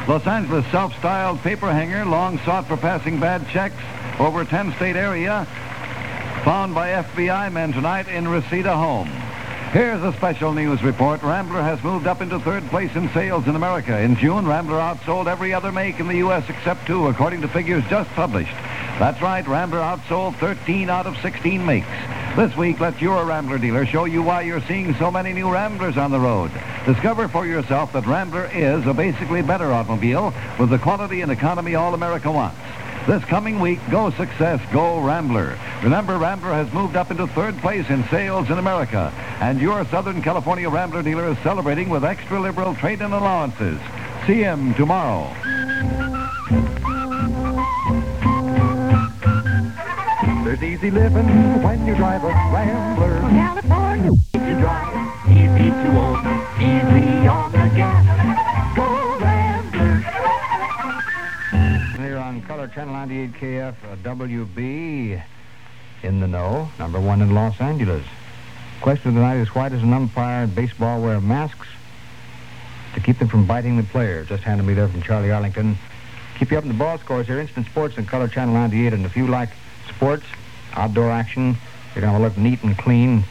Los 0.06 0.24
Angeles 0.24 0.64
self-styled 0.70 1.40
paper 1.40 1.72
hanger, 1.72 2.04
long 2.04 2.38
sought 2.38 2.66
for 2.68 2.76
passing 2.76 3.18
bad 3.18 3.46
checks 3.48 3.74
over 4.20 4.42
a 4.42 4.46
10-state 4.46 4.94
area, 4.94 5.46
found 6.44 6.76
by 6.76 6.90
FBI 6.90 7.52
men 7.52 7.72
tonight 7.72 8.06
in 8.06 8.28
Reseda 8.28 8.76
home. 8.76 9.10
Here's 9.72 10.02
a 10.02 10.12
special 10.12 10.52
news 10.52 10.82
report. 10.82 11.22
Rambler 11.22 11.60
has 11.60 11.82
moved 11.82 12.06
up 12.06 12.22
into 12.22 12.38
third 12.38 12.64
place 12.68 12.94
in 12.94 13.10
sales 13.10 13.48
in 13.48 13.56
America. 13.56 13.98
In 13.98 14.16
June, 14.16 14.46
Rambler 14.46 14.78
outsold 14.78 15.26
every 15.26 15.52
other 15.52 15.72
make 15.72 15.98
in 15.98 16.06
the 16.06 16.18
U.S. 16.18 16.48
except 16.48 16.86
two, 16.86 17.08
according 17.08 17.42
to 17.42 17.48
figures 17.48 17.82
just 17.90 18.08
published. 18.10 18.54
That's 18.98 19.20
right, 19.20 19.46
Rambler 19.46 19.80
outsold 19.80 20.36
13 20.36 20.88
out 20.88 21.06
of 21.06 21.16
16 21.18 21.66
makes. 21.66 21.86
This 22.36 22.56
week, 22.56 22.78
let 22.78 23.02
your 23.02 23.24
Rambler 23.24 23.58
dealer 23.58 23.84
show 23.84 24.04
you 24.04 24.22
why 24.22 24.42
you're 24.42 24.62
seeing 24.62 24.94
so 24.94 25.10
many 25.10 25.32
new 25.32 25.52
Ramblers 25.52 25.96
on 25.96 26.12
the 26.12 26.20
road. 26.20 26.52
Discover 26.86 27.28
for 27.28 27.44
yourself 27.44 27.92
that 27.92 28.06
Rambler 28.06 28.48
is 28.54 28.86
a 28.86 28.94
basically 28.94 29.42
better 29.42 29.72
automobile 29.72 30.32
with 30.60 30.70
the 30.70 30.78
quality 30.78 31.22
and 31.22 31.32
economy 31.32 31.74
all 31.74 31.92
America 31.92 32.30
wants. 32.30 32.56
This 33.06 33.24
coming 33.26 33.60
week, 33.60 33.78
go 33.88 34.10
success, 34.10 34.60
go 34.72 35.00
Rambler. 35.00 35.56
Remember, 35.84 36.18
Rambler 36.18 36.52
has 36.52 36.72
moved 36.72 36.96
up 36.96 37.12
into 37.12 37.28
third 37.28 37.56
place 37.58 37.88
in 37.88 38.02
sales 38.08 38.50
in 38.50 38.58
America, 38.58 39.12
and 39.40 39.60
your 39.60 39.84
Southern 39.86 40.20
California 40.20 40.68
Rambler 40.68 41.04
dealer 41.04 41.28
is 41.28 41.38
celebrating 41.38 41.88
with 41.88 42.04
extra 42.04 42.40
liberal 42.40 42.74
trade-in 42.74 43.12
allowances. 43.12 43.78
See 44.26 44.42
him 44.42 44.74
tomorrow. 44.74 45.32
There's 50.42 50.62
easy 50.64 50.90
living 50.90 51.62
when 51.62 51.86
you 51.86 51.94
drive 51.94 52.24
a 52.24 52.28
Rambler. 52.28 53.20
California, 53.20 54.10
You 54.34 54.60
drive 54.60 55.30
easy 55.30 55.70
to 55.70 55.88
own, 55.96 56.15
98KF 63.06 63.74
uh, 63.84 63.96
WB 64.16 65.22
in 66.02 66.20
the 66.20 66.26
know, 66.26 66.68
number 66.76 67.00
one 67.00 67.22
in 67.22 67.34
Los 67.34 67.60
Angeles. 67.60 68.04
Question 68.80 69.14
tonight 69.14 69.36
is 69.36 69.54
why 69.54 69.68
does 69.68 69.82
an 69.82 69.92
umpire 69.92 70.42
in 70.44 70.50
baseball 70.50 71.00
wear 71.00 71.20
masks? 71.20 71.68
To 72.94 73.00
keep 73.00 73.18
them 73.18 73.28
from 73.28 73.46
biting 73.46 73.76
the 73.76 73.84
player. 73.84 74.24
Just 74.24 74.42
handed 74.42 74.66
me 74.66 74.74
there 74.74 74.88
from 74.88 75.02
Charlie 75.02 75.30
Arlington. 75.30 75.78
Keep 76.38 76.50
you 76.50 76.58
up 76.58 76.64
in 76.64 76.68
the 76.68 76.74
ball 76.74 76.98
scores 76.98 77.28
here. 77.28 77.38
Instant 77.38 77.66
Sports 77.66 77.96
and 77.96 78.08
Color 78.08 78.26
Channel 78.26 78.54
98. 78.54 78.92
And 78.92 79.06
if 79.06 79.16
you 79.16 79.28
like 79.28 79.50
sports, 79.88 80.24
outdoor 80.72 81.10
action, 81.10 81.56
you're 81.94 82.02
going 82.02 82.16
to 82.16 82.20
look 82.20 82.36
neat 82.36 82.62
and 82.64 82.76
clean 82.76 83.22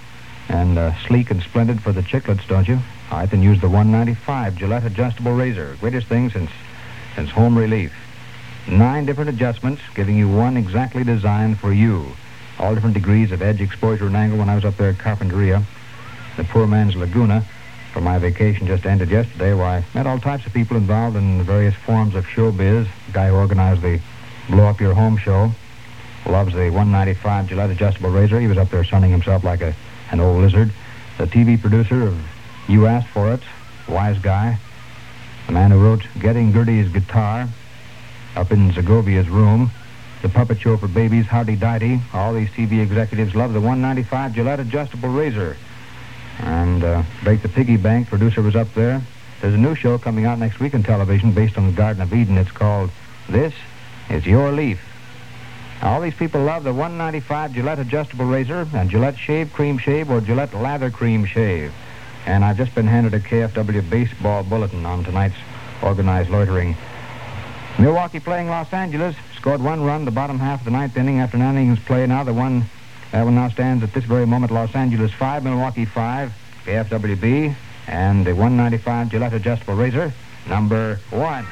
and 0.48 0.78
uh, 0.78 0.96
sleek 1.08 1.32
and 1.32 1.42
splendid 1.42 1.82
for 1.82 1.92
the 1.92 2.02
chicklets, 2.02 2.48
don't 2.48 2.68
you? 2.68 2.80
All 3.12 3.18
right, 3.18 3.30
then 3.30 3.42
use 3.42 3.60
the 3.60 3.68
195 3.68 4.56
Gillette 4.56 4.86
Adjustable 4.86 5.34
Razor. 5.34 5.78
Greatest 5.82 6.08
thing 6.08 6.30
since, 6.30 6.52
since 7.16 7.30
home 7.30 7.58
relief. 7.58 8.05
Nine 8.68 9.06
different 9.06 9.30
adjustments, 9.30 9.82
giving 9.94 10.18
you 10.18 10.28
one 10.28 10.58
exactly 10.58 11.04
designed 11.04 11.60
for 11.60 11.72
you. 11.72 12.08
All 12.58 12.74
different 12.74 12.96
degrees 12.96 13.32
of 13.32 13.44
edge, 13.44 13.62
exposure, 13.62 14.08
and 14.08 14.16
angle. 14.16 14.40
When 14.40 14.50
I 14.50 14.56
was 14.56 14.66
up 14.66 14.76
there 14.78 14.90
at 14.90 14.98
Carpinteria, 14.98 15.64
the 16.36 16.46
poor 16.46 16.66
man's 16.66 16.96
Laguna, 16.96 17.46
for 17.94 18.02
my 18.02 18.18
vacation 18.18 18.66
just 18.66 18.88
ended 18.88 19.10
yesterday, 19.10 19.54
where 19.54 19.66
I 19.66 19.86
met 19.94 20.08
all 20.08 20.20
types 20.20 20.48
of 20.48 20.54
people 20.54 20.78
involved 20.78 21.16
in 21.16 21.44
various 21.44 21.76
forms 21.76 22.16
of 22.16 22.26
showbiz. 22.26 22.88
The 23.06 23.12
guy 23.12 23.30
who 23.30 23.36
organized 23.36 23.84
the 23.84 24.02
Blow 24.50 24.66
Up 24.66 24.82
Your 24.82 24.96
Home 24.96 25.18
show 25.18 25.52
loves 26.26 26.54
the 26.54 26.72
195 26.72 27.48
Gillette 27.48 27.70
adjustable 27.70 28.10
razor. 28.10 28.40
He 28.40 28.48
was 28.48 28.58
up 28.58 28.72
there 28.72 28.84
sunning 28.84 29.12
himself 29.12 29.44
like 29.44 29.62
a, 29.62 29.76
an 30.10 30.20
old 30.20 30.42
lizard. 30.42 30.72
The 31.20 31.28
TV 31.28 31.62
producer 31.62 32.08
of 32.08 32.20
You 32.68 32.88
Asked 32.88 33.10
For 33.10 33.32
It, 33.32 33.42
wise 33.88 34.18
guy. 34.18 34.58
The 35.46 35.52
man 35.52 35.70
who 35.70 35.80
wrote 35.80 36.02
Getting 36.20 36.52
Gertie's 36.52 36.92
Guitar 36.92 37.48
up 38.36 38.52
in 38.52 38.72
Zagovia's 38.72 39.30
room. 39.30 39.72
The 40.22 40.30
puppet 40.30 40.60
show 40.60 40.78
for 40.78 40.88
babies, 40.88 41.26
Howdy 41.26 41.56
Dighty. 41.56 42.02
All 42.14 42.34
these 42.34 42.50
TV 42.50 42.82
executives 42.82 43.36
love 43.36 43.54
the 43.54 43.62
195 43.62 44.34
Gillette 44.34 44.60
adjustable 44.60 45.10
razor. 45.10 45.56
And 46.40 46.84
uh, 46.84 47.04
Break 47.24 47.42
the 47.42 47.50
Piggy 47.50 47.78
Bank 47.78 48.08
producer 48.08 48.42
was 48.42 48.56
up 48.56 48.74
there. 48.74 49.02
There's 49.42 49.54
a 49.54 49.58
new 49.58 49.76
show 49.76 49.98
coming 49.98 50.26
out 50.26 50.40
next 50.40 50.60
week 50.60 50.74
on 50.74 50.84
television 50.84 51.32
based 51.32 51.58
on 51.58 51.68
the 51.68 51.74
Garden 51.74 52.02
of 52.02 52.14
Eden. 52.14 52.38
It's 52.38 52.52
called 52.52 52.90
This 53.30 53.54
Is 54.10 54.26
Your 54.26 54.52
Leaf. 54.52 54.80
All 55.82 56.02
these 56.02 56.16
people 56.16 56.42
love 56.42 56.64
the 56.64 56.74
195 56.74 57.54
Gillette 57.54 57.80
adjustable 57.80 58.26
razor 58.26 58.68
and 58.74 58.90
Gillette 58.90 59.18
Shave 59.18 59.54
Cream 59.54 59.78
Shave 59.78 60.10
or 60.10 60.22
Gillette 60.22 60.54
Lather 60.54 60.90
Cream 60.90 61.26
Shave. 61.26 61.74
And 62.26 62.44
I've 62.44 62.58
just 62.58 62.74
been 62.74 62.88
handed 62.88 63.14
a 63.14 63.20
KFW 63.20 63.88
baseball 63.90 64.44
bulletin 64.44 64.86
on 64.86 65.04
tonight's 65.04 65.36
organized 65.84 66.30
loitering. 66.30 66.76
Milwaukee 67.78 68.22
playing 68.22 68.48
Los 68.48 68.72
Angeles 68.72 69.16
scored 69.36 69.62
one 69.62 69.82
run 69.82 70.06
the 70.06 70.12
bottom 70.12 70.40
half 70.40 70.62
of 70.62 70.66
the 70.66 70.72
ninth 70.72 70.96
inning 70.96 71.20
after 71.20 71.38
nine 71.38 71.58
innings 71.58 71.80
play. 71.80 72.08
Now 72.08 72.24
the 72.24 72.34
one 72.34 72.66
that 73.12 73.24
one 73.24 73.36
now 73.36 73.50
stands 73.50 73.84
at 73.84 73.94
this 73.94 74.06
very 74.06 74.26
moment 74.26 74.52
Los 74.52 74.74
Angeles 74.76 75.12
five, 75.12 75.44
Milwaukee 75.44 75.86
five, 75.86 76.34
KFWB, 76.66 77.54
and 77.88 78.26
the 78.26 78.34
195 78.34 79.10
Gillette 79.10 79.34
adjustable 79.34 79.76
razor 79.76 80.14
number 80.48 81.00
one. 81.12 81.46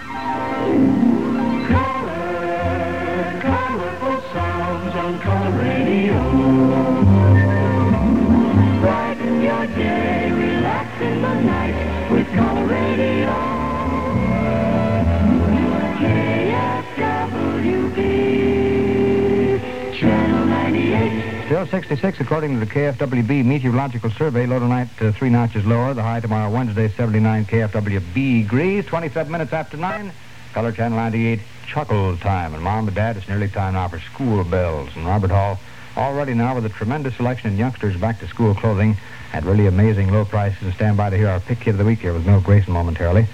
66 21.74 22.19
according 22.19 22.53
to 22.53 22.63
the 22.63 22.71
KFWB 22.71 23.43
meteorological 23.43 24.11
survey. 24.11 24.45
Low 24.45 24.59
tonight 24.59 24.89
uh, 25.01 25.11
three 25.11 25.32
notches 25.32 25.65
lower. 25.65 25.95
The 25.95 26.03
high 26.03 26.19
tomorrow 26.19 26.51
Wednesday 26.51 26.88
79 26.88 27.45
KFWB 27.45 28.13
degrees. 28.13 28.86
27 28.86 29.32
minutes 29.32 29.53
after 29.53 29.76
9. 29.76 30.11
Color 30.53 30.71
Channel 30.71 30.99
98 30.99 31.39
chuckle 31.65 32.15
time. 32.17 32.53
And 32.53 32.61
Mom 32.61 32.88
and 32.88 32.95
Dad, 32.95 33.17
it's 33.17 33.28
nearly 33.28 33.47
time 33.47 33.74
now 33.74 33.88
for 33.88 33.97
school 33.97 34.43
bells. 34.43 34.95
And 34.95 35.07
Robert 35.07 35.32
Hall 35.32 35.59
already 35.97 36.36
now 36.36 36.53
with 36.53 36.63
a 36.67 36.69
tremendous 36.69 37.15
selection 37.15 37.49
in 37.49 37.57
youngsters 37.57 37.97
back 37.97 38.19
to 38.19 38.28
school 38.28 38.53
clothing 38.53 38.95
at 39.34 39.43
really 39.43 39.65
amazing 39.65 40.11
low 40.11 40.26
prices. 40.26 40.61
And 40.61 40.76
stand 40.76 40.95
by 40.95 41.09
to 41.09 41.17
hear 41.17 41.30
our 41.30 41.39
pick 41.39 41.61
kid 41.61 41.71
of 41.71 41.80
the 41.80 41.86
week 41.86 42.01
here 42.01 42.13
with 42.13 42.24
Milt 42.24 42.43
Grayson 42.43 42.71
momentarily. 42.71 43.26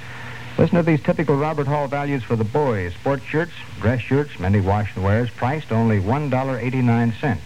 Listen 0.57 0.77
to 0.77 0.83
these 0.83 1.03
typical 1.03 1.35
Robert 1.35 1.67
Hall 1.67 1.89
values 1.89 2.23
for 2.23 2.37
the 2.37 2.45
boys. 2.45 2.93
Sports 2.93 3.25
shirts, 3.25 3.51
dress 3.81 3.99
shirts, 3.99 4.39
many 4.39 4.61
wash 4.61 4.95
and 4.95 5.03
wears, 5.03 5.29
priced 5.29 5.73
only 5.73 5.99
$1.89. 5.99 7.37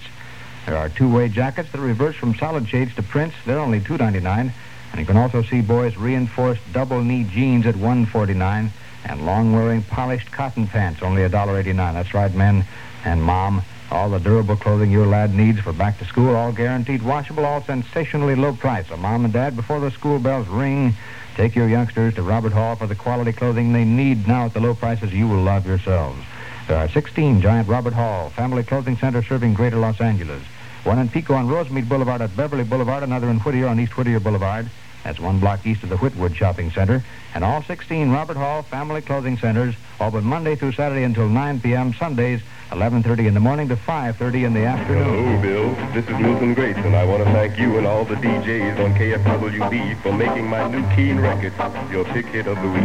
There 0.66 0.78
are 0.78 0.90
two-way 0.90 1.28
jackets 1.30 1.72
that 1.72 1.80
reverse 1.80 2.16
from 2.16 2.36
solid 2.36 2.70
shades 2.70 2.96
to 2.96 3.04
prints. 3.04 3.36
They're 3.46 3.60
only 3.60 3.82
$2.99. 3.82 4.52
And 4.92 5.00
you 5.00 5.06
can 5.06 5.18
also 5.18 5.42
see 5.42 5.62
boys' 5.62 5.98
reinforced 5.98 6.62
double-knee 6.72 7.26
jeans 7.26 7.66
at 7.66 7.76
$1.49 7.76 8.70
and 9.06 9.26
long-wearing 9.26 9.84
polished 9.84 10.32
cotton 10.32 10.68
pants, 10.68 11.02
only 11.02 11.24
$1.89. 11.24 11.76
That's 11.76 12.14
right, 12.14 12.34
men 12.34 12.64
and 13.04 13.22
mom. 13.22 13.64
All 13.92 14.10
the 14.10 14.20
durable 14.20 14.56
clothing 14.56 14.90
your 14.90 15.06
lad 15.06 15.34
needs 15.34 15.60
for 15.60 15.74
back 15.74 16.00
to 16.00 16.06
school, 16.06 16.36
all 16.36 16.52
guaranteed 16.52 17.04
washable, 17.04 17.46
all 17.46 17.62
sensationally 17.62 18.36
low 18.36 18.54
price. 18.54 18.88
So 18.88 18.98
mom 18.98 19.26
and 19.26 19.34
dad, 19.34 19.56
before 19.56 19.80
the 19.80 19.92
school 19.92 20.20
bells 20.20 20.48
ring, 20.48 20.96
take 21.36 21.56
your 21.56 21.68
youngsters 21.68 22.16
to 22.16 22.24
Robert 22.24 22.54
Hall 22.54 22.76
for 22.76 22.88
the 22.88 22.96
quality 22.96 23.34
clothing 23.34 23.74
they 23.74 23.84
need 23.86 24.28
now 24.28 24.46
at 24.46 24.54
the 24.54 24.62
low 24.62 24.74
prices 24.74 25.14
you 25.14 25.28
will 25.28 25.44
love 25.44 25.68
yourselves. 25.68 26.20
There 26.68 26.78
are 26.78 26.88
16 26.88 27.42
giant 27.42 27.68
Robert 27.68 27.94
Hall 27.94 28.30
family 28.30 28.64
clothing 28.64 28.98
centers 28.98 29.28
serving 29.28 29.54
greater 29.54 29.78
Los 29.78 30.00
Angeles. 30.00 30.42
One 30.86 30.98
in 30.98 31.10
Pico 31.10 31.34
on 31.34 31.48
Rosemead 31.48 31.90
Boulevard 31.90 32.22
at 32.22 32.36
Beverly 32.38 32.64
Boulevard, 32.64 33.04
another 33.04 33.30
in 33.30 33.40
Whittier 33.40 33.68
on 33.68 33.80
East 33.80 33.98
Whittier 33.98 34.20
Boulevard. 34.20 34.70
That's 35.04 35.20
one 35.20 35.40
block 35.40 35.66
east 35.66 35.84
of 35.84 35.90
the 35.90 35.98
Whittwood 35.98 36.36
Shopping 36.36 36.72
Center. 36.72 37.04
And 37.36 37.44
all 37.44 37.62
16 37.62 38.10
Robert 38.10 38.38
Hall 38.38 38.64
Family 38.64 39.02
Clothing 39.02 39.38
Centers 39.38 39.76
open 40.00 40.24
Monday 40.24 40.56
through 40.56 40.72
Saturday 40.72 41.04
until 41.04 41.28
9 41.28 41.60
p.m. 41.60 41.94
Sundays, 41.94 42.42
11.30 42.70 43.28
in 43.28 43.34
the 43.34 43.42
morning 43.42 43.68
to 43.68 43.76
5.30 43.76 44.46
in 44.46 44.54
the 44.54 44.64
afternoon. 44.64 45.04
Hello, 45.04 45.42
Bill. 45.42 45.92
This 45.94 46.06
is 46.06 46.18
Milton 46.22 46.54
Grayson, 46.54 46.96
I 46.96 47.04
want 47.04 47.24
to 47.24 47.30
thank 47.32 47.60
you 47.60 47.78
and 47.78 47.86
all 47.86 48.06
the 48.06 48.16
DJs 48.16 48.80
on 48.80 48.94
KFWB 48.94 50.02
for 50.02 50.14
making 50.14 50.48
my 50.48 50.70
new 50.70 50.88
Keen 50.96 51.20
record 51.20 51.54
your 51.92 52.06
pick 52.06 52.26
hit 52.28 52.48
of 52.48 52.62
the 52.62 52.70
week. 52.70 52.84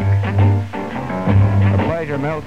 A 1.74 1.84
pleasure, 1.84 2.18
Milt. 2.18 2.44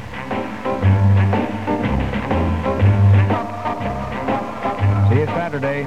You 5.21 5.27
Saturday. 5.27 5.83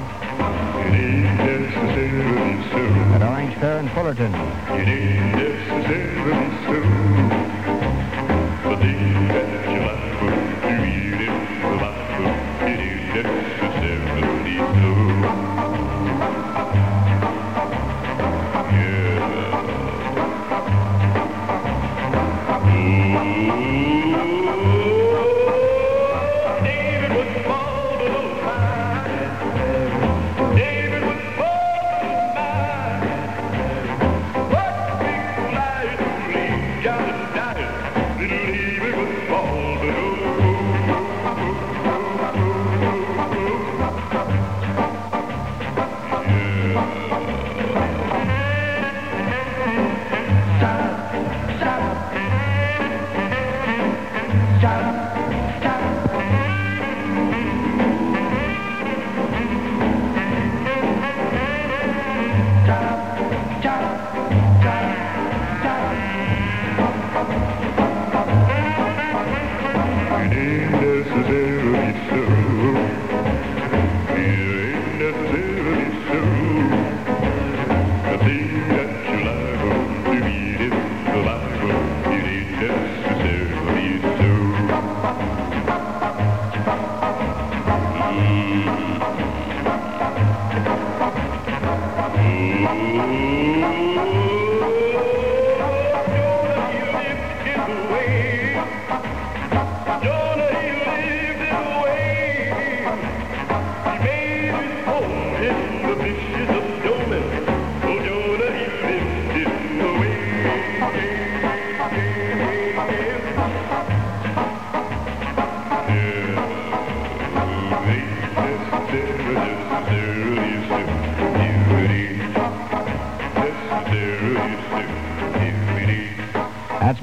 At 3.15 3.21
Orange 3.21 3.53
Fair 3.59 3.79
in 3.79 3.89
Fullerton. 3.89 4.31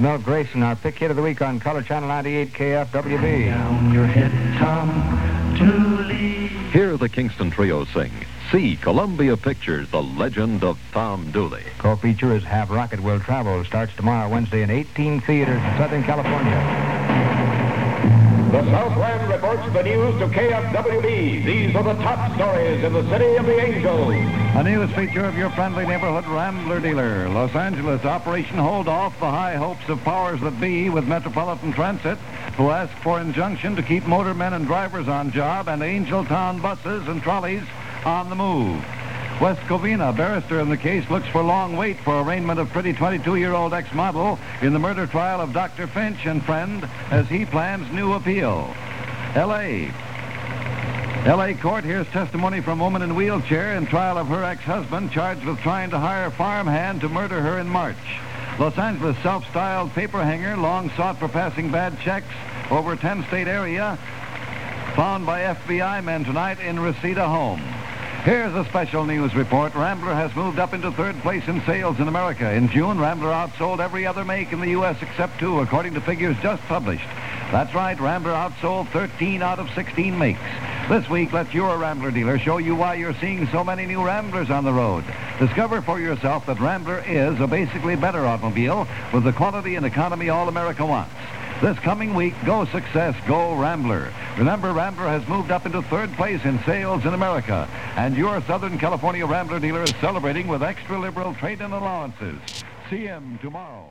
Mel 0.02 0.18
Grayson, 0.18 0.64
our 0.64 0.74
pick 0.74 0.98
hit 0.98 1.12
of 1.12 1.16
the 1.16 1.22
week 1.22 1.40
on 1.40 1.60
Color 1.60 1.82
Channel 1.82 2.08
98 2.08 2.52
KFWB. 2.52 3.46
Down 3.46 3.94
your 3.94 4.04
head, 4.04 4.32
Tom 4.58 4.90
Dooley. 5.56 6.48
Hear 6.72 6.96
the 6.96 7.08
Kingston 7.08 7.52
Trio 7.52 7.84
sing. 7.84 8.10
See 8.50 8.74
Columbia 8.74 9.36
Pictures, 9.36 9.88
The 9.90 10.02
Legend 10.02 10.64
of 10.64 10.76
Tom 10.90 11.30
Dooley. 11.30 11.62
Co-feature 11.78 12.34
is 12.34 12.42
Have 12.42 12.72
Rocket 12.72 12.98
Will 12.98 13.20
Travel. 13.20 13.64
Starts 13.64 13.94
tomorrow, 13.94 14.28
Wednesday 14.28 14.62
in 14.62 14.70
18 14.70 15.20
theaters 15.20 15.62
in 15.62 15.76
Southern 15.78 16.02
California. 16.02 16.58
The 18.50 18.64
Southland 18.72 19.30
reports 19.30 19.72
the 19.72 19.84
news 19.84 20.18
to 20.18 20.26
KFWB. 20.26 21.44
These 21.44 21.76
are 21.76 21.84
the 21.84 21.94
top 22.02 22.34
stories 22.34 22.82
in 22.82 22.92
the 22.92 23.08
City 23.08 23.36
of 23.36 23.46
the 23.46 23.56
Angels. 23.56 24.41
A 24.54 24.62
news 24.62 24.90
feature 24.92 25.24
of 25.24 25.36
your 25.36 25.48
friendly 25.50 25.86
neighborhood 25.86 26.26
Rambler 26.26 26.78
dealer. 26.78 27.26
Los 27.30 27.54
Angeles 27.54 28.04
Operation 28.04 28.58
Hold 28.58 28.86
Off 28.86 29.18
the 29.18 29.30
high 29.30 29.56
hopes 29.56 29.88
of 29.88 30.04
powers 30.04 30.42
that 30.42 30.60
be 30.60 30.90
with 30.90 31.08
Metropolitan 31.08 31.72
Transit, 31.72 32.18
who 32.58 32.68
ask 32.68 32.94
for 32.98 33.18
injunction 33.18 33.74
to 33.76 33.82
keep 33.82 34.04
motormen 34.04 34.52
and 34.52 34.66
drivers 34.66 35.08
on 35.08 35.32
job 35.32 35.68
and 35.68 35.82
Angel 35.82 36.22
Town 36.26 36.60
buses 36.60 37.08
and 37.08 37.22
trolleys 37.22 37.64
on 38.04 38.28
the 38.28 38.36
move. 38.36 38.84
West 39.40 39.62
Covina, 39.62 40.14
barrister 40.14 40.60
in 40.60 40.68
the 40.68 40.76
case, 40.76 41.08
looks 41.08 41.26
for 41.28 41.42
long 41.42 41.78
wait 41.78 41.98
for 42.00 42.20
arraignment 42.20 42.60
of 42.60 42.68
pretty 42.68 42.92
22-year-old 42.92 43.72
ex-model 43.72 44.38
in 44.60 44.74
the 44.74 44.78
murder 44.78 45.06
trial 45.06 45.40
of 45.40 45.54
Dr. 45.54 45.86
Finch 45.86 46.26
and 46.26 46.44
friend 46.44 46.86
as 47.10 47.26
he 47.26 47.46
plans 47.46 47.90
new 47.90 48.12
appeal. 48.12 48.72
L.A. 49.34 49.90
L.A. 51.24 51.54
court 51.54 51.84
hears 51.84 52.08
testimony 52.08 52.60
from 52.60 52.80
woman 52.80 53.00
in 53.00 53.14
wheelchair 53.14 53.74
in 53.76 53.86
trial 53.86 54.18
of 54.18 54.26
her 54.26 54.42
ex-husband 54.42 55.12
charged 55.12 55.44
with 55.44 55.56
trying 55.60 55.88
to 55.90 55.98
hire 55.98 56.32
farmhand 56.32 57.00
to 57.00 57.08
murder 57.08 57.40
her 57.40 57.60
in 57.60 57.68
March. 57.68 57.96
Los 58.58 58.76
Angeles 58.76 59.16
self-styled 59.22 59.92
paper 59.92 60.24
hanger, 60.24 60.56
long 60.56 60.90
sought 60.96 61.18
for 61.18 61.28
passing 61.28 61.70
bad 61.70 61.96
checks 62.00 62.26
over 62.72 62.96
10-state 62.96 63.46
area, 63.46 63.96
found 64.96 65.24
by 65.24 65.42
FBI 65.42 66.02
men 66.02 66.24
tonight 66.24 66.58
in 66.58 66.80
Reseda 66.80 67.28
home. 67.28 67.60
Here's 68.24 68.54
a 68.56 68.64
special 68.64 69.04
news 69.04 69.32
report. 69.36 69.76
Rambler 69.76 70.14
has 70.14 70.34
moved 70.34 70.58
up 70.58 70.74
into 70.74 70.90
third 70.90 71.16
place 71.20 71.46
in 71.46 71.64
sales 71.64 72.00
in 72.00 72.08
America. 72.08 72.52
In 72.52 72.68
June, 72.68 72.98
Rambler 72.98 73.30
outsold 73.30 73.78
every 73.78 74.06
other 74.06 74.24
make 74.24 74.52
in 74.52 74.60
the 74.60 74.70
U.S. 74.70 74.96
except 75.00 75.38
two, 75.38 75.60
according 75.60 75.94
to 75.94 76.00
figures 76.00 76.36
just 76.42 76.62
published. 76.64 77.06
That's 77.52 77.74
right, 77.74 78.00
Rambler 78.00 78.32
outsold 78.32 78.88
13 78.92 79.42
out 79.42 79.58
of 79.58 79.68
16 79.74 80.18
makes. 80.18 80.40
This 80.88 81.06
week, 81.10 81.34
let 81.34 81.52
your 81.52 81.76
Rambler 81.76 82.10
dealer 82.10 82.38
show 82.38 82.56
you 82.56 82.74
why 82.74 82.94
you're 82.94 83.12
seeing 83.20 83.46
so 83.48 83.62
many 83.62 83.84
new 83.84 84.02
Ramblers 84.02 84.48
on 84.48 84.64
the 84.64 84.72
road. 84.72 85.04
Discover 85.38 85.82
for 85.82 86.00
yourself 86.00 86.46
that 86.46 86.58
Rambler 86.58 87.04
is 87.06 87.38
a 87.40 87.46
basically 87.46 87.94
better 87.94 88.24
automobile 88.24 88.88
with 89.12 89.24
the 89.24 89.34
quality 89.34 89.76
and 89.76 89.84
economy 89.84 90.30
all 90.30 90.48
America 90.48 90.86
wants. 90.86 91.14
This 91.60 91.78
coming 91.80 92.14
week, 92.14 92.32
go 92.46 92.64
success, 92.64 93.14
go 93.28 93.54
Rambler. 93.54 94.10
Remember, 94.38 94.72
Rambler 94.72 95.08
has 95.08 95.28
moved 95.28 95.50
up 95.50 95.66
into 95.66 95.82
third 95.82 96.10
place 96.14 96.42
in 96.46 96.58
sales 96.64 97.04
in 97.04 97.12
America, 97.12 97.68
and 97.96 98.16
your 98.16 98.40
Southern 98.44 98.78
California 98.78 99.26
Rambler 99.26 99.60
dealer 99.60 99.82
is 99.82 99.94
celebrating 100.00 100.48
with 100.48 100.62
extra 100.62 100.98
liberal 100.98 101.34
trade-in 101.34 101.70
allowances. 101.70 102.38
See 102.88 103.04
him 103.04 103.38
tomorrow. 103.42 103.90